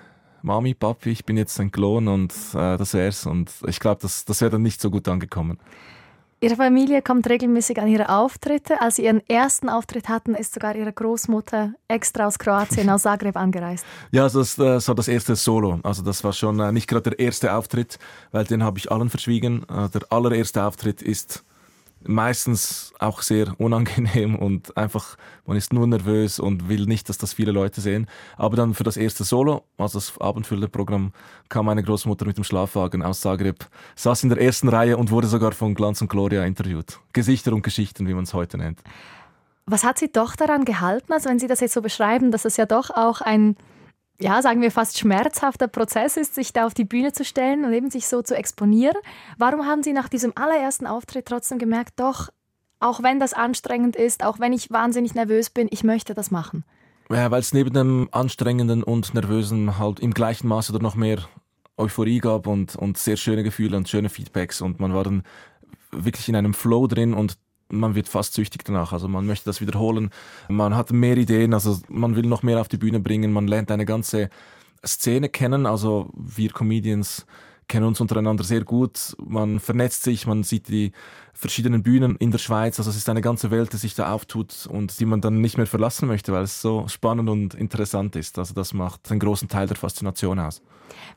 Mami, 0.42 0.74
Papi, 0.74 1.12
ich 1.12 1.24
bin 1.24 1.38
jetzt 1.38 1.60
ein 1.60 1.72
Klon 1.72 2.08
und 2.08 2.34
äh, 2.56 2.78
das 2.78 2.96
wär's. 2.96 3.28
Und 3.28 3.52
ich 3.68 3.80
glaube, 3.80 4.02
das, 4.02 4.26
das 4.26 4.42
wäre 4.42 4.50
dann 4.50 4.64
nicht 4.64 4.82
so 4.82 4.90
gut 4.90 5.08
angekommen. 5.08 5.60
Ihre 6.44 6.56
Familie 6.56 7.04
kommt 7.04 7.30
regelmäßig 7.30 7.80
an 7.80 7.88
ihre 7.88 8.10
Auftritte. 8.10 8.82
Als 8.82 8.96
Sie 8.96 9.06
Ihren 9.06 9.22
ersten 9.30 9.70
Auftritt 9.70 10.10
hatten, 10.10 10.34
ist 10.34 10.56
sogar 10.56 10.76
Ihre 10.76 10.92
Großmutter 10.92 11.74
extra 11.88 12.26
aus 12.26 12.40
Kroatien, 12.40 12.90
aus 12.90 13.04
Zagreb 13.04 13.38
angereist. 13.38 13.86
Ja, 14.12 14.24
also 14.24 14.40
das, 14.40 14.56
das 14.56 14.88
war 14.88 14.96
das 14.96 15.08
erste 15.08 15.36
Solo. 15.36 15.80
Also 15.84 16.02
das 16.02 16.24
war 16.24 16.34
schon 16.34 16.60
äh, 16.60 16.72
nicht 16.72 16.88
gerade 16.88 17.12
der 17.12 17.20
erste 17.20 17.54
Auftritt, 17.54 18.00
weil 18.32 18.44
den 18.46 18.64
habe 18.64 18.80
ich 18.80 18.92
allen 18.92 19.12
verschwiegen. 19.12 19.64
Äh, 19.70 19.90
der 19.90 20.02
allererste 20.10 20.64
Auftritt 20.64 21.04
ist 21.04 21.44
meistens 22.06 22.94
auch 23.00 23.22
sehr 23.22 23.54
unangenehm 23.60 24.36
und 24.36 24.76
einfach, 24.78 25.18
man 25.46 25.58
ist 25.58 25.74
nur 25.74 25.88
nervös 25.88 26.40
und 26.40 26.70
will 26.70 26.86
nicht, 26.86 27.10
dass 27.10 27.18
das 27.18 27.34
viele 27.34 27.52
Leute 27.52 27.82
sehen. 27.82 28.08
Aber 28.38 28.56
dann 28.56 28.74
für 28.74 28.84
das 28.84 28.98
erste 28.98 29.24
Solo, 29.24 29.64
also 29.78 30.00
das 30.00 30.20
Abendfüller-Programm, 30.20 31.14
kam 31.50 31.66
meine 31.66 31.84
Großmutter 31.84 32.26
mit 32.26 32.38
dem 32.38 32.44
Schlafwagen 32.44 33.04
aus 33.04 33.22
Zagreb, 33.22 33.66
saß 33.96 34.24
in 34.24 34.30
der 34.30 34.42
ersten 34.42 34.70
Reihe 34.70 34.98
und 34.98 35.12
wurde 35.12 35.28
sogar 35.28 35.52
von 35.52 35.74
Glanz 35.76 36.02
und 36.02 36.10
Gloria 36.10 36.44
interviewt. 36.46 37.00
Gesichter 37.14 37.54
und 37.54 37.62
Geschichten, 37.62 38.08
wie 38.08 38.14
man 38.14 38.24
es 38.24 38.34
heute 38.34 38.58
nennt. 38.58 38.82
Was 39.66 39.84
hat 39.84 40.00
Sie 40.00 40.12
doch 40.12 40.36
daran 40.36 40.66
gehalten, 40.66 41.14
also 41.14 41.30
wenn 41.30 41.40
Sie 41.40 41.48
das 41.48 41.60
jetzt 41.60 41.74
so 41.74 41.82
beschreiben, 41.82 42.32
dass 42.32 42.46
es 42.46 42.58
ja 42.58 42.66
doch 42.66 42.90
auch 42.90 43.22
ein, 43.22 43.56
ja, 44.20 44.42
sagen 44.42 44.62
wir 44.62 44.72
fast 44.72 45.00
schmerzhafter 45.00 45.68
Prozess 45.68 46.18
ist, 46.18 46.36
sich 46.36 46.54
da 46.54 46.66
auf 46.66 46.74
die 46.74 46.86
Bühne 46.86 47.12
zu 47.12 47.26
stellen 47.26 47.66
und 47.66 47.74
eben 47.74 47.90
sich 47.90 48.08
so 48.08 48.22
zu 48.22 48.36
exponieren. 48.36 48.98
Warum 49.38 49.66
haben 49.66 49.84
Sie 49.84 49.94
nach 49.94 50.10
diesem 50.10 50.34
allerersten 50.36 50.86
Auftritt 50.86 51.26
trotzdem 51.26 51.58
gemerkt, 51.58 52.00
doch, 52.00 52.30
auch 52.80 53.04
wenn 53.04 53.20
das 53.20 53.34
anstrengend 53.34 53.96
ist, 53.96 54.24
auch 54.24 54.40
wenn 54.40 54.54
ich 54.54 54.72
wahnsinnig 54.72 55.16
nervös 55.16 55.50
bin, 55.50 55.68
ich 55.72 55.84
möchte 55.84 56.14
das 56.14 56.32
machen? 56.32 56.64
Ja, 57.10 57.30
weil 57.30 57.42
es 57.42 57.54
neben 57.54 57.74
dem 57.74 58.10
Anstrengenden 58.12 58.84
und 58.84 59.14
Nervösen 59.14 59.78
halt 59.78 60.00
im 60.00 60.14
gleichen 60.14 60.48
Maße 60.48 60.72
oder 60.72 60.82
noch 60.82 60.96
mehr 60.96 61.20
Euphorie 61.78 62.20
gab 62.20 62.48
und, 62.48 62.76
und 62.76 62.98
sehr 62.98 63.18
schöne 63.18 63.44
Gefühle 63.44 63.76
und 63.76 63.90
schöne 63.90 64.10
Feedbacks 64.10 64.62
und 64.62 64.80
man 64.80 64.94
war 64.94 65.04
dann 65.04 65.24
wirklich 65.92 66.30
in 66.30 66.36
einem 66.36 66.54
Flow 66.54 66.88
drin 66.88 67.14
und 67.14 67.38
man 67.72 67.96
wird 67.96 68.08
fast 68.08 68.34
süchtig 68.34 68.64
danach. 68.66 68.94
Also 68.94 69.08
man 69.08 69.26
möchte 69.26 69.46
das 69.46 69.62
wiederholen. 69.62 70.10
Man 70.50 70.76
hat 70.76 70.92
mehr 70.92 71.18
Ideen, 71.18 71.54
also 71.54 71.80
man 71.90 72.16
will 72.16 72.26
noch 72.26 72.44
mehr 72.44 72.62
auf 72.62 72.68
die 72.68 72.78
Bühne 72.78 73.00
bringen. 73.00 73.32
Man 73.32 73.48
lernt 73.48 73.72
eine 73.72 73.86
ganze 73.86 74.30
Szene 74.86 75.30
kennen. 75.30 75.66
Also 75.66 76.10
wir 76.14 76.52
Comedians 76.52 77.26
kennen 77.72 77.86
uns 77.86 78.02
untereinander 78.02 78.44
sehr 78.44 78.64
gut. 78.66 79.16
Man 79.26 79.60
vernetzt 79.62 80.04
sich, 80.04 80.28
man 80.28 80.44
sieht 80.44 80.68
die 80.68 80.92
verschiedenen 81.34 81.82
Bühnen 81.84 82.18
in 82.18 82.30
der 82.30 82.38
Schweiz. 82.38 82.78
Also 82.80 82.90
es 82.92 82.98
ist 82.98 83.08
eine 83.10 83.22
ganze 83.22 83.50
Welt, 83.50 83.72
die 83.72 83.78
sich 83.78 83.96
da 83.96 84.12
auftut 84.12 84.68
und 84.70 85.00
die 85.00 85.06
man 85.06 85.22
dann 85.22 85.40
nicht 85.40 85.56
mehr 85.58 85.66
verlassen 85.68 86.08
möchte, 86.08 86.34
weil 86.34 86.44
es 86.44 86.62
so 86.62 86.88
spannend 86.90 87.30
und 87.30 87.54
interessant 87.54 88.16
ist. 88.18 88.38
Also 88.38 88.54
das 88.54 88.74
macht 88.74 89.10
einen 89.10 89.22
großen 89.22 89.48
Teil 89.48 89.68
der 89.68 89.78
Faszination 89.78 90.38
aus. 90.40 90.62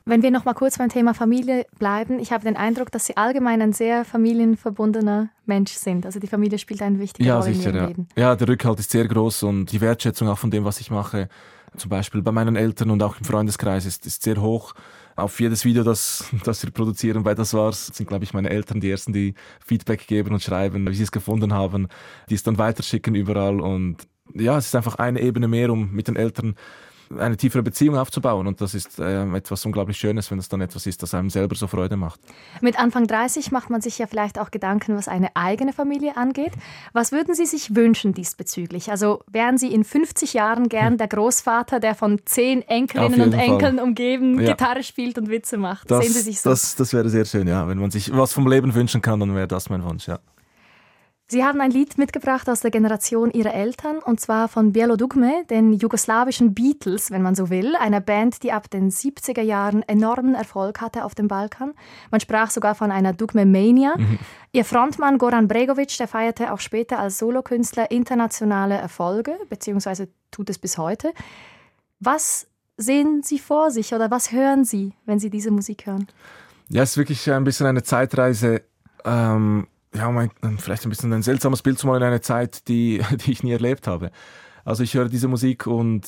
Wenn 0.05 0.21
wir 0.23 0.31
noch 0.31 0.45
mal 0.45 0.53
kurz 0.53 0.77
beim 0.77 0.87
Thema 0.87 1.13
Familie 1.13 1.65
bleiben, 1.77 2.19
ich 2.19 2.31
habe 2.31 2.45
den 2.45 2.55
Eindruck, 2.55 2.89
dass 2.91 3.05
Sie 3.05 3.17
allgemein 3.17 3.61
ein 3.61 3.73
sehr 3.73 4.05
familienverbundener 4.05 5.29
Mensch 5.45 5.73
sind. 5.73 6.05
Also 6.05 6.19
die 6.19 6.27
Familie 6.27 6.57
spielt 6.57 6.81
eine 6.81 6.99
wichtige 6.99 7.27
Ja, 7.27 7.39
Rolle 7.39 7.53
sicher. 7.53 7.69
in 7.69 7.75
Ihrem 7.75 7.81
Ja. 7.83 7.87
Leben. 7.87 8.07
ja, 8.15 8.35
der 8.35 8.47
Rückhalt 8.47 8.79
ist 8.79 8.91
sehr 8.91 9.07
groß 9.07 9.43
und 9.43 9.71
die 9.73 9.81
Wertschätzung 9.81 10.29
auch 10.29 10.37
von 10.37 10.51
dem, 10.51 10.63
was 10.63 10.79
ich 10.79 10.89
mache, 10.89 11.27
zum 11.75 11.89
Beispiel 11.89 12.21
bei 12.21 12.31
meinen 12.31 12.55
Eltern 12.55 12.89
und 12.89 13.03
auch 13.03 13.17
im 13.19 13.25
Freundeskreis, 13.25 13.85
ist, 13.85 14.05
ist 14.05 14.23
sehr 14.23 14.41
hoch. 14.41 14.73
Auf 15.15 15.39
jedes 15.39 15.63
Video, 15.63 15.83
das, 15.83 16.25
das 16.43 16.61
wir 16.63 16.71
produzieren 16.71 17.23
bei 17.23 17.33
Das 17.33 17.53
War's, 17.53 17.87
sind, 17.87 18.07
glaube 18.07 18.25
ich, 18.25 18.33
meine 18.33 18.49
Eltern 18.49 18.81
die 18.81 18.91
Ersten, 18.91 19.13
die 19.13 19.33
Feedback 19.65 20.07
geben 20.07 20.33
und 20.33 20.43
schreiben, 20.43 20.85
wie 20.89 20.95
sie 20.95 21.03
es 21.03 21.11
gefunden 21.11 21.53
haben, 21.53 21.87
die 22.29 22.35
es 22.35 22.43
dann 22.43 22.57
weiterschicken 22.57 23.15
überall. 23.15 23.61
Und 23.61 24.07
ja, 24.33 24.57
es 24.57 24.67
ist 24.67 24.75
einfach 24.75 24.95
eine 24.95 25.21
Ebene 25.21 25.47
mehr, 25.47 25.71
um 25.71 25.91
mit 25.91 26.09
den 26.09 26.17
Eltern 26.17 26.55
eine 27.17 27.37
tiefere 27.37 27.63
Beziehung 27.63 27.97
aufzubauen. 27.97 28.47
Und 28.47 28.61
das 28.61 28.73
ist 28.73 28.99
äh, 28.99 29.23
etwas 29.35 29.65
unglaublich 29.65 29.97
Schönes, 29.97 30.31
wenn 30.31 30.39
es 30.39 30.49
dann 30.49 30.61
etwas 30.61 30.85
ist, 30.85 31.03
das 31.03 31.13
einem 31.13 31.29
selber 31.29 31.55
so 31.55 31.67
Freude 31.67 31.97
macht. 31.97 32.19
Mit 32.61 32.79
Anfang 32.79 33.07
30 33.07 33.51
macht 33.51 33.69
man 33.69 33.81
sich 33.81 33.97
ja 33.97 34.07
vielleicht 34.07 34.39
auch 34.39 34.51
Gedanken, 34.51 34.95
was 34.95 35.07
eine 35.07 35.35
eigene 35.35 35.73
Familie 35.73 36.17
angeht. 36.17 36.53
Was 36.93 37.11
würden 37.11 37.35
Sie 37.35 37.45
sich 37.45 37.75
wünschen 37.75 38.13
diesbezüglich? 38.13 38.91
Also 38.91 39.23
wären 39.31 39.57
Sie 39.57 39.73
in 39.73 39.83
50 39.83 40.33
Jahren 40.33 40.69
gern 40.69 40.91
hm. 40.91 40.97
der 40.97 41.07
Großvater, 41.07 41.79
der 41.79 41.95
von 41.95 42.21
zehn 42.25 42.61
Enkelinnen 42.61 43.21
und 43.21 43.33
Enkeln 43.33 43.77
Fall. 43.77 43.85
umgeben 43.85 44.39
ja. 44.39 44.51
Gitarre 44.51 44.83
spielt 44.83 45.17
und 45.17 45.29
Witze 45.29 45.57
macht? 45.57 45.89
Das, 45.89 46.03
Sehen 46.03 46.13
Sie 46.13 46.21
sich 46.21 46.41
so? 46.41 46.49
Das, 46.49 46.75
das 46.75 46.93
wäre 46.93 47.09
sehr 47.09 47.25
schön, 47.25 47.47
ja. 47.47 47.67
Wenn 47.67 47.77
man 47.77 47.91
sich 47.91 48.15
was 48.15 48.33
vom 48.33 48.47
Leben 48.47 48.73
wünschen 48.73 49.01
kann, 49.01 49.19
dann 49.19 49.35
wäre 49.35 49.47
das 49.47 49.69
mein 49.69 49.83
Wunsch, 49.83 50.07
ja. 50.07 50.19
Sie 51.27 51.43
haben 51.43 51.59
ein 51.59 51.71
Lied 51.71 51.97
mitgebracht 51.97 52.47
aus 52.49 52.59
der 52.59 52.69
Generation 52.69 53.31
Ihrer 53.31 53.55
Eltern, 53.55 53.97
und 53.97 54.19
zwar 54.19 54.47
von 54.47 54.73
Bielo 54.73 54.95
Dugme, 54.95 55.43
den 55.49 55.73
jugoslawischen 55.73 56.53
Beatles, 56.53 57.09
wenn 57.09 57.23
man 57.23 57.33
so 57.33 57.49
will, 57.49 57.75
einer 57.75 57.99
Band, 57.99 58.43
die 58.43 58.51
ab 58.51 58.69
den 58.69 58.91
70er 58.91 59.41
Jahren 59.41 59.81
enormen 59.83 60.35
Erfolg 60.35 60.81
hatte 60.81 61.03
auf 61.03 61.15
dem 61.15 61.27
Balkan. 61.27 61.73
Man 62.11 62.21
sprach 62.21 62.51
sogar 62.51 62.75
von 62.75 62.91
einer 62.91 63.11
Dugme-Mania. 63.11 63.95
Mhm. 63.97 64.19
Ihr 64.51 64.65
Frontmann 64.65 65.17
Goran 65.17 65.47
Bregovic, 65.47 65.97
der 65.97 66.07
feierte 66.07 66.53
auch 66.53 66.59
später 66.59 66.99
als 66.99 67.17
Solokünstler 67.17 67.89
internationale 67.89 68.75
Erfolge, 68.75 69.35
beziehungsweise 69.49 70.09
tut 70.29 70.51
es 70.51 70.59
bis 70.59 70.77
heute. 70.77 71.11
Was 71.99 72.45
sehen 72.77 73.23
Sie 73.23 73.39
vor 73.39 73.71
sich 73.71 73.95
oder 73.95 74.11
was 74.11 74.31
hören 74.31 74.63
Sie, 74.63 74.93
wenn 75.07 75.17
Sie 75.17 75.31
diese 75.31 75.49
Musik 75.49 75.87
hören? 75.87 76.05
Ja, 76.69 76.83
es 76.83 76.91
ist 76.91 76.97
wirklich 76.97 77.31
ein 77.31 77.43
bisschen 77.43 77.65
eine 77.65 77.81
Zeitreise. 77.81 78.61
Ähm 79.03 79.65
ja, 79.95 80.07
um 80.07 80.17
ein, 80.17 80.29
vielleicht 80.57 80.85
ein 80.85 80.89
bisschen 80.89 81.13
ein 81.13 81.23
seltsames 81.23 81.61
Bild 81.61 81.79
zu 81.79 81.87
malen 81.87 82.01
in 82.01 82.07
eine 82.07 82.21
Zeit, 82.21 82.67
die, 82.67 83.01
die 83.25 83.31
ich 83.31 83.43
nie 83.43 83.51
erlebt 83.51 83.87
habe. 83.87 84.11
Also 84.63 84.83
ich 84.83 84.93
höre 84.93 85.09
diese 85.09 85.27
Musik 85.27 85.67
und 85.67 86.07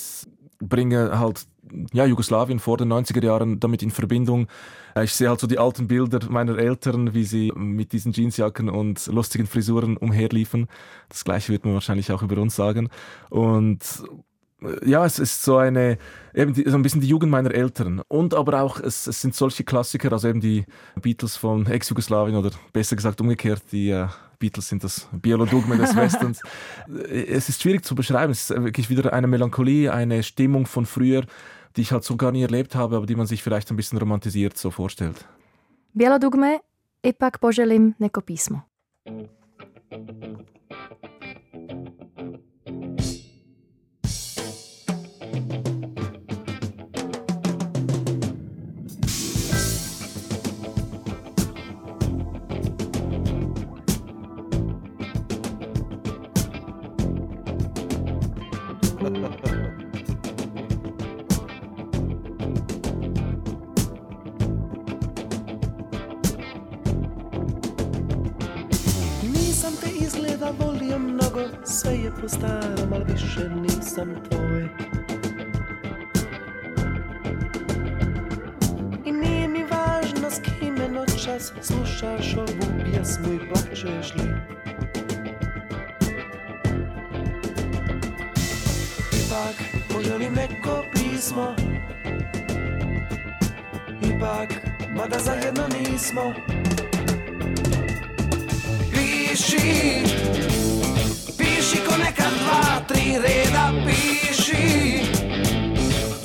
bringe 0.60 1.20
halt 1.20 1.46
ja, 1.94 2.06
Jugoslawien 2.06 2.60
vor 2.60 2.78
den 2.78 2.92
90er 2.92 3.24
Jahren 3.24 3.60
damit 3.60 3.84
in 3.84 3.92
Verbindung. 3.92 4.48
Ich 5.02 5.14
sehe 5.14 5.30
halt 5.30 5.40
so 5.40 5.48
die 5.48 5.60
alten 5.60 5.88
Bilder 5.88 6.20
meiner 6.30 6.58
Eltern, 6.58 7.14
wie 7.14 7.24
sie 7.24 7.52
mit 7.56 7.92
diesen 7.92 8.14
Jeansjacken 8.14 8.70
und 8.70 9.06
lustigen 9.08 9.46
Frisuren 9.46 9.98
umherliefen. 9.98 10.68
Das 11.10 11.24
gleiche 11.24 11.52
wird 11.52 11.66
man 11.66 11.76
wahrscheinlich 11.76 12.12
auch 12.12 12.24
über 12.24 12.42
uns 12.42 12.56
sagen. 12.56 12.90
Und 13.30 13.80
ja, 14.84 15.06
es 15.06 15.20
ist 15.20 15.44
so 15.44 15.58
eine, 15.58 15.98
eben 16.34 16.54
die, 16.54 16.68
so 16.68 16.76
ein 16.76 16.82
bisschen 16.82 17.02
die 17.02 17.08
Jugend 17.08 17.32
meiner 17.32 17.54
Eltern. 17.54 18.02
Und 18.08 18.34
aber 18.34 18.62
auch, 18.62 18.80
es, 18.80 19.08
es 19.08 19.22
sind 19.22 19.36
solche 19.36 19.64
Klassiker, 19.64 20.12
also 20.12 20.28
eben 20.28 20.42
die 20.42 20.66
Beatles 21.02 21.36
von 21.36 21.68
Ex-Jugoslawien 21.68 22.36
oder 22.36 22.52
besser 22.74 22.96
gesagt 22.96 23.22
umgekehrt, 23.22 23.62
die 23.72 23.92
uh, 23.92 24.08
Beatles 24.40 24.68
sind 24.68 24.84
das 24.84 25.08
Biolodogme 25.12 25.78
des 25.78 25.96
Westens. 25.96 26.42
es 26.88 27.50
ist 27.50 27.62
schwierig 27.62 27.86
zu 27.86 27.94
beschreiben. 27.94 28.32
Es 28.32 28.50
ist 28.50 28.64
wirklich 28.64 28.90
wieder 28.90 29.14
eine 29.14 29.28
Melancholie, 29.28 29.94
eine 29.94 30.24
Stimmung 30.24 30.66
von 30.66 30.86
früher, 30.86 31.24
die 31.76 31.82
ich 31.82 31.92
halt 31.92 32.04
so 32.04 32.18
gar 32.18 32.32
nie 32.32 32.42
erlebt 32.42 32.76
habe, 32.76 32.98
aber 32.98 33.06
die 33.06 33.16
man 33.16 33.28
sich 33.28 33.44
vielleicht 33.44 33.70
ein 33.70 33.78
bisschen 33.78 34.00
romantisiert 34.00 34.58
so 34.58 34.72
vorstellt. 34.72 35.26
Biolodogme, 35.94 36.62
ipak 37.04 37.40
poželim 37.40 37.96
neko 38.00 38.22
pismo. 38.22 38.64
Sve 71.68 71.98
je 71.98 72.12
po 72.22 72.30
starom, 72.30 72.94
ali 72.94 73.06
više 73.14 73.50
nisam 73.50 74.16
tvoj. 74.30 74.70
I 79.06 79.12
nije 79.12 79.48
mi 79.48 79.64
važno 79.64 80.30
s 80.30 80.40
kime 80.40 80.90
noćas 80.90 81.54
slušaš 81.62 82.36
ovu 82.38 82.84
pjesmu 82.86 83.34
i 83.34 83.40
plačeš 83.50 84.14
li 84.16 84.67
Ipak 89.48 89.64
poželim 89.88 90.36
neko 90.36 90.84
pismo. 90.92 91.56
Ipak, 94.04 94.50
mada 94.92 95.20
zajedno 95.20 95.68
nismo. 95.72 96.34
Piši 98.92 100.04
piši 101.38 101.80
ko 101.88 101.96
neka 101.96 102.28
dva, 102.28 102.84
tri 102.92 103.16
reda 103.24 103.72
piši. 103.88 105.08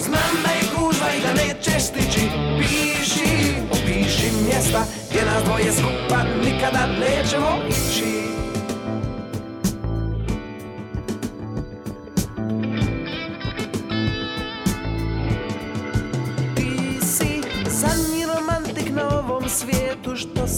Znam 0.02 0.34
da 0.42 0.50
je 0.50 0.62
gužva 0.74 1.08
i 1.14 1.20
da 1.22 1.32
neće 1.32 1.80
stići. 1.80 2.26
Piši, 2.58 3.54
opiši 3.70 4.30
mjesta 4.46 4.82
gdje 5.10 5.24
nas 5.24 5.44
dvoje 5.44 5.72
skupa 5.72 6.22
nikada 6.44 6.86
nećemo 6.86 7.58
ići 7.68 8.31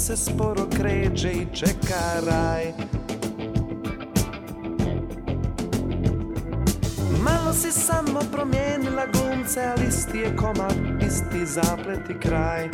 se 0.05 0.16
sporo 0.16 0.66
kreće 0.76 1.32
i 1.32 1.46
čeka 1.57 2.20
raj 2.26 2.72
si 7.55 7.72
samo 7.72 8.20
promijenila 8.32 9.07
glumce, 9.12 9.61
ali 9.76 9.88
isti 9.88 10.18
je 10.18 10.36
komad, 10.36 10.74
isti 11.07 11.46
zaplet 11.46 12.11
i 12.11 12.20
kraj. 12.20 12.64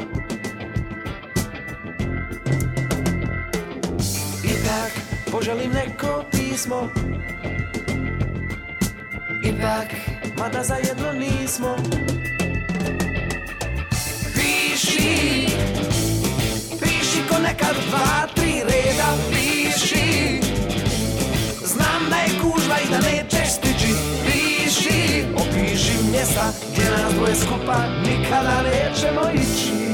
I 4.44 4.52
tak 4.66 4.92
poželim 5.32 5.72
neko 5.72 6.24
pismo, 6.30 6.88
ipak, 9.44 9.86
mada 10.38 10.62
zajedno 10.62 11.12
nismo. 11.12 11.76
Piši, 14.34 15.46
nekad 17.42 17.76
dva, 17.88 18.26
tri 18.34 18.52
reda, 18.52 19.08
piši. 19.30 20.40
Znam 21.64 22.10
da 22.10 22.16
je 22.16 22.28
kužva 22.42 22.76
i 22.84 22.90
da 22.90 22.98
nećeš 22.98 23.52
stići 23.52 23.94
piši, 24.26 25.24
opiši 25.36 25.92
mjesta 26.10 26.52
gdje 26.72 26.90
nas 26.90 27.14
dvoje 27.14 27.34
skupa 27.34 27.76
nikada 28.04 28.62
nećemo 28.62 29.20
ići 29.34 29.89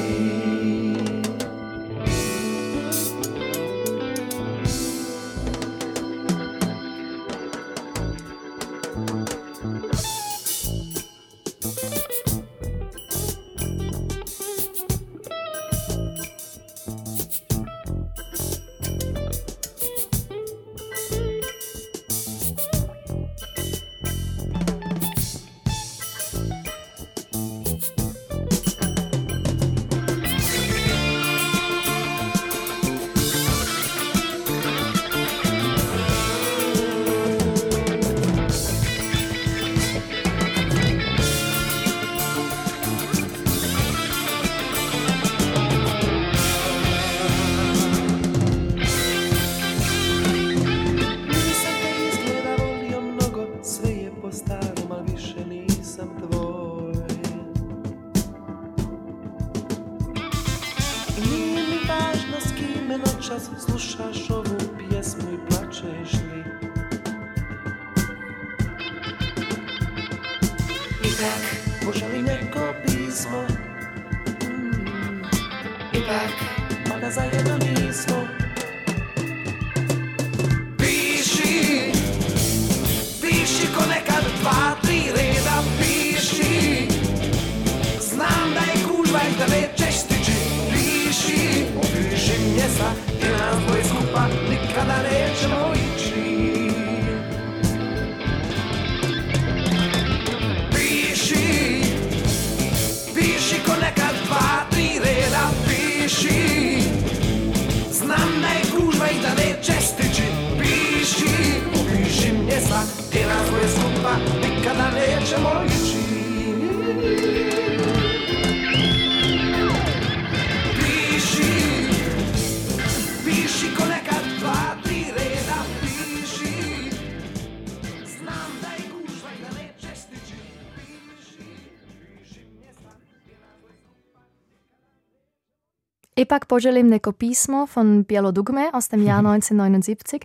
Epak 136.16 136.48
Boželim 136.48 136.88
Neko 136.88 137.12
Pismo 137.12 137.66
von 137.66 138.04
Bialodugme 138.04 138.72
aus 138.72 138.88
dem 138.88 139.04
Jahr 139.04 139.18
1979. 139.26 140.22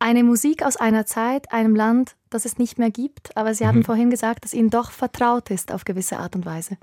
Eine 0.00 0.24
Musik 0.24 0.64
aus 0.64 0.76
einer 0.76 1.06
Zeit, 1.06 1.52
einem 1.52 1.76
Land, 1.76 2.16
das 2.28 2.44
es 2.44 2.58
nicht 2.58 2.78
mehr 2.78 2.90
gibt, 2.90 3.36
aber 3.36 3.54
Sie 3.54 3.64
haben 3.64 3.84
vorhin 3.84 4.10
gesagt, 4.10 4.44
dass 4.44 4.52
Ihnen 4.52 4.68
doch 4.68 4.90
vertraut 4.90 5.50
ist 5.50 5.72
auf 5.72 5.84
gewisse 5.84 6.18
Art 6.18 6.34
und 6.34 6.44
Weise. 6.44 6.76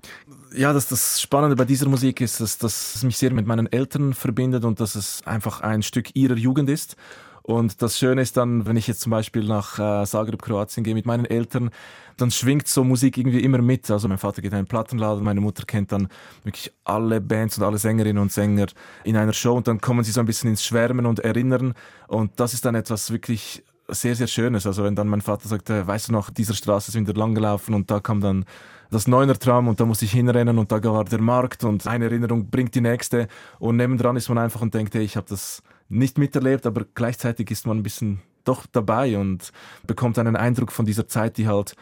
Ja, 0.55 0.71
das, 0.71 0.87
das 0.87 1.21
Spannende 1.21 1.57
bei 1.57 1.65
dieser 1.65 1.89
Musik 1.89 2.21
ist, 2.21 2.39
dass, 2.39 2.57
dass 2.57 2.95
es 2.95 3.03
mich 3.03 3.17
sehr 3.17 3.33
mit 3.33 3.45
meinen 3.45 3.71
Eltern 3.71 4.13
verbindet 4.13 4.63
und 4.63 4.79
dass 4.79 4.95
es 4.95 5.21
einfach 5.27 5.59
ein 5.59 5.83
Stück 5.83 6.15
ihrer 6.15 6.37
Jugend 6.37 6.69
ist. 6.69 6.95
Und 7.43 7.81
das 7.81 7.97
Schöne 7.97 8.21
ist 8.21 8.37
dann, 8.37 8.65
wenn 8.65 8.77
ich 8.77 8.87
jetzt 8.87 9.01
zum 9.01 9.11
Beispiel 9.11 9.45
nach 9.45 9.79
äh, 9.79 10.05
Zagreb, 10.05 10.41
Kroatien 10.41 10.83
gehe 10.83 10.93
mit 10.93 11.05
meinen 11.05 11.25
Eltern, 11.25 11.71
dann 12.17 12.31
schwingt 12.31 12.67
so 12.67 12.83
Musik 12.83 13.17
irgendwie 13.17 13.43
immer 13.43 13.59
mit. 13.59 13.89
Also 13.89 14.07
mein 14.07 14.17
Vater 14.17 14.41
geht 14.41 14.51
in 14.51 14.57
einen 14.57 14.67
Plattenladen, 14.67 15.23
meine 15.23 15.41
Mutter 15.41 15.63
kennt 15.65 15.91
dann 15.91 16.07
wirklich 16.43 16.71
alle 16.83 17.19
Bands 17.19 17.57
und 17.57 17.63
alle 17.63 17.77
Sängerinnen 17.77 18.21
und 18.21 18.31
Sänger 18.31 18.67
in 19.03 19.17
einer 19.17 19.33
Show 19.33 19.55
und 19.55 19.67
dann 19.67 19.81
kommen 19.81 20.03
sie 20.03 20.11
so 20.11 20.19
ein 20.19 20.25
bisschen 20.25 20.49
ins 20.49 20.63
Schwärmen 20.63 21.05
und 21.05 21.19
Erinnern. 21.19 21.73
Und 22.07 22.39
das 22.39 22.53
ist 22.53 22.65
dann 22.65 22.75
etwas 22.75 23.11
wirklich 23.11 23.63
sehr, 23.87 24.15
sehr 24.15 24.27
Schönes. 24.27 24.65
Also 24.65 24.83
wenn 24.83 24.95
dann 24.95 25.07
mein 25.07 25.21
Vater 25.21 25.47
sagt, 25.47 25.69
äh, 25.69 25.85
weißt 25.85 26.09
du 26.09 26.13
noch, 26.13 26.29
dieser 26.29 26.53
Straße 26.53 26.91
sind 26.91 27.07
wir 27.07 27.15
lang 27.15 27.35
gelaufen 27.35 27.73
und 27.73 27.89
da 27.89 27.99
kam 27.99 28.21
dann 28.21 28.45
das 28.89 29.07
Neuner-Tram 29.07 29.67
und 29.67 29.79
da 29.79 29.85
musste 29.85 30.05
ich 30.05 30.11
hinrennen 30.11 30.57
und 30.57 30.71
da 30.71 30.83
war 30.83 31.05
der 31.05 31.21
Markt 31.21 31.63
und 31.63 31.87
eine 31.87 32.05
Erinnerung 32.05 32.49
bringt 32.49 32.75
die 32.75 32.81
nächste 32.81 33.27
und 33.57 33.77
nebendran 33.77 34.17
ist 34.17 34.27
man 34.27 34.37
einfach 34.37 34.61
und 34.61 34.73
denkt, 34.73 34.93
hey, 34.93 35.03
ich 35.03 35.15
habe 35.15 35.27
das 35.29 35.63
nicht 35.91 36.17
miterlebt, 36.17 36.65
aber 36.65 36.85
gleichzeitig 36.95 37.51
ist 37.51 37.67
man 37.67 37.77
ein 37.77 37.83
bisschen 37.83 38.21
doch 38.43 38.65
dabei 38.65 39.17
und 39.17 39.51
bekommt 39.85 40.17
einen 40.17 40.35
Eindruck 40.35 40.71
von 40.71 40.85
dieser 40.85 41.07
Zeit, 41.07 41.37
die 41.37 41.47
halt 41.47 41.75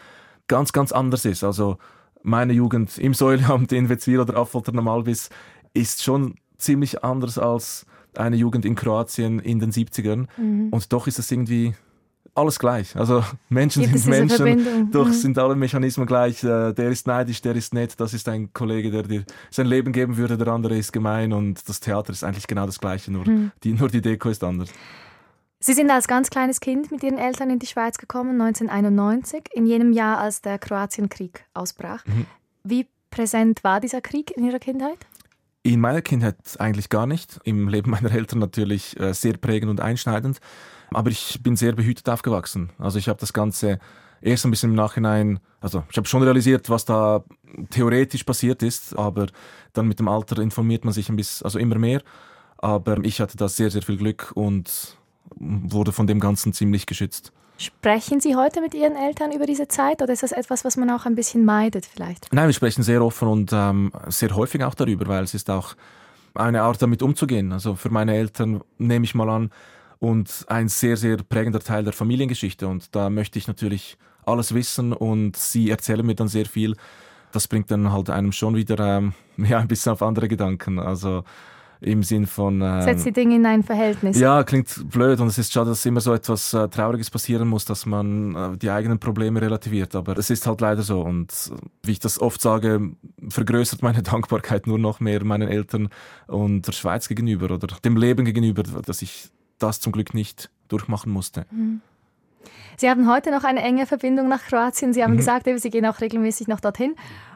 ganz, 0.47 0.73
ganz 0.73 0.91
anders 0.91 1.25
ist. 1.25 1.43
Also 1.43 1.77
meine 2.21 2.53
Jugend 2.53 2.97
im 2.97 3.13
Säuleamt 3.13 3.71
in 3.71 3.87
Wetzwil 3.87 4.19
oder 4.19 4.35
Affolter 4.37 4.75
am 4.77 4.87
Albis 4.87 5.29
ist 5.73 6.03
schon 6.03 6.35
ziemlich 6.57 7.03
anders 7.03 7.37
als 7.37 7.85
eine 8.17 8.35
Jugend 8.35 8.65
in 8.65 8.75
Kroatien 8.75 9.39
in 9.39 9.59
den 9.59 9.71
70ern 9.71 10.27
und 10.71 10.91
doch 10.91 11.07
ist 11.07 11.19
es 11.19 11.31
irgendwie 11.31 11.75
alles 12.39 12.57
gleich. 12.59 12.95
Also 12.95 13.23
Menschen 13.49 13.83
Gibt 13.83 13.97
sind 13.99 14.09
Menschen, 14.09 14.91
doch 14.91 15.07
Mhm. 15.07 15.13
sind 15.13 15.37
alle 15.37 15.55
Mechanismen 15.55 16.05
gleich. 16.05 16.43
Äh, 16.43 16.73
Der 16.73 16.89
ist 16.89 17.05
neidisch, 17.07 17.41
der 17.41 17.55
ist 17.55 17.73
nett, 17.73 17.99
das 17.99 18.13
ist 18.13 18.27
ein 18.29 18.51
Kollege, 18.53 18.89
der 18.91 19.03
dir 19.03 19.23
sein 19.51 19.67
Leben 19.67 19.91
geben 19.91 20.17
würde, 20.17 20.37
der 20.37 20.47
andere 20.47 20.77
ist 20.77 20.91
gemein 20.93 21.33
und 21.33 21.67
das 21.69 21.79
Theater 21.79 22.11
ist 22.11 22.23
eigentlich 22.23 22.47
genau 22.47 22.65
das 22.65 22.79
Gleiche, 22.79 23.11
nur, 23.11 23.27
Mhm. 23.27 23.51
die, 23.63 23.73
nur 23.73 23.89
die 23.89 24.01
Deko 24.01 24.29
ist 24.29 24.43
anders. 24.43 24.69
Sie 25.61 25.73
sind 25.73 25.91
als 25.91 26.07
ganz 26.07 26.29
kleines 26.29 26.61
Kind 26.61 26.89
mit 26.89 27.03
Ihren 27.03 27.17
Eltern 27.17 27.49
in 27.49 27.59
die 27.59 27.65
Schweiz 27.67 27.97
gekommen, 27.97 28.39
1991, 28.41 29.43
in 29.53 29.65
jenem 29.65 29.91
Jahr, 29.91 30.17
als 30.19 30.41
der 30.41 30.57
Kroatienkrieg 30.57 31.43
ausbrach. 31.53 32.05
Mhm. 32.05 32.25
Wie 32.63 32.87
präsent 33.11 33.63
war 33.63 33.81
dieser 33.81 33.99
Krieg 34.01 34.31
in 34.37 34.45
Ihrer 34.45 34.59
Kindheit? 34.59 34.97
In 35.63 35.81
meiner 35.81 36.01
Kindheit 36.01 36.37
eigentlich 36.59 36.87
gar 36.87 37.05
nicht. 37.05 37.41
Im 37.43 37.67
Leben 37.67 37.91
meiner 37.91 38.11
Eltern 38.13 38.39
natürlich 38.39 38.97
äh, 38.99 39.13
sehr 39.13 39.33
prägend 39.35 39.69
und 39.69 39.81
einschneidend. 39.81 40.39
Aber 40.91 41.09
ich 41.09 41.39
bin 41.41 41.55
sehr 41.55 41.73
behütet 41.73 42.09
aufgewachsen. 42.09 42.71
Also 42.77 42.99
ich 42.99 43.09
habe 43.09 43.19
das 43.19 43.33
Ganze 43.33 43.79
erst 44.21 44.45
ein 44.45 44.51
bisschen 44.51 44.71
im 44.71 44.75
Nachhinein, 44.75 45.39
also 45.61 45.83
ich 45.89 45.97
habe 45.97 46.07
schon 46.07 46.23
realisiert, 46.23 46.69
was 46.69 46.85
da 46.85 47.23
theoretisch 47.69 48.23
passiert 48.23 48.63
ist, 48.63 48.97
aber 48.97 49.27
dann 49.73 49.87
mit 49.87 49.99
dem 49.99 50.07
Alter 50.07 50.41
informiert 50.41 50.83
man 50.85 50.93
sich 50.93 51.09
ein 51.09 51.15
bisschen, 51.15 51.45
also 51.45 51.59
immer 51.59 51.77
mehr. 51.77 52.01
Aber 52.57 52.97
ich 53.03 53.21
hatte 53.21 53.37
da 53.37 53.47
sehr, 53.47 53.71
sehr 53.71 53.81
viel 53.81 53.97
Glück 53.97 54.31
und 54.35 54.97
wurde 55.35 55.91
von 55.91 56.07
dem 56.07 56.19
Ganzen 56.19 56.53
ziemlich 56.53 56.85
geschützt. 56.85 57.31
Sprechen 57.57 58.21
Sie 58.21 58.35
heute 58.35 58.61
mit 58.61 58.73
Ihren 58.73 58.95
Eltern 58.95 59.33
über 59.33 59.45
diese 59.45 59.67
Zeit 59.67 60.01
oder 60.01 60.13
ist 60.13 60.23
das 60.23 60.31
etwas, 60.31 60.63
was 60.63 60.77
man 60.77 60.89
auch 60.89 61.05
ein 61.05 61.15
bisschen 61.15 61.43
meidet 61.43 61.85
vielleicht? 61.85 62.31
Nein, 62.31 62.47
wir 62.47 62.53
sprechen 62.53 62.83
sehr 62.83 63.03
offen 63.03 63.27
und 63.27 63.51
ähm, 63.53 63.91
sehr 64.07 64.33
häufig 64.33 64.63
auch 64.63 64.75
darüber, 64.75 65.07
weil 65.07 65.23
es 65.23 65.33
ist 65.33 65.49
auch 65.49 65.75
eine 66.35 66.61
Art, 66.61 66.81
damit 66.81 67.01
umzugehen. 67.01 67.51
Also 67.51 67.75
für 67.75 67.89
meine 67.89 68.15
Eltern 68.15 68.61
nehme 68.77 69.03
ich 69.03 69.13
mal 69.13 69.29
an 69.29 69.51
und 69.99 70.45
ein 70.47 70.69
sehr, 70.69 70.97
sehr 70.97 71.17
prägender 71.17 71.59
Teil 71.59 71.83
der 71.83 71.93
Familiengeschichte. 71.93 72.67
Und 72.67 72.95
da 72.95 73.09
möchte 73.09 73.37
ich 73.37 73.47
natürlich 73.47 73.97
alles 74.25 74.53
wissen 74.53 74.93
und 74.93 75.35
sie 75.35 75.69
erzählen 75.69 76.05
mir 76.05 76.15
dann 76.15 76.27
sehr 76.27 76.45
viel. 76.45 76.75
Das 77.31 77.47
bringt 77.47 77.69
dann 77.69 77.91
halt 77.91 78.09
einem 78.09 78.31
schon 78.31 78.55
wieder 78.55 78.97
ähm, 78.97 79.13
ja, 79.37 79.59
ein 79.59 79.67
bisschen 79.67 79.91
auf 79.91 80.01
andere 80.01 80.27
Gedanken. 80.27 80.79
Also 80.79 81.23
im 81.81 82.03
Sinn 82.03 82.27
von... 82.27 82.61
Ähm, 82.61 82.81
Setzt 82.81 83.05
die 83.05 83.13
Dinge 83.13 83.35
in 83.35 83.45
ein 83.45 83.63
Verhältnis. 83.63 84.19
ja, 84.19 84.43
klingt 84.43 84.89
blöd 84.89 85.19
und 85.21 85.27
es 85.27 85.37
ist 85.37 85.53
schade, 85.53 85.69
dass 85.69 85.85
immer 85.85 86.01
so 86.01 86.13
etwas 86.13 86.53
äh, 86.53 86.67
Trauriges 86.67 87.09
passieren 87.09 87.47
muss, 87.47 87.63
dass 87.63 87.85
man 87.85 88.35
äh, 88.35 88.57
die 88.57 88.69
eigenen 88.69 88.99
Probleme 88.99 89.41
relativiert. 89.41 89.95
Aber 89.95 90.17
es 90.17 90.29
ist 90.29 90.45
halt 90.45 90.59
leider 90.59 90.81
so 90.81 91.01
und 91.01 91.31
äh, 91.31 91.55
wie 91.83 91.91
ich 91.91 91.99
das 91.99 92.19
oft 92.19 92.41
sage, 92.41 92.91
vergrößert 93.29 93.81
meine 93.81 94.03
Dankbarkeit 94.03 94.67
nur 94.67 94.77
noch 94.77 94.99
mehr 94.99 95.23
meinen 95.23 95.47
Eltern 95.47 95.87
und 96.27 96.67
der 96.67 96.73
Schweiz 96.73 97.07
gegenüber 97.07 97.51
oder 97.51 97.67
dem 97.67 97.95
Leben 97.95 98.25
gegenüber, 98.25 98.63
dass 98.63 99.01
ich 99.01 99.29
das 99.59 99.79
zum 99.79 99.91
Glück 99.91 100.13
nicht 100.13 100.49
durchmachen 100.67 101.11
musste. 101.11 101.45
Sie 102.77 102.89
haben 102.89 103.09
heute 103.09 103.31
noch 103.31 103.43
eine 103.43 103.61
enge 103.61 103.85
Verbindung 103.85 104.27
nach 104.29 104.43
Kroatien. 104.43 104.93
Sie 104.93 105.03
haben 105.03 105.13
Mhm. 105.13 105.17
gesagt, 105.17 105.47
Sie 105.57 105.69
gehen 105.69 105.85
auch 105.85 105.99
regelmäßig 106.01 106.47
noch 106.47 106.59
dorthin. 106.59 106.95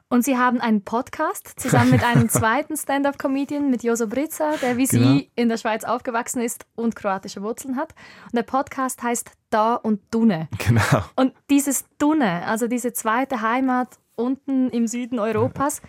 Und 0.10 0.24
Sie 0.24 0.38
haben 0.38 0.62
einen 0.62 0.84
Podcast 0.84 1.60
zusammen 1.60 1.90
mit 1.90 2.04
einem 2.04 2.30
zweiten 2.30 2.78
Stand-up-Comedian, 2.78 3.72
mit 3.72 3.84
Joso 3.84 4.08
Britza, 4.08 4.58
der 4.62 4.78
wie 4.78 4.86
Genau. 4.86 5.08
Sie 5.14 5.32
in 5.36 5.50
der 5.50 5.58
Schweiz 5.58 5.84
aufgewachsen 5.84 6.42
ist 6.42 6.66
und 6.76 6.96
kroatische 6.96 7.42
Wurzeln 7.42 7.78
hat. 7.78 7.96
Und 8.26 8.36
der 8.36 8.44
Podcast 8.44 9.02
heißt 9.02 9.32
Da 9.50 9.74
und 9.76 10.02
Dune. 10.12 10.48
Genau. 10.60 11.04
Und 11.16 11.34
dieses 11.50 11.86
Dune, 11.98 12.46
also 12.46 12.68
diese 12.68 12.94
zweite 12.94 13.42
Heimat 13.42 13.98
unten 14.16 14.70
im 14.70 14.88
Süden 14.88 15.18
Europas, 15.20 15.82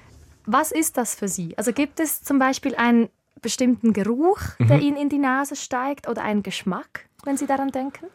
was 0.47 0.73
ist 0.73 0.97
das 0.97 1.15
für 1.15 1.29
Sie? 1.29 1.57
Also 1.59 1.73
gibt 1.73 2.01
es 2.01 2.23
zum 2.23 2.39
Beispiel 2.39 2.75
einen 2.77 3.11
bestimmten 3.45 3.93
Geruch, 3.93 4.41
der 4.59 4.81
Ihnen 4.81 4.97
in 4.97 5.09
die 5.09 5.19
Nase 5.19 5.55
steigt 5.55 6.09
oder 6.09 6.23
einen 6.23 6.43
Geschmack, 6.43 7.09
wenn 7.25 7.37
Sie 7.37 7.47
daran 7.47 7.71
denken? 7.71 8.07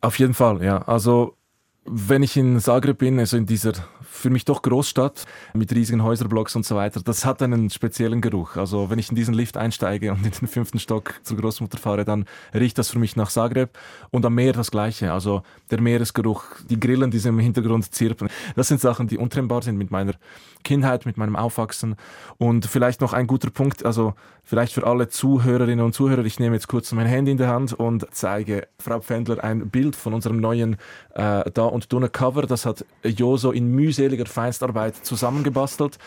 Auf 0.00 0.18
jeden 0.20 0.34
Fall, 0.34 0.62
ja. 0.62 0.82
Also 0.82 1.36
wenn 1.84 2.22
ich 2.22 2.36
in 2.36 2.60
Zagreb 2.60 2.98
bin, 2.98 3.18
also 3.18 3.36
in 3.36 3.46
dieser 3.46 3.72
für 4.14 4.30
mich 4.30 4.44
doch 4.44 4.62
Großstadt 4.62 5.24
mit 5.54 5.74
riesigen 5.74 6.02
Häuserblocks 6.02 6.54
und 6.56 6.64
so 6.64 6.76
weiter, 6.76 7.00
das 7.02 7.24
hat 7.24 7.42
einen 7.42 7.68
speziellen 7.68 8.20
Geruch. 8.20 8.56
Also 8.56 8.88
wenn 8.88 8.98
ich 8.98 9.10
in 9.10 9.16
diesen 9.16 9.34
Lift 9.34 9.56
einsteige 9.56 10.12
und 10.12 10.24
in 10.24 10.30
den 10.30 10.48
fünften 10.48 10.78
Stock 10.78 11.14
zur 11.22 11.36
Großmutter 11.36 11.78
fahre, 11.78 12.04
dann 12.04 12.24
riecht 12.54 12.78
das 12.78 12.90
für 12.90 12.98
mich 12.98 13.16
nach 13.16 13.30
Zagreb 13.30 13.76
und 14.10 14.24
am 14.24 14.34
Meer 14.34 14.52
das 14.52 14.70
Gleiche. 14.70 15.12
Also 15.12 15.42
der 15.70 15.80
Meeresgeruch, 15.80 16.44
die 16.70 16.78
Grillen, 16.78 17.10
die 17.10 17.18
im 17.26 17.38
Hintergrund 17.38 17.92
zirpen, 17.92 18.28
das 18.54 18.68
sind 18.68 18.80
Sachen, 18.80 19.08
die 19.08 19.18
untrennbar 19.18 19.62
sind 19.62 19.76
mit 19.76 19.90
meiner 19.90 20.14
Kindheit, 20.64 21.06
mit 21.06 21.16
meinem 21.16 21.36
Aufwachsen. 21.36 21.96
Und 22.38 22.66
vielleicht 22.66 23.00
noch 23.00 23.12
ein 23.12 23.26
guter 23.26 23.50
Punkt, 23.50 23.84
also 23.84 24.14
vielleicht 24.42 24.72
für 24.72 24.86
alle 24.86 25.08
Zuhörerinnen 25.08 25.84
und 25.84 25.94
Zuhörer, 25.94 26.24
ich 26.24 26.40
nehme 26.40 26.56
jetzt 26.56 26.68
kurz 26.68 26.90
mein 26.92 27.06
Handy 27.06 27.32
in 27.32 27.38
der 27.38 27.48
Hand 27.48 27.72
und 27.72 28.06
zeige 28.10 28.66
Frau 28.78 29.00
Pfändler 29.00 29.44
ein 29.44 29.70
Bild 29.70 29.94
von 29.94 30.14
unserem 30.14 30.40
neuen 30.40 30.76
äh, 31.14 31.50
Da 31.50 31.64
und 31.64 31.92
Dunne 31.92 32.08
Cover. 32.08 32.42
Das 32.42 32.66
hat 32.66 32.84
Joso 33.04 33.52
in 33.52 33.70
mühseliger 34.04 34.26
Feinstarbeit 34.26 34.96
zusammengebastelt. 35.04 35.98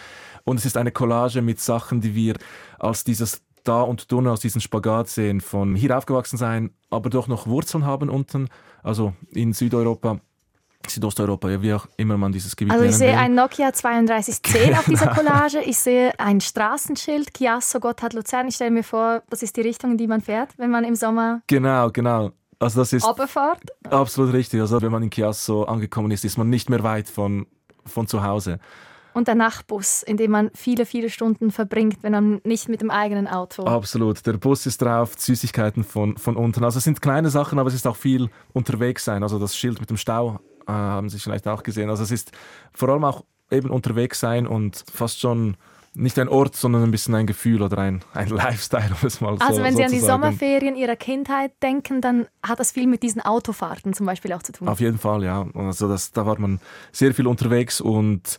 Und 0.43 0.57
es 0.57 0.65
ist 0.65 0.77
eine 0.77 0.91
Collage 0.91 1.41
mit 1.41 1.59
Sachen, 1.59 2.01
die 2.01 2.15
wir 2.15 2.35
als 2.79 3.03
dieses 3.03 3.41
da 3.63 3.81
und 3.81 4.11
Dunne 4.11 4.31
aus 4.31 4.39
diesem 4.39 4.61
Spagat 4.61 5.09
sehen, 5.09 5.41
von 5.41 5.75
hier 5.75 5.97
aufgewachsen 5.97 6.37
sein, 6.37 6.71
aber 6.89 7.09
doch 7.09 7.27
noch 7.27 7.47
Wurzeln 7.47 7.85
haben 7.85 8.09
unten, 8.09 8.47
also 8.81 9.13
in 9.31 9.53
Südeuropa 9.53 10.19
Südosteuropa, 10.87 11.49
ja, 11.49 11.61
wie 11.61 11.73
auch 11.73 11.85
immer 11.97 12.17
man 12.17 12.31
dieses 12.31 12.55
Gebiet 12.55 12.71
Also 12.71 12.85
ich 12.85 12.95
sehe 12.95 13.11
will. 13.11 13.17
ein 13.17 13.35
Nokia 13.35 13.71
3210 13.71 14.73
auf 14.73 14.85
dieser 14.85 15.07
Collage. 15.07 15.59
Ich 15.65 15.79
sehe 15.79 16.17
ein 16.17 16.39
Straßenschild, 16.39 17.33
Chiasso 17.33 17.79
Gotthard 17.81 18.13
Luzern. 18.13 18.47
Ich 18.47 18.55
stelle 18.55 18.71
mir 18.71 18.83
vor, 18.83 19.21
das 19.29 19.41
ist 19.43 19.57
die 19.57 19.61
Richtung, 19.61 19.91
in 19.91 19.97
die 19.97 20.07
man 20.07 20.21
fährt, 20.21 20.51
wenn 20.57 20.69
man 20.69 20.85
im 20.85 20.95
Sommer 20.95 21.41
Genau, 21.47 21.89
genau. 21.89 22.31
Also 22.59 22.79
das 22.79 22.93
ist 22.93 23.05
runterfährt. 23.05 23.63
absolut 23.89 24.33
richtig. 24.33 24.61
Also 24.61 24.81
wenn 24.81 24.91
man 24.91 25.03
in 25.03 25.09
Chiasso 25.09 25.63
angekommen 25.63 26.11
ist, 26.11 26.23
ist 26.23 26.37
man 26.37 26.49
nicht 26.49 26.69
mehr 26.69 26.83
weit 26.83 27.09
von, 27.09 27.47
von 27.88 28.07
zu 28.07 28.23
Hause. 28.23 28.59
Und 29.13 29.27
der 29.27 29.35
Nachtbus, 29.35 30.03
in 30.03 30.17
dem 30.17 30.29
man 30.29 30.51
viele, 30.53 30.85
viele 30.85 31.09
Stunden 31.09 31.49
verbringt, 31.49 32.03
wenn 32.03 32.11
man 32.11 32.41
nicht 32.43 32.69
mit 32.69 32.81
dem 32.81 32.91
eigenen 32.91 33.27
Auto. 33.27 33.63
Absolut. 33.63 34.23
Der 34.27 34.33
Bus 34.33 34.67
ist 34.67 34.79
drauf, 34.79 35.15
Süßigkeiten 35.17 35.83
von, 35.83 36.17
von 36.17 36.35
unten. 36.35 36.63
Also 36.63 36.77
es 36.77 36.83
sind 36.83 37.01
kleine 37.01 37.31
Sachen, 37.31 37.57
aber 37.57 37.67
es 37.67 37.73
ist 37.73 37.88
auch 37.88 37.95
viel 37.95 38.29
unterwegs 38.53 39.03
sein. 39.03 39.23
Also 39.23 39.39
das 39.39 39.57
Schild 39.57 39.79
mit 39.79 39.89
dem 39.89 39.97
Stau 39.97 40.39
äh, 40.67 40.71
haben 40.71 41.09
Sie 41.09 41.17
vielleicht 41.17 41.47
auch 41.47 41.63
gesehen. 41.63 41.89
Also 41.89 42.03
es 42.03 42.11
ist 42.11 42.31
vor 42.75 42.89
allem 42.89 43.03
auch 43.05 43.23
eben 43.49 43.71
unterwegs 43.71 44.19
sein 44.19 44.45
und 44.45 44.83
fast 44.93 45.19
schon 45.19 45.57
nicht 45.97 46.19
ein 46.19 46.29
Ort, 46.29 46.55
sondern 46.55 46.83
ein 46.83 46.91
bisschen 46.91 47.15
ein 47.15 47.25
Gefühl 47.25 47.61
oder 47.61 47.79
ein, 47.79 48.01
ein 48.13 48.29
Lifestyle, 48.29 48.91
um 49.01 49.07
es 49.07 49.19
mal 49.19 49.37
so 49.37 49.45
Also 49.45 49.63
wenn 49.63 49.75
Sie 49.75 49.83
an 49.83 49.91
die 49.91 49.97
sozusagen. 49.97 50.21
Sommerferien 50.21 50.75
Ihrer 50.75 50.95
Kindheit 50.95 51.51
denken, 51.63 52.01
dann 52.01 52.27
hat 52.43 52.59
das 52.59 52.71
viel 52.71 52.87
mit 52.87 53.03
diesen 53.03 53.21
Autofahrten 53.21 53.93
zum 53.93 54.05
Beispiel 54.05 54.31
auch 54.33 54.43
zu 54.43 54.51
tun. 54.51 54.67
Auf 54.67 54.79
jeden 54.79 54.99
Fall, 54.99 55.23
ja. 55.23 55.47
Also 55.55 55.87
das, 55.87 56.11
da 56.11 56.25
war 56.25 56.39
man 56.39 56.59
sehr 56.91 57.13
viel 57.13 57.25
unterwegs 57.25 57.81
und 57.81 58.37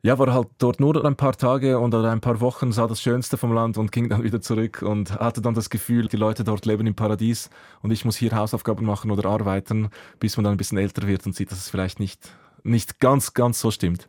ja, 0.00 0.18
war 0.18 0.32
halt 0.32 0.48
dort 0.58 0.80
nur 0.80 1.04
ein 1.04 1.16
paar 1.16 1.36
Tage 1.36 1.78
und 1.78 1.92
oder 1.92 2.10
ein 2.10 2.20
paar 2.20 2.40
Wochen, 2.40 2.72
sah 2.72 2.86
das 2.86 3.02
Schönste 3.02 3.36
vom 3.36 3.52
Land 3.52 3.76
und 3.76 3.92
ging 3.92 4.08
dann 4.08 4.22
wieder 4.22 4.40
zurück 4.40 4.82
und 4.82 5.10
hatte 5.18 5.42
dann 5.42 5.54
das 5.54 5.70
Gefühl, 5.70 6.08
die 6.08 6.16
Leute 6.16 6.44
dort 6.44 6.64
leben 6.66 6.86
im 6.86 6.94
Paradies 6.94 7.50
und 7.82 7.90
ich 7.90 8.04
muss 8.04 8.16
hier 8.16 8.32
Hausaufgaben 8.32 8.86
machen 8.86 9.10
oder 9.10 9.28
arbeiten, 9.28 9.90
bis 10.20 10.36
man 10.36 10.44
dann 10.44 10.54
ein 10.54 10.56
bisschen 10.56 10.78
älter 10.78 11.06
wird 11.06 11.26
und 11.26 11.34
sieht, 11.34 11.50
dass 11.50 11.58
es 11.58 11.68
vielleicht 11.68 12.00
nicht, 12.00 12.30
nicht 12.62 13.00
ganz, 13.00 13.34
ganz 13.34 13.60
so 13.60 13.70
stimmt. 13.70 14.08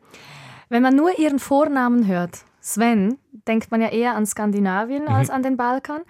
Wenn 0.70 0.84
man 0.84 0.96
nur 0.96 1.18
Ihren 1.18 1.40
Vornamen 1.40 2.06
hört, 2.06 2.46
Sven, 2.74 3.18
denkt 3.48 3.72
man 3.72 3.82
ja 3.82 3.90
eher 3.90 4.16
an 4.16 4.28
Skandinavien 4.28 5.04
Mhm. 5.04 5.10
als 5.10 5.30
an 5.32 5.42
den 5.42 5.58
Balkan. 5.58 6.02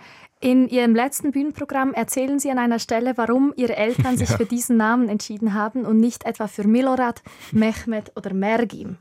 In 0.42 0.68
Ihrem 0.68 0.94
letzten 0.94 1.32
Bühnenprogramm 1.32 1.94
erzählen 1.94 2.38
Sie 2.40 2.50
an 2.52 2.58
einer 2.58 2.80
Stelle, 2.80 3.14
warum 3.16 3.54
Ihre 3.56 3.78
Eltern 3.78 4.18
sich 4.18 4.30
Ja. 4.30 4.38
für 4.38 4.46
diesen 4.46 4.76
Namen 4.76 5.08
entschieden 5.08 5.54
haben 5.54 5.86
und 5.86 6.00
nicht 6.02 6.26
etwa 6.26 6.48
für 6.48 6.68
Milorad, 6.68 7.22
Mehmet 7.54 8.12
oder 8.18 8.34
Mergim. 8.34 8.98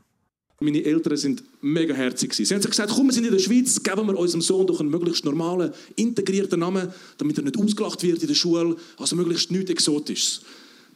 Meine 0.61 0.83
Eltern 0.85 1.17
sind 1.17 1.43
mega 1.61 1.93
herzig. 1.93 2.33
Sie 2.33 2.45
haben 2.45 2.61
gesagt, 2.61 2.91
komm, 2.95 3.07
wir 3.07 3.13
sind 3.13 3.25
in 3.25 3.31
der 3.31 3.39
Schweiz, 3.39 3.81
geben 3.83 4.07
wir 4.07 4.17
unserem 4.17 4.41
Sohn 4.41 4.65
doch 4.67 4.79
einen 4.79 4.89
möglichst 4.89 5.23
normalen, 5.25 5.71
integrierten 5.97 6.59
Namen, 6.61 6.93
damit 7.17 7.37
er 7.37 7.43
nicht 7.43 7.57
ausgelacht 7.57 8.03
wird 8.03 8.21
in 8.21 8.27
der 8.27 8.35
Schule, 8.35 8.75
also 8.97 9.15
möglichst 9.17 9.51
nichts 9.51 9.69
Exotisches. 9.71 10.41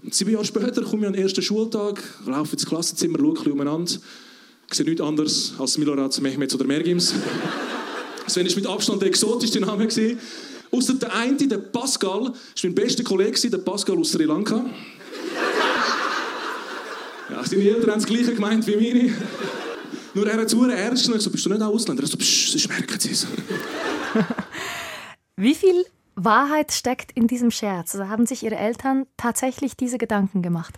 Und 0.02 0.14
sieben 0.14 0.32
Jahre 0.32 0.44
später 0.46 0.82
komme 0.82 1.02
ich 1.04 1.08
an 1.08 1.14
den 1.14 1.24
ersten 1.24 1.42
Schultag, 1.42 2.02
laufe 2.26 2.54
ins 2.54 2.66
Klassenzimmer, 2.66 3.20
schaue 3.20 3.30
ein 3.30 3.34
bisschen 3.36 3.52
umeinander, 3.54 3.92
sehe 4.72 4.86
nichts 4.86 5.02
anderes 5.02 5.54
als 5.58 5.78
Milorad, 5.78 6.20
Mehmet 6.22 6.54
oder 6.54 6.66
Mergims. 6.66 7.14
Sven 8.28 8.48
war 8.48 8.56
mit 8.56 8.68
Abstand 8.68 9.02
der 9.02 9.10
exotischste 9.10 9.60
Name. 9.60 9.88
Ausser 10.72 10.94
der 10.96 11.14
eine, 11.14 11.36
der 11.36 11.58
Pascal, 11.58 12.24
war 12.24 12.34
mein 12.64 12.76
bester 12.76 13.04
Kollege, 13.04 13.50
der 13.50 13.58
Pascal 13.60 13.98
aus 13.98 14.12
Sri 14.12 14.24
Lanka. 14.24 14.66
Ja, 17.30 17.44
seine 17.44 17.64
Eltern 17.64 17.92
haben 17.92 18.00
das 18.00 18.06
Gleiche 18.06 18.36
gemeint 18.36 18.68
wie 18.68 18.76
meine. 18.76 19.14
Nur 20.14 20.28
er 20.28 20.38
hat 20.38 20.46
es 20.46 20.54
verdammt 20.54 20.78
ernst 20.78 21.04
genommen. 21.04 21.18
Ich 21.18 21.24
so, 21.24 21.32
bist 21.32 21.46
du 21.46 21.50
nicht 21.50 21.62
auch 21.62 21.74
Ausländer? 21.74 22.04
Er 22.04 22.08
so, 22.08 22.18
psch, 22.18 22.52
sonst 22.52 22.68
merken 22.68 23.00
sie 23.00 23.12
es. 23.12 23.26
Wie 25.36 25.56
viel 25.56 25.86
Wahrheit 26.16 26.72
steckt 26.72 27.12
in 27.14 27.28
diesem 27.28 27.50
Scherz? 27.50 27.96
Also 27.96 28.08
haben 28.08 28.28
sich 28.28 28.44
Ihre 28.44 28.56
Eltern 28.56 29.08
tatsächlich 29.18 29.76
diese 29.76 29.98
Gedanken 29.98 30.44
gemacht? 30.44 30.76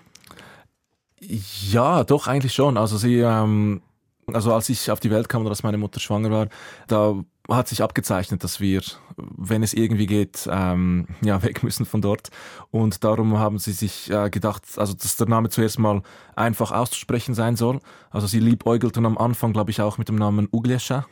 Ja, 1.21 2.03
doch, 2.03 2.27
eigentlich 2.27 2.53
schon. 2.53 2.77
Also 2.77 2.97
sie, 2.97 3.19
ähm, 3.19 3.81
also 4.27 4.53
als 4.53 4.69
ich 4.69 4.91
auf 4.91 4.99
die 4.99 5.11
Welt 5.11 5.29
kam 5.29 5.41
oder 5.41 5.51
als 5.51 5.63
meine 5.63 5.77
Mutter 5.77 5.99
schwanger 5.99 6.31
war, 6.31 6.47
da 6.87 7.15
hat 7.49 7.67
sich 7.67 7.83
abgezeichnet, 7.83 8.43
dass 8.43 8.59
wir, 8.59 8.81
wenn 9.17 9.61
es 9.61 9.73
irgendwie 9.73 10.07
geht, 10.07 10.47
ähm, 10.51 11.07
ja, 11.21 11.41
weg 11.43 11.63
müssen 11.63 11.85
von 11.85 12.01
dort. 12.01 12.29
Und 12.71 13.03
darum 13.03 13.37
haben 13.37 13.59
sie 13.59 13.71
sich 13.71 14.09
äh, 14.11 14.29
gedacht, 14.29 14.63
also 14.77 14.93
dass 14.93 15.15
der 15.15 15.27
Name 15.27 15.49
zuerst 15.49 15.79
mal 15.79 16.01
einfach 16.35 16.71
auszusprechen 16.71 17.33
sein 17.33 17.55
soll. 17.55 17.79
Also 18.09 18.27
sie 18.27 18.39
liebäugelten 18.39 19.05
am 19.05 19.17
Anfang, 19.17 19.53
glaube 19.53 19.71
ich, 19.71 19.81
auch 19.81 19.97
mit 19.97 20.09
dem 20.09 20.15
Namen 20.15 20.47
Uglescha. 20.51 21.05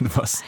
Was, 0.14 0.42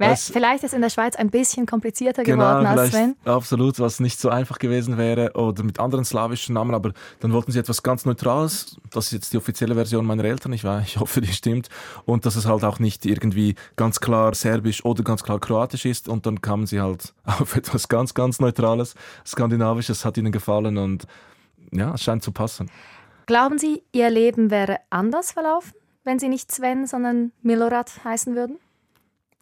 was 0.00 0.30
vielleicht 0.30 0.64
ist 0.64 0.74
in 0.74 0.80
der 0.80 0.90
Schweiz 0.90 1.14
ein 1.14 1.30
bisschen 1.30 1.64
komplizierter 1.64 2.24
Genau, 2.24 2.44
geworden 2.44 2.66
als 2.66 2.90
vielleicht 2.90 2.92
Sven. 2.94 3.16
absolut, 3.24 3.78
was 3.78 4.00
nicht 4.00 4.18
so 4.18 4.28
einfach 4.28 4.58
gewesen 4.58 4.98
wäre 4.98 5.32
oder 5.34 5.62
mit 5.62 5.78
anderen 5.78 6.04
slawischen 6.04 6.54
Namen, 6.54 6.74
aber 6.74 6.92
dann 7.20 7.32
wollten 7.32 7.52
sie 7.52 7.60
etwas 7.60 7.84
ganz 7.84 8.04
Neutrales. 8.04 8.80
Das 8.90 9.06
ist 9.06 9.12
jetzt 9.12 9.32
die 9.32 9.36
offizielle 9.36 9.74
Version 9.74 10.04
meiner 10.04 10.24
Eltern, 10.24 10.52
ich, 10.52 10.64
weiß, 10.64 10.82
ich 10.86 10.98
hoffe, 10.98 11.20
die 11.20 11.32
stimmt. 11.32 11.68
Und 12.04 12.26
dass 12.26 12.34
es 12.34 12.46
halt 12.46 12.64
auch 12.64 12.80
nicht 12.80 13.06
irgendwie 13.06 13.54
ganz 13.76 14.00
klar 14.00 14.34
serbisch 14.34 14.84
oder 14.84 15.04
ganz 15.04 15.22
klar 15.22 15.38
kroatisch 15.38 15.84
ist. 15.84 16.08
Und 16.08 16.26
dann 16.26 16.40
kamen 16.42 16.66
sie 16.66 16.80
halt 16.80 17.14
auf 17.24 17.56
etwas 17.56 17.88
ganz, 17.88 18.14
ganz 18.14 18.40
Neutrales, 18.40 18.94
skandinavisches, 19.24 20.04
hat 20.04 20.16
ihnen 20.18 20.32
gefallen 20.32 20.78
und 20.78 21.06
ja, 21.72 21.94
es 21.94 22.02
scheint 22.02 22.22
zu 22.24 22.32
passen. 22.32 22.70
Glauben 23.26 23.58
Sie, 23.58 23.82
Ihr 23.92 24.08
Leben 24.10 24.50
wäre 24.50 24.78
anders 24.90 25.32
verlaufen, 25.32 25.74
wenn 26.04 26.18
Sie 26.18 26.28
nicht 26.28 26.52
Sven, 26.52 26.86
sondern 26.86 27.32
Milorad 27.42 28.04
heißen 28.04 28.36
würden? 28.36 28.58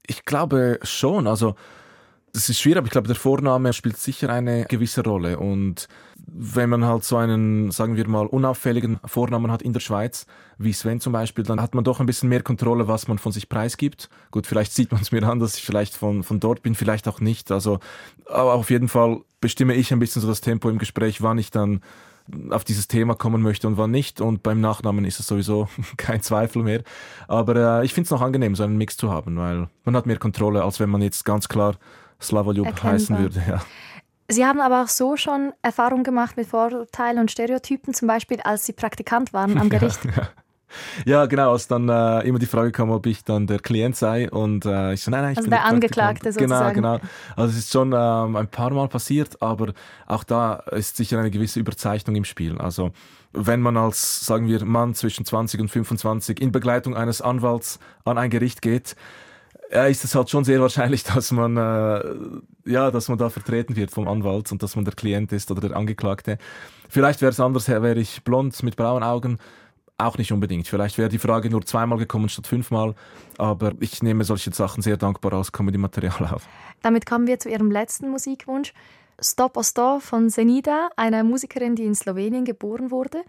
Ich 0.06 0.24
glaube 0.24 0.78
schon. 0.82 1.26
Also, 1.26 1.54
das 2.32 2.48
ist 2.48 2.60
schwierig, 2.60 2.78
aber 2.78 2.86
ich 2.86 2.92
glaube, 2.92 3.06
der 3.06 3.16
Vorname 3.16 3.72
spielt 3.72 3.96
sicher 3.96 4.28
eine 4.28 4.64
gewisse 4.64 5.04
Rolle. 5.04 5.38
Und 5.38 5.88
wenn 6.26 6.68
man 6.68 6.84
halt 6.84 7.04
so 7.04 7.16
einen, 7.16 7.70
sagen 7.70 7.96
wir 7.96 8.08
mal, 8.08 8.26
unauffälligen 8.26 8.98
Vornamen 9.04 9.52
hat 9.52 9.62
in 9.62 9.72
der 9.72 9.80
Schweiz, 9.80 10.26
wie 10.58 10.72
Sven 10.72 11.00
zum 11.00 11.12
Beispiel, 11.12 11.44
dann 11.44 11.60
hat 11.60 11.74
man 11.74 11.84
doch 11.84 12.00
ein 12.00 12.06
bisschen 12.06 12.28
mehr 12.28 12.42
Kontrolle, 12.42 12.88
was 12.88 13.06
man 13.06 13.18
von 13.18 13.30
sich 13.30 13.48
preisgibt. 13.48 14.08
Gut, 14.32 14.46
vielleicht 14.46 14.72
sieht 14.72 14.90
man 14.90 15.00
es 15.00 15.12
mir 15.12 15.22
an, 15.22 15.38
dass 15.38 15.56
ich 15.56 15.64
vielleicht 15.64 15.94
von, 15.94 16.24
von 16.24 16.40
dort 16.40 16.62
bin, 16.62 16.74
vielleicht 16.74 17.06
auch 17.06 17.20
nicht. 17.20 17.52
Also, 17.52 17.78
aber 18.26 18.54
auf 18.54 18.70
jeden 18.70 18.88
Fall 18.88 19.20
bestimme 19.40 19.74
ich 19.74 19.92
ein 19.92 20.00
bisschen 20.00 20.20
so 20.20 20.28
das 20.28 20.40
Tempo 20.40 20.68
im 20.68 20.78
Gespräch, 20.78 21.22
wann 21.22 21.38
ich 21.38 21.52
dann 21.52 21.82
auf 22.50 22.64
dieses 22.64 22.88
Thema 22.88 23.14
kommen 23.14 23.42
möchte 23.42 23.66
und 23.66 23.76
wann 23.76 23.90
nicht. 23.90 24.20
Und 24.20 24.42
beim 24.42 24.60
Nachnamen 24.60 25.04
ist 25.04 25.20
es 25.20 25.26
sowieso 25.26 25.68
kein 25.96 26.22
Zweifel 26.22 26.62
mehr. 26.62 26.82
Aber 27.28 27.80
äh, 27.80 27.84
ich 27.84 27.94
finde 27.94 28.06
es 28.06 28.10
noch 28.10 28.22
angenehm, 28.22 28.54
so 28.54 28.64
einen 28.64 28.76
Mix 28.76 28.96
zu 28.96 29.10
haben, 29.10 29.36
weil 29.36 29.68
man 29.84 29.96
hat 29.96 30.06
mehr 30.06 30.18
Kontrolle, 30.18 30.64
als 30.64 30.80
wenn 30.80 30.90
man 30.90 31.02
jetzt 31.02 31.24
ganz 31.24 31.48
klar 31.48 31.76
Slavoljub 32.20 32.82
heißen 32.82 33.18
würde. 33.18 33.42
Ja. 33.46 33.62
Sie 34.28 34.46
haben 34.46 34.60
aber 34.60 34.82
auch 34.82 34.88
so 34.88 35.16
schon 35.16 35.52
Erfahrung 35.60 36.02
gemacht 36.02 36.36
mit 36.36 36.46
Vorurteilen 36.46 37.18
und 37.18 37.30
Stereotypen, 37.30 37.92
zum 37.92 38.08
Beispiel 38.08 38.40
als 38.40 38.64
Sie 38.64 38.72
Praktikant 38.72 39.32
waren 39.34 39.58
am 39.58 39.68
Gericht. 39.70 40.02
ja, 40.04 40.28
genau, 41.26 41.52
als 41.52 41.68
dann 41.68 41.88
äh, 41.88 42.20
immer 42.26 42.38
die 42.38 42.46
Frage 42.46 42.72
kam, 42.72 42.90
ob 42.90 43.06
ich 43.06 43.24
dann 43.24 43.46
der 43.46 43.58
Klient 43.58 43.96
sei 43.96 44.30
und 44.30 44.64
äh, 44.64 44.94
ich 44.94 45.02
so, 45.02 45.10
nein, 45.10 45.22
nein, 45.22 45.32
ich 45.32 45.38
Also 45.38 45.50
bin 45.50 45.58
der. 45.58 45.64
Angeklagte 45.64 46.32
sozusagen. 46.32 46.74
Genau, 46.74 46.98
genau. 46.98 47.04
Also 47.36 47.50
es 47.52 47.58
ist 47.64 47.72
schon 47.72 47.92
ähm, 47.92 48.36
ein 48.36 48.48
paar 48.48 48.70
Mal 48.70 48.88
passiert, 48.88 49.40
aber 49.42 49.72
auch 50.06 50.24
da 50.24 50.54
ist 50.72 50.96
sicher 50.96 51.18
eine 51.18 51.30
gewisse 51.30 51.60
Überzeichnung 51.60 52.16
im 52.16 52.24
Spiel. 52.24 52.58
Also 52.58 52.92
wenn 53.32 53.60
man 53.60 53.76
als, 53.76 54.24
sagen 54.24 54.46
wir, 54.46 54.64
Mann 54.64 54.94
zwischen 54.94 55.24
20 55.24 55.60
und 55.60 55.68
25 55.68 56.40
in 56.40 56.52
Begleitung 56.52 56.96
eines 56.96 57.20
Anwalts 57.20 57.78
an 58.04 58.16
ein 58.16 58.30
Gericht 58.30 58.62
geht, 58.62 58.94
ja, 59.72 59.86
ist 59.86 60.04
es 60.04 60.14
halt 60.14 60.30
schon 60.30 60.44
sehr 60.44 60.60
wahrscheinlich, 60.60 61.02
dass 61.14 61.32
man, 61.32 61.56
äh, 61.56 62.00
ja, 62.64 62.90
dass 62.90 63.08
man 63.08 63.18
da 63.18 63.28
vertreten 63.30 63.76
wird 63.76 63.90
vom 63.90 64.06
Anwalt 64.08 64.52
und 64.52 64.62
dass 64.62 64.76
man 64.76 64.84
der 64.84 64.94
Klient 64.94 65.32
ist 65.32 65.50
oder 65.50 65.60
der 65.68 65.76
Angeklagte. 65.76 66.38
Vielleicht 66.88 67.20
wäre 67.20 67.30
es 67.30 67.40
anders, 67.40 67.68
wäre 67.68 67.98
ich 67.98 68.22
blond 68.22 68.62
mit 68.62 68.76
blauen 68.76 69.02
Augen. 69.02 69.38
Auch 69.96 70.18
nicht 70.18 70.32
unbedingt. 70.32 70.66
Vielleicht 70.66 70.98
wäre 70.98 71.08
die 71.08 71.18
Frage 71.18 71.50
nur 71.50 71.64
zweimal 71.64 71.98
gekommen 71.98 72.28
statt 72.28 72.48
fünfmal. 72.48 72.94
Aber 73.38 73.72
ich 73.78 74.02
nehme 74.02 74.24
solche 74.24 74.52
Sachen 74.52 74.82
sehr 74.82 74.96
dankbar 74.96 75.34
als 75.34 75.52
Comedy-Material 75.52 76.34
auf. 76.34 76.48
Damit 76.82 77.06
kommen 77.06 77.28
wir 77.28 77.38
zu 77.38 77.48
Ihrem 77.48 77.70
letzten 77.70 78.08
Musikwunsch. 78.08 78.72
Stop 79.20 79.56
Osto 79.56 80.00
von 80.00 80.28
Senida, 80.28 80.88
einer 80.96 81.22
Musikerin, 81.22 81.76
die 81.76 81.84
in 81.84 81.94
Slowenien 81.94 82.44
geboren 82.44 82.90
wurde. 82.90 83.22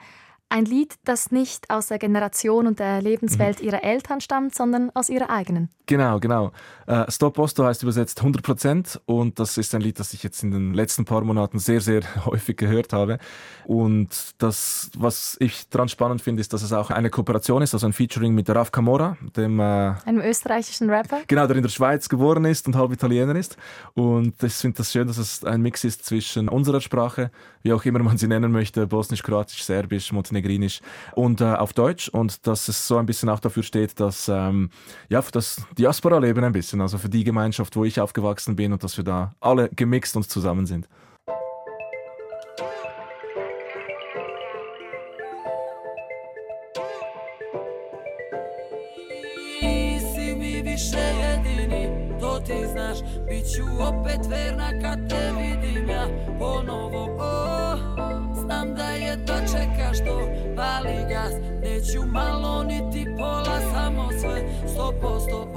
Ein 0.50 0.66
Lied, 0.66 0.96
das 1.04 1.32
nicht 1.32 1.70
aus 1.70 1.88
der 1.88 1.98
Generation 1.98 2.68
und 2.68 2.80
der 2.80 3.02
Lebenswelt 3.02 3.62
ihrer 3.62 3.84
Eltern 3.84 4.22
stammt, 4.22 4.54
sondern 4.54 4.92
aus 4.94 5.10
ihrer 5.10 5.30
eigenen. 5.30 5.70
Genau, 5.88 6.20
genau. 6.20 6.52
Äh, 6.88 7.12
Stop 7.12 7.38
Osto 7.40 7.64
heißt 7.64 7.84
übersetzt 7.84 8.22
100% 8.22 9.00
und 9.06 9.40
das 9.40 9.58
ist 9.58 9.74
ein 9.76 9.82
Lied, 9.82 10.00
das 10.00 10.14
ich 10.14 10.24
jetzt 10.24 10.44
in 10.44 10.52
den 10.52 10.74
letzten 10.74 11.04
paar 11.06 11.24
Monaten 11.24 11.60
sehr, 11.60 11.82
sehr 11.82 12.02
häufig 12.26 12.58
gehört 12.58 12.94
habe. 12.94 13.18
Und 13.66 14.36
das, 14.38 14.92
was 14.98 15.36
ich 15.40 15.70
dran 15.70 15.90
spannend 15.90 16.22
finde, 16.22 16.42
ist, 16.42 16.54
dass 16.54 16.62
es 16.62 16.74
auch 16.74 16.92
eine 16.92 17.10
Kooperation 17.10 17.62
ist, 17.62 17.74
also 17.74 17.88
ein 17.88 17.94
Featuring 17.94 18.34
mit 18.34 18.50
Raf 18.50 18.72
Camora, 18.72 19.18
dem 19.36 19.60
äh, 19.60 19.64
Einem 20.06 20.22
österreichischen 20.22 20.90
Rapper. 20.90 21.22
Genau, 21.28 21.48
der 21.48 21.56
in 21.56 21.64
der 21.64 21.70
Schweiz 21.70 22.08
geboren 22.08 22.46
ist 22.46 22.68
und 22.68 22.76
halb 22.76 22.92
Italiener 22.92 23.36
ist. 23.36 23.58
Und 23.94 24.42
ich 24.44 24.54
finde 24.54 24.78
das 24.78 24.92
schön, 24.92 25.08
dass 25.08 25.18
es 25.18 25.44
ein 25.44 25.62
Mix 25.62 25.84
ist 25.84 26.06
zwischen 26.06 26.50
unserer 26.50 26.82
Sprache, 26.82 27.32
wie 27.64 27.74
auch 27.74 27.84
immer 27.86 28.00
man 28.00 28.18
sie 28.18 28.28
nennen 28.28 28.52
möchte, 28.52 28.86
bosnisch, 28.88 29.24
kroatisch, 29.24 29.64
serbisch, 29.64 30.12
Montenegrinisch 30.36 30.82
und 31.14 31.42
äh, 31.42 31.46
auf 31.46 31.74
Deutsch 31.74 32.10
und 32.10 32.46
dass 32.46 32.68
es 32.68 32.88
so 32.88 32.98
ein 32.98 33.06
bisschen 33.06 33.30
auch 33.30 33.40
dafür 33.40 33.64
steht, 33.64 34.00
dass 34.00 34.30
ähm, 34.30 34.70
ja, 35.10 35.22
für 35.22 35.32
das 35.32 35.62
Diaspora-Leben 35.78 36.44
ein 36.44 36.52
bisschen, 36.52 36.82
also 36.82 36.98
für 36.98 37.10
die 37.10 37.24
Gemeinschaft, 37.24 37.76
wo 37.76 37.86
ich 37.86 38.00
aufgewachsen 38.00 38.56
bin 38.56 38.74
und 38.74 38.84
dass 38.84 38.98
wir 38.98 39.04
da 39.04 39.34
alle 39.40 39.70
gemixt 39.70 40.16
und 40.16 40.30
zusammen 40.30 40.66
sind. 40.66 40.88
ti 52.46 52.68
znaš 52.72 52.98
Biću 53.28 53.64
opet 53.82 54.28
verna 54.30 54.70
kad 54.82 55.10
te 55.10 55.34
vidim 55.38 55.90
ja 55.90 56.08
ponovo 56.40 57.04
oh. 57.20 57.55
Znam 59.16 59.26
da 59.26 59.34
jedva 59.34 59.48
čekaš 59.48 59.98
to 59.98 60.30
pali 60.56 60.96
gas. 61.10 61.34
Neću 61.62 62.08
malo 62.08 62.64
niti 62.64 63.06
pola 63.18 63.60
samo 63.74 64.10
sve 64.22 64.42
sto 64.68 64.94
posto 65.02 65.48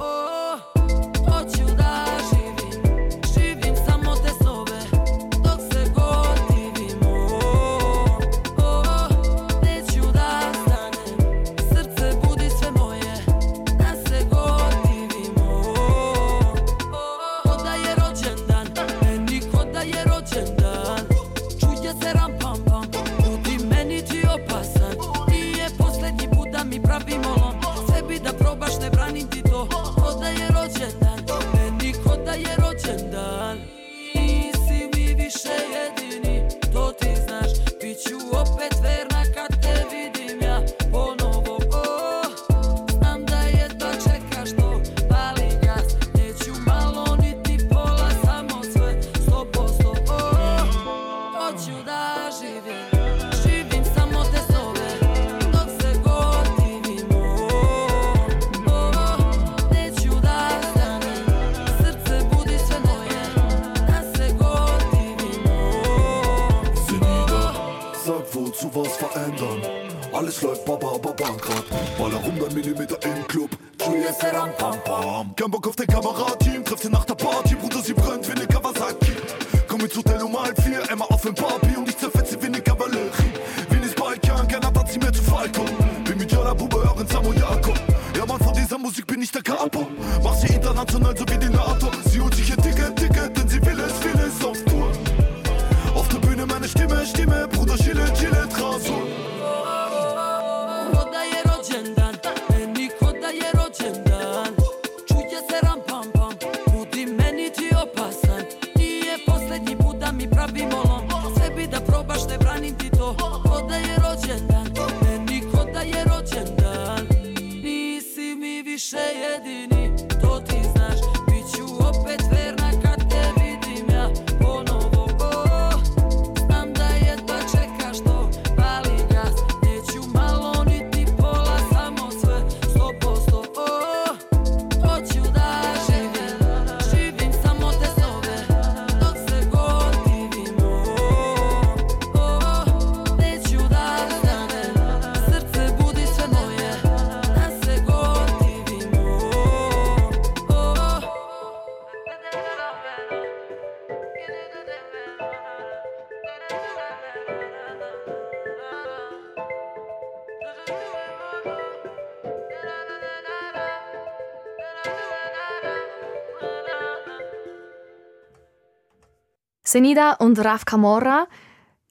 Senida 169.73 170.13
und 170.13 170.39
Raf 170.43 170.65
Camorra, 170.65 171.27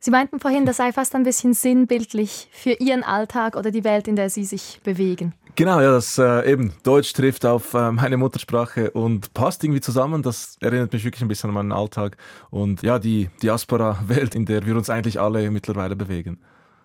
Sie 0.00 0.10
meinten 0.10 0.40
vorhin, 0.40 0.64
das 0.66 0.78
sei 0.78 0.92
fast 0.92 1.14
ein 1.14 1.22
bisschen 1.22 1.54
sinnbildlich 1.54 2.48
für 2.52 2.70
Ihren 2.72 3.04
Alltag 3.04 3.54
oder 3.56 3.70
die 3.70 3.82
Welt, 3.84 4.08
in 4.08 4.16
der 4.16 4.30
Sie 4.30 4.44
sich 4.44 4.80
bewegen. 4.82 5.32
Genau, 5.54 5.80
ja, 5.80 5.90
das 5.92 6.18
äh, 6.18 6.50
eben 6.52 6.72
Deutsch 6.82 7.12
trifft 7.12 7.44
auf 7.46 7.74
äh, 7.74 7.92
meine 7.92 8.16
Muttersprache 8.16 8.90
und 8.92 9.32
passt 9.32 9.62
irgendwie 9.62 9.80
zusammen. 9.80 10.22
Das 10.22 10.56
erinnert 10.60 10.92
mich 10.92 11.04
wirklich 11.04 11.22
ein 11.22 11.28
bisschen 11.28 11.50
an 11.50 11.54
meinen 11.54 11.72
Alltag 11.72 12.16
und 12.50 12.82
ja, 12.82 12.98
die 12.98 13.28
Diaspora-Welt, 13.42 14.34
in 14.34 14.44
der 14.44 14.66
wir 14.66 14.76
uns 14.76 14.90
eigentlich 14.90 15.20
alle 15.20 15.48
mittlerweile 15.50 15.94
bewegen. 15.94 16.40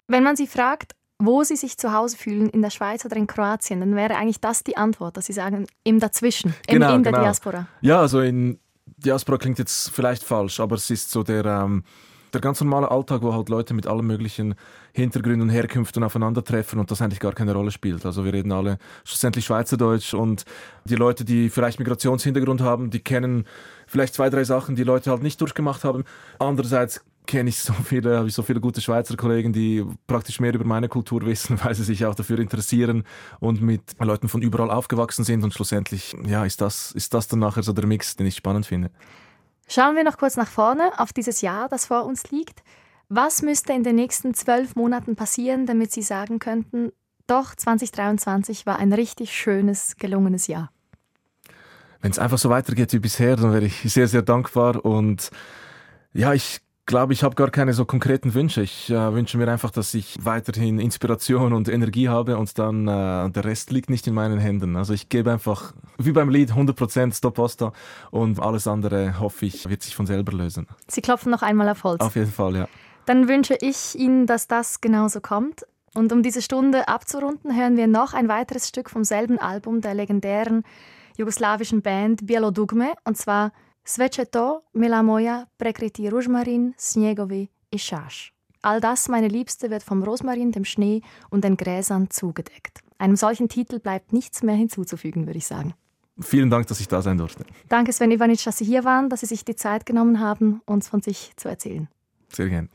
Wenn 0.08 0.24
man 0.24 0.36
Sie 0.36 0.46
fragt, 0.48 0.94
wo 1.20 1.44
Sie 1.44 1.56
sich 1.56 1.78
zu 1.78 1.91
Hause 1.94 2.18
fühlen, 2.18 2.50
in 2.50 2.62
der 2.62 2.70
Schweiz 2.72 3.04
oder 3.06 3.16
in 3.16 3.26
Kroatien, 3.28 3.80
dann 3.80 3.96
wäre 3.96 4.16
eigentlich 4.16 4.41
das 4.41 4.64
die 4.64 4.76
Antwort, 4.78 5.18
dass 5.18 5.26
Sie 5.28 5.34
sagen, 5.34 5.66
im 5.84 6.00
Dazwischen, 6.00 6.50
im- 6.68 6.80
Genau, 6.80 6.96
in 6.96 7.04
der 7.04 7.12
genau. 7.14 7.24
Diaspora. 7.26 7.68
Ja, 7.82 8.00
also 8.00 8.22
in 8.22 8.60
Diaspora 9.04 9.38
klingt 9.38 9.60
jetzt 9.60 9.89
vielleicht 9.91 10.24
falsch, 10.24 10.60
aber 10.60 10.76
es 10.76 10.89
ist 10.89 11.12
so 11.12 11.24
der, 11.24 11.45
ähm, 11.45 11.84
der 12.34 12.41
ganz 12.41 12.60
normale 12.62 12.89
Alltag, 12.89 13.22
wo 13.22 13.34
halt 13.34 13.49
Leute 13.49 13.74
mit 13.74 13.86
allen 13.86 14.06
möglichen 14.06 14.56
Hintergründen 14.93 15.41
und 15.43 15.49
Herkünften 15.49 16.04
aufeinandertreffen 16.04 16.80
und 16.80 16.89
das 16.89 17.01
eigentlich 17.01 17.20
gar 17.20 17.34
keine 17.34 17.54
Rolle 17.54 17.72
spielt. 17.72 18.06
Also 18.06 18.26
wir 18.26 18.34
reden 18.34 18.51
alle 18.51 18.78
schlussendlich 19.04 19.45
Schweizerdeutsch 19.45 20.14
und 20.14 20.45
die 20.86 20.95
Leute, 20.95 21.26
die 21.26 21.49
vielleicht 21.49 21.80
Migrationshintergrund 21.80 22.62
haben, 22.62 22.89
die 22.89 22.99
kennen 22.99 23.45
vielleicht 23.88 24.16
zwei, 24.16 24.30
drei 24.30 24.43
Sachen, 24.43 24.76
die 24.76 24.84
Leute 24.84 25.12
halt 25.12 25.22
nicht 25.22 25.39
durchgemacht 25.41 25.84
haben. 25.84 26.06
Andererseits 26.39 27.01
kenne 27.26 27.49
ich 27.49 27.59
so 27.59 27.74
viele, 27.74 28.17
habe 28.17 28.28
ich 28.28 28.34
so 28.34 28.43
viele 28.43 28.59
gute 28.59 28.82
Schweizer 28.82 29.15
Kollegen, 29.15 29.53
die 29.53 29.86
praktisch 30.07 30.39
mehr 30.39 30.53
über 30.53 30.65
meine 30.65 30.89
Kultur 30.89 31.26
wissen, 31.26 31.59
weil 31.63 31.76
sie 31.76 31.84
sich 31.84 32.05
auch 32.05 32.15
dafür 32.15 32.39
interessieren 32.39 33.03
und 33.39 33.61
mit 33.61 33.82
Leuten 33.99 34.30
von 34.30 34.41
überall 34.41 34.71
aufgewachsen 34.71 35.24
sind 35.24 35.43
und 35.43 35.53
schlussendlich, 35.53 36.15
ja, 36.26 36.45
ist 36.45 36.61
das, 36.61 36.91
ist 36.91 37.13
das 37.13 37.28
dann 37.28 37.39
nachher 37.39 37.63
so 37.63 37.74
der 37.74 37.86
Mix, 37.86 38.15
den 38.15 38.28
ich 38.28 38.36
spannend 38.36 38.65
finde. 38.65 38.91
Schauen 39.67 39.95
wir 39.95 40.03
noch 40.03 40.17
kurz 40.17 40.36
nach 40.36 40.49
vorne 40.49 40.91
auf 40.97 41.13
dieses 41.13 41.41
Jahr, 41.41 41.69
das 41.69 41.86
vor 41.86 42.05
uns 42.05 42.30
liegt. 42.32 42.63
Was 43.09 43.41
müsste 43.41 43.74
in 43.74 43.84
den 43.84 43.95
nächsten 43.95 44.34
zwölf 44.34 44.76
Monaten 44.76 45.15
passieren, 45.15 45.65
damit 45.65 45.91
Sie 45.91 46.01
sagen 46.01 46.39
könnten, 46.39 46.91
doch 47.28 47.55
2023 47.55 48.65
war 48.65 48.80
ein 48.80 48.91
richtig 48.91 49.36
schönes, 49.36 49.95
gelungenes 49.97 50.47
Jahr? 50.47 50.71
Wenn 52.01 52.11
es 52.11 52.19
einfach 52.19 52.38
so 52.38 52.49
weitergeht 52.49 52.91
wie 52.91 52.99
bisher, 52.99 53.38
dann 53.38 53.53
wäre 53.53 53.65
ich 53.65 53.82
sehr, 53.84 54.07
sehr 54.07 54.24
dankbar 54.24 54.84
und 54.84 55.32
ja, 56.11 56.34
ich 56.34 56.59
glaube, 56.86 57.14
ich 57.14 57.24
habe 57.24 57.36
gar 57.36 57.50
keine 57.50 57.74
so 57.74 57.86
konkreten 57.86 58.34
Wünsche. 58.34 58.62
Ich 58.62 58.90
äh, 58.90 59.14
wünsche 59.14 59.38
mir 59.38 59.48
einfach, 59.48 59.72
dass 59.72 59.94
ich 59.94 60.18
weiterhin 60.22 60.80
Inspiration 60.80 61.54
und 61.54 61.70
Energie 61.70 62.10
habe 62.10 62.38
und 62.38 62.58
dann 62.60 62.88
äh, 62.88 63.30
der 63.30 63.46
Rest 63.46 63.72
liegt 63.72 63.90
nicht 63.90 64.08
in 64.08 64.14
meinen 64.14 64.40
Händen. 64.40 64.76
Also 64.76 64.94
ich 64.94 65.10
gebe 65.10 65.32
einfach, 65.32 65.74
wie 65.98 66.12
beim 66.12 66.30
Lied, 66.30 66.52
100% 66.52 67.16
Stop 67.16 67.36
Posta 67.36 67.74
und 68.12 68.40
alles 68.40 68.68
andere, 68.68 69.20
hoffe 69.20 69.46
ich, 69.46 69.70
wird 69.70 69.84
sich 69.84 69.96
von 69.96 70.06
selber 70.06 70.34
lösen. 70.34 70.68
Sie 70.88 71.02
klopfen 71.02 71.32
noch 71.32 71.42
einmal 71.42 71.70
auf 71.70 71.84
Holz. 71.84 72.02
Auf 72.02 72.16
jeden 72.16 72.32
Fall, 72.32 72.56
ja. 72.56 72.68
Dann 73.06 73.28
wünsche 73.28 73.58
ich 73.60 73.98
Ihnen, 73.98 74.28
dass 74.28 74.48
das 74.48 74.80
genauso 74.82 75.20
kommt. 75.20 75.66
Und 75.96 76.12
um 76.12 76.24
diese 76.24 76.42
Stunde 76.42 76.88
abzurunden, 76.88 77.56
hören 77.56 77.78
wir 77.78 77.88
noch 77.88 78.14
ein 78.14 78.28
weiteres 78.28 78.68
Stück 78.68 78.90
vom 78.90 79.04
selben 79.04 79.38
Album 79.38 79.82
der 79.82 79.94
legendären 79.94 80.64
jugoslawischen 81.18 81.82
Band 81.82 82.26
Bielodugme, 82.26 82.94
und 83.04 83.18
zwar 83.18 83.52
Sve 83.86 84.10
će 84.10 84.26
to, 84.26 84.62
mila 84.74 85.02
moja, 85.02 85.46
prekriti 85.58 86.10
ružmarin, 86.10 86.74
snjegovi 86.78 87.48
i 87.72 87.78
šaš. 87.78 88.34
All 88.62 88.80
das, 88.80 89.10
meine 89.10 89.28
Liebste, 89.28 89.68
wird 89.68 89.84
vom 89.84 90.04
Rosmarin, 90.04 90.52
dem 90.52 90.66
Schnee 90.66 91.02
und 91.30 91.44
den 91.44 91.56
Gräsern 91.56 92.08
zugedeckt. 92.10 92.80
Einem 92.98 93.16
solchen 93.16 93.48
Titel 93.48 93.80
bleibt 93.80 94.14
nichts 94.14 94.44
mehr 94.44 94.56
hinzuzufügen, 94.56 95.26
würde 95.26 95.38
ich 95.38 95.48
sagen. 95.48 95.74
Vielen 96.22 96.50
Dank, 96.50 96.68
dass 96.68 96.80
ich 96.80 96.88
da 96.88 97.02
sein 97.02 97.18
durfte. 97.18 97.46
Danke, 97.68 97.92
Sven 97.92 98.12
Ivanic, 98.12 98.44
dass 98.46 98.58
Sie 98.58 98.66
hier 98.66 98.84
waren, 98.86 99.10
dass 99.10 99.20
Sie 99.20 99.26
sich 99.26 99.44
die 99.44 99.56
Zeit 99.56 99.86
genommen 99.86 100.20
haben, 100.20 100.62
uns 100.66 100.88
von 100.88 101.02
sich 101.02 101.34
zu 101.36 101.50
erzählen. 101.50 101.90
Sehr 102.30 102.48
gerne. 102.50 102.70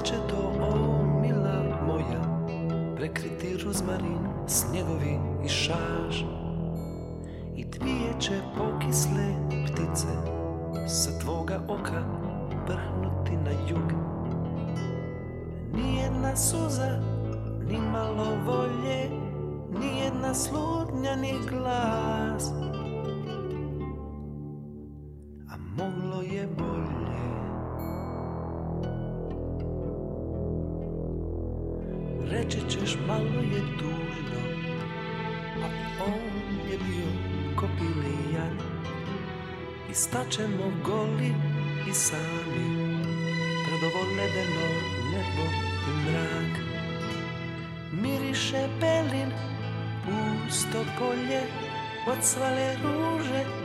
Sveće 0.00 0.20
to, 0.28 0.52
o 0.62 1.04
mila 1.20 1.62
moja, 1.86 2.22
prekriti 2.96 3.56
ruzmarin, 3.64 4.18
snjegovi 4.46 5.18
i 5.44 5.48
šaž. 5.48 6.22
I 7.56 7.64
dvije 7.64 8.20
će 8.20 8.40
pokisle 8.56 9.34
ptice 9.66 10.08
sa 10.88 11.18
tvoga 11.18 11.60
oka 11.68 12.02
brhnuti 12.66 13.36
na 13.36 13.50
jug. 13.68 13.92
Nijedna 15.72 16.36
suza, 16.36 17.00
ni 17.70 17.78
malo 17.78 18.26
volje, 18.46 19.10
nijedna 19.80 20.34
slutnja, 20.34 21.16
ni 21.16 21.34
glas. 21.48 21.99
I 40.30 40.32
staćemo 40.32 40.72
goli 40.84 41.34
i 41.90 41.94
sami. 41.94 42.66
Pred 43.66 43.82
ovo 43.82 44.02
ledeno 44.16 44.66
nebo 45.12 45.42
i 45.88 46.10
mrak. 46.10 46.60
Miriše 47.92 48.68
pelin 48.80 49.30
Pusto 50.04 50.84
polje 50.98 51.42
Odsvale 52.06 52.76
ruže 52.82 53.59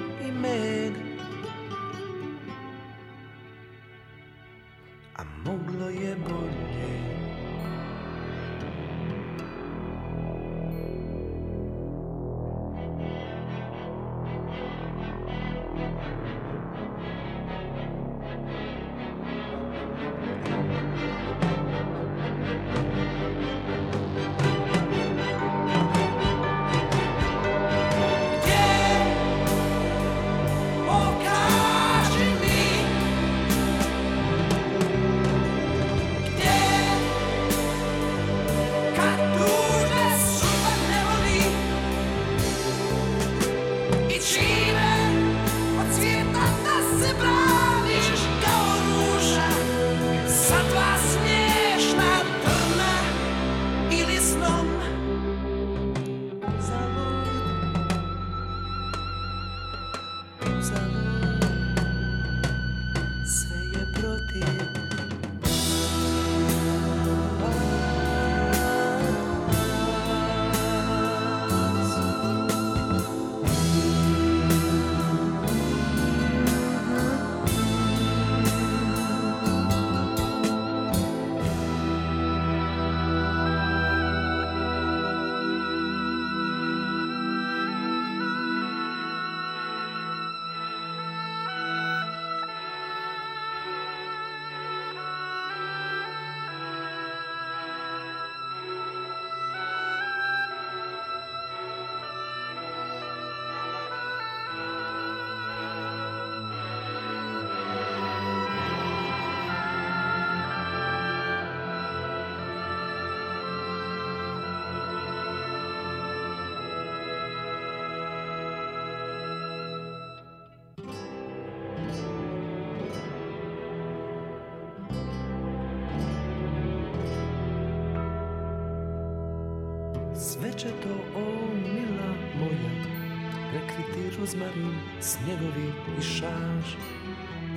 snjegovi 135.15 135.73
i 135.99 136.01
šaž. 136.01 136.67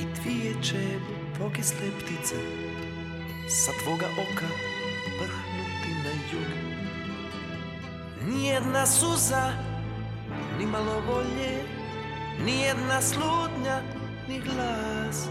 I 0.01 0.05
dvije 0.21 0.63
će 0.63 0.99
pokisle 1.39 1.91
ptice 2.01 2.35
sa 3.49 3.73
tvoga 3.83 4.07
oka 4.07 4.49
brhnuti 5.19 5.93
na 6.05 6.13
jug. 6.33 6.51
Nijedna 8.35 8.87
suza, 8.87 9.53
ni 10.59 10.67
malo 10.67 11.01
volje, 11.07 11.65
nijedna 12.45 13.03
slutnja, 13.03 13.81
ni 14.29 14.41
glas. 14.41 15.29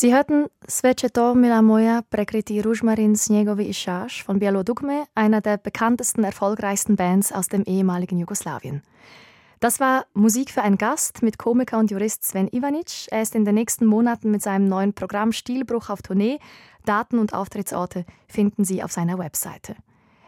Sie 0.00 0.14
hörten 0.14 0.46
Svečeto 0.68 1.34
Mila 1.34 1.60
moja 1.60 2.02
prekriti 2.08 2.60
Ruzmarin 2.60 3.16
Sniegovi 3.16 3.64
Ishash 3.64 4.22
von 4.22 4.38
Bielo 4.38 4.62
Dugme, 4.62 5.06
einer 5.16 5.40
der 5.40 5.56
bekanntesten, 5.56 6.22
erfolgreichsten 6.22 6.94
Bands 6.94 7.32
aus 7.32 7.48
dem 7.48 7.64
ehemaligen 7.64 8.16
Jugoslawien. 8.16 8.84
Das 9.58 9.80
war 9.80 10.06
Musik 10.14 10.52
für 10.52 10.62
einen 10.62 10.78
Gast 10.78 11.24
mit 11.24 11.36
Komiker 11.36 11.80
und 11.80 11.90
Jurist 11.90 12.22
Sven 12.22 12.46
Ivanic. 12.52 13.08
Er 13.10 13.22
ist 13.22 13.34
in 13.34 13.44
den 13.44 13.56
nächsten 13.56 13.86
Monaten 13.86 14.30
mit 14.30 14.40
seinem 14.40 14.68
neuen 14.68 14.92
Programm 14.92 15.32
Stilbruch 15.32 15.90
auf 15.90 16.00
Tournee. 16.00 16.38
Daten 16.84 17.18
und 17.18 17.34
Auftrittsorte 17.34 18.04
finden 18.28 18.64
Sie 18.64 18.84
auf 18.84 18.92
seiner 18.92 19.18
Webseite. 19.18 19.74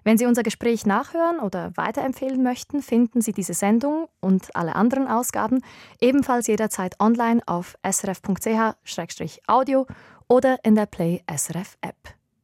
Wenn 0.05 0.19
Sie 0.19 0.27
unser 0.27 0.43
Gespräch 0.43 0.87
nachhören 0.87 1.41
oder 1.41 1.73
weiterempfehlen 1.77 2.43
möchten, 2.43 2.83
finden 2.83 3.21
Sie 3.21 3.33
diese 3.33 3.55
Sendung 3.55 4.09
und 4.21 4.55
alle 4.55 4.75
anderen 4.77 5.07
Ausgaben 5.07 5.63
ebenfalls 6.01 6.47
jederzeit 6.47 6.99
online 7.01 7.41
auf 7.47 7.77
srf.ch-audio 7.89 9.87
oder 10.29 10.59
in 10.65 10.75
der 10.75 10.87
Play 10.87 11.23
SRF 11.31 11.77
App. 11.81 11.97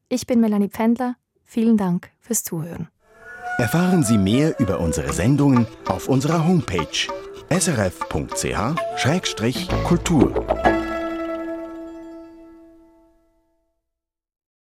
Ich 0.08 0.26
bin 0.26 0.40
Melanie 0.40 0.68
Pfändler. 0.68 1.16
Vielen 1.44 1.76
Dank 1.76 2.10
fürs 2.20 2.42
Zuhören. 2.42 2.88
Erfahren 3.58 4.02
Sie 4.02 4.18
mehr 4.18 4.58
über 4.60 4.80
unsere 4.80 5.12
Sendungen 5.12 5.66
auf 5.86 6.08
unserer 6.08 6.46
Homepage 6.46 7.08
srf.ch-kultur. 7.48 8.46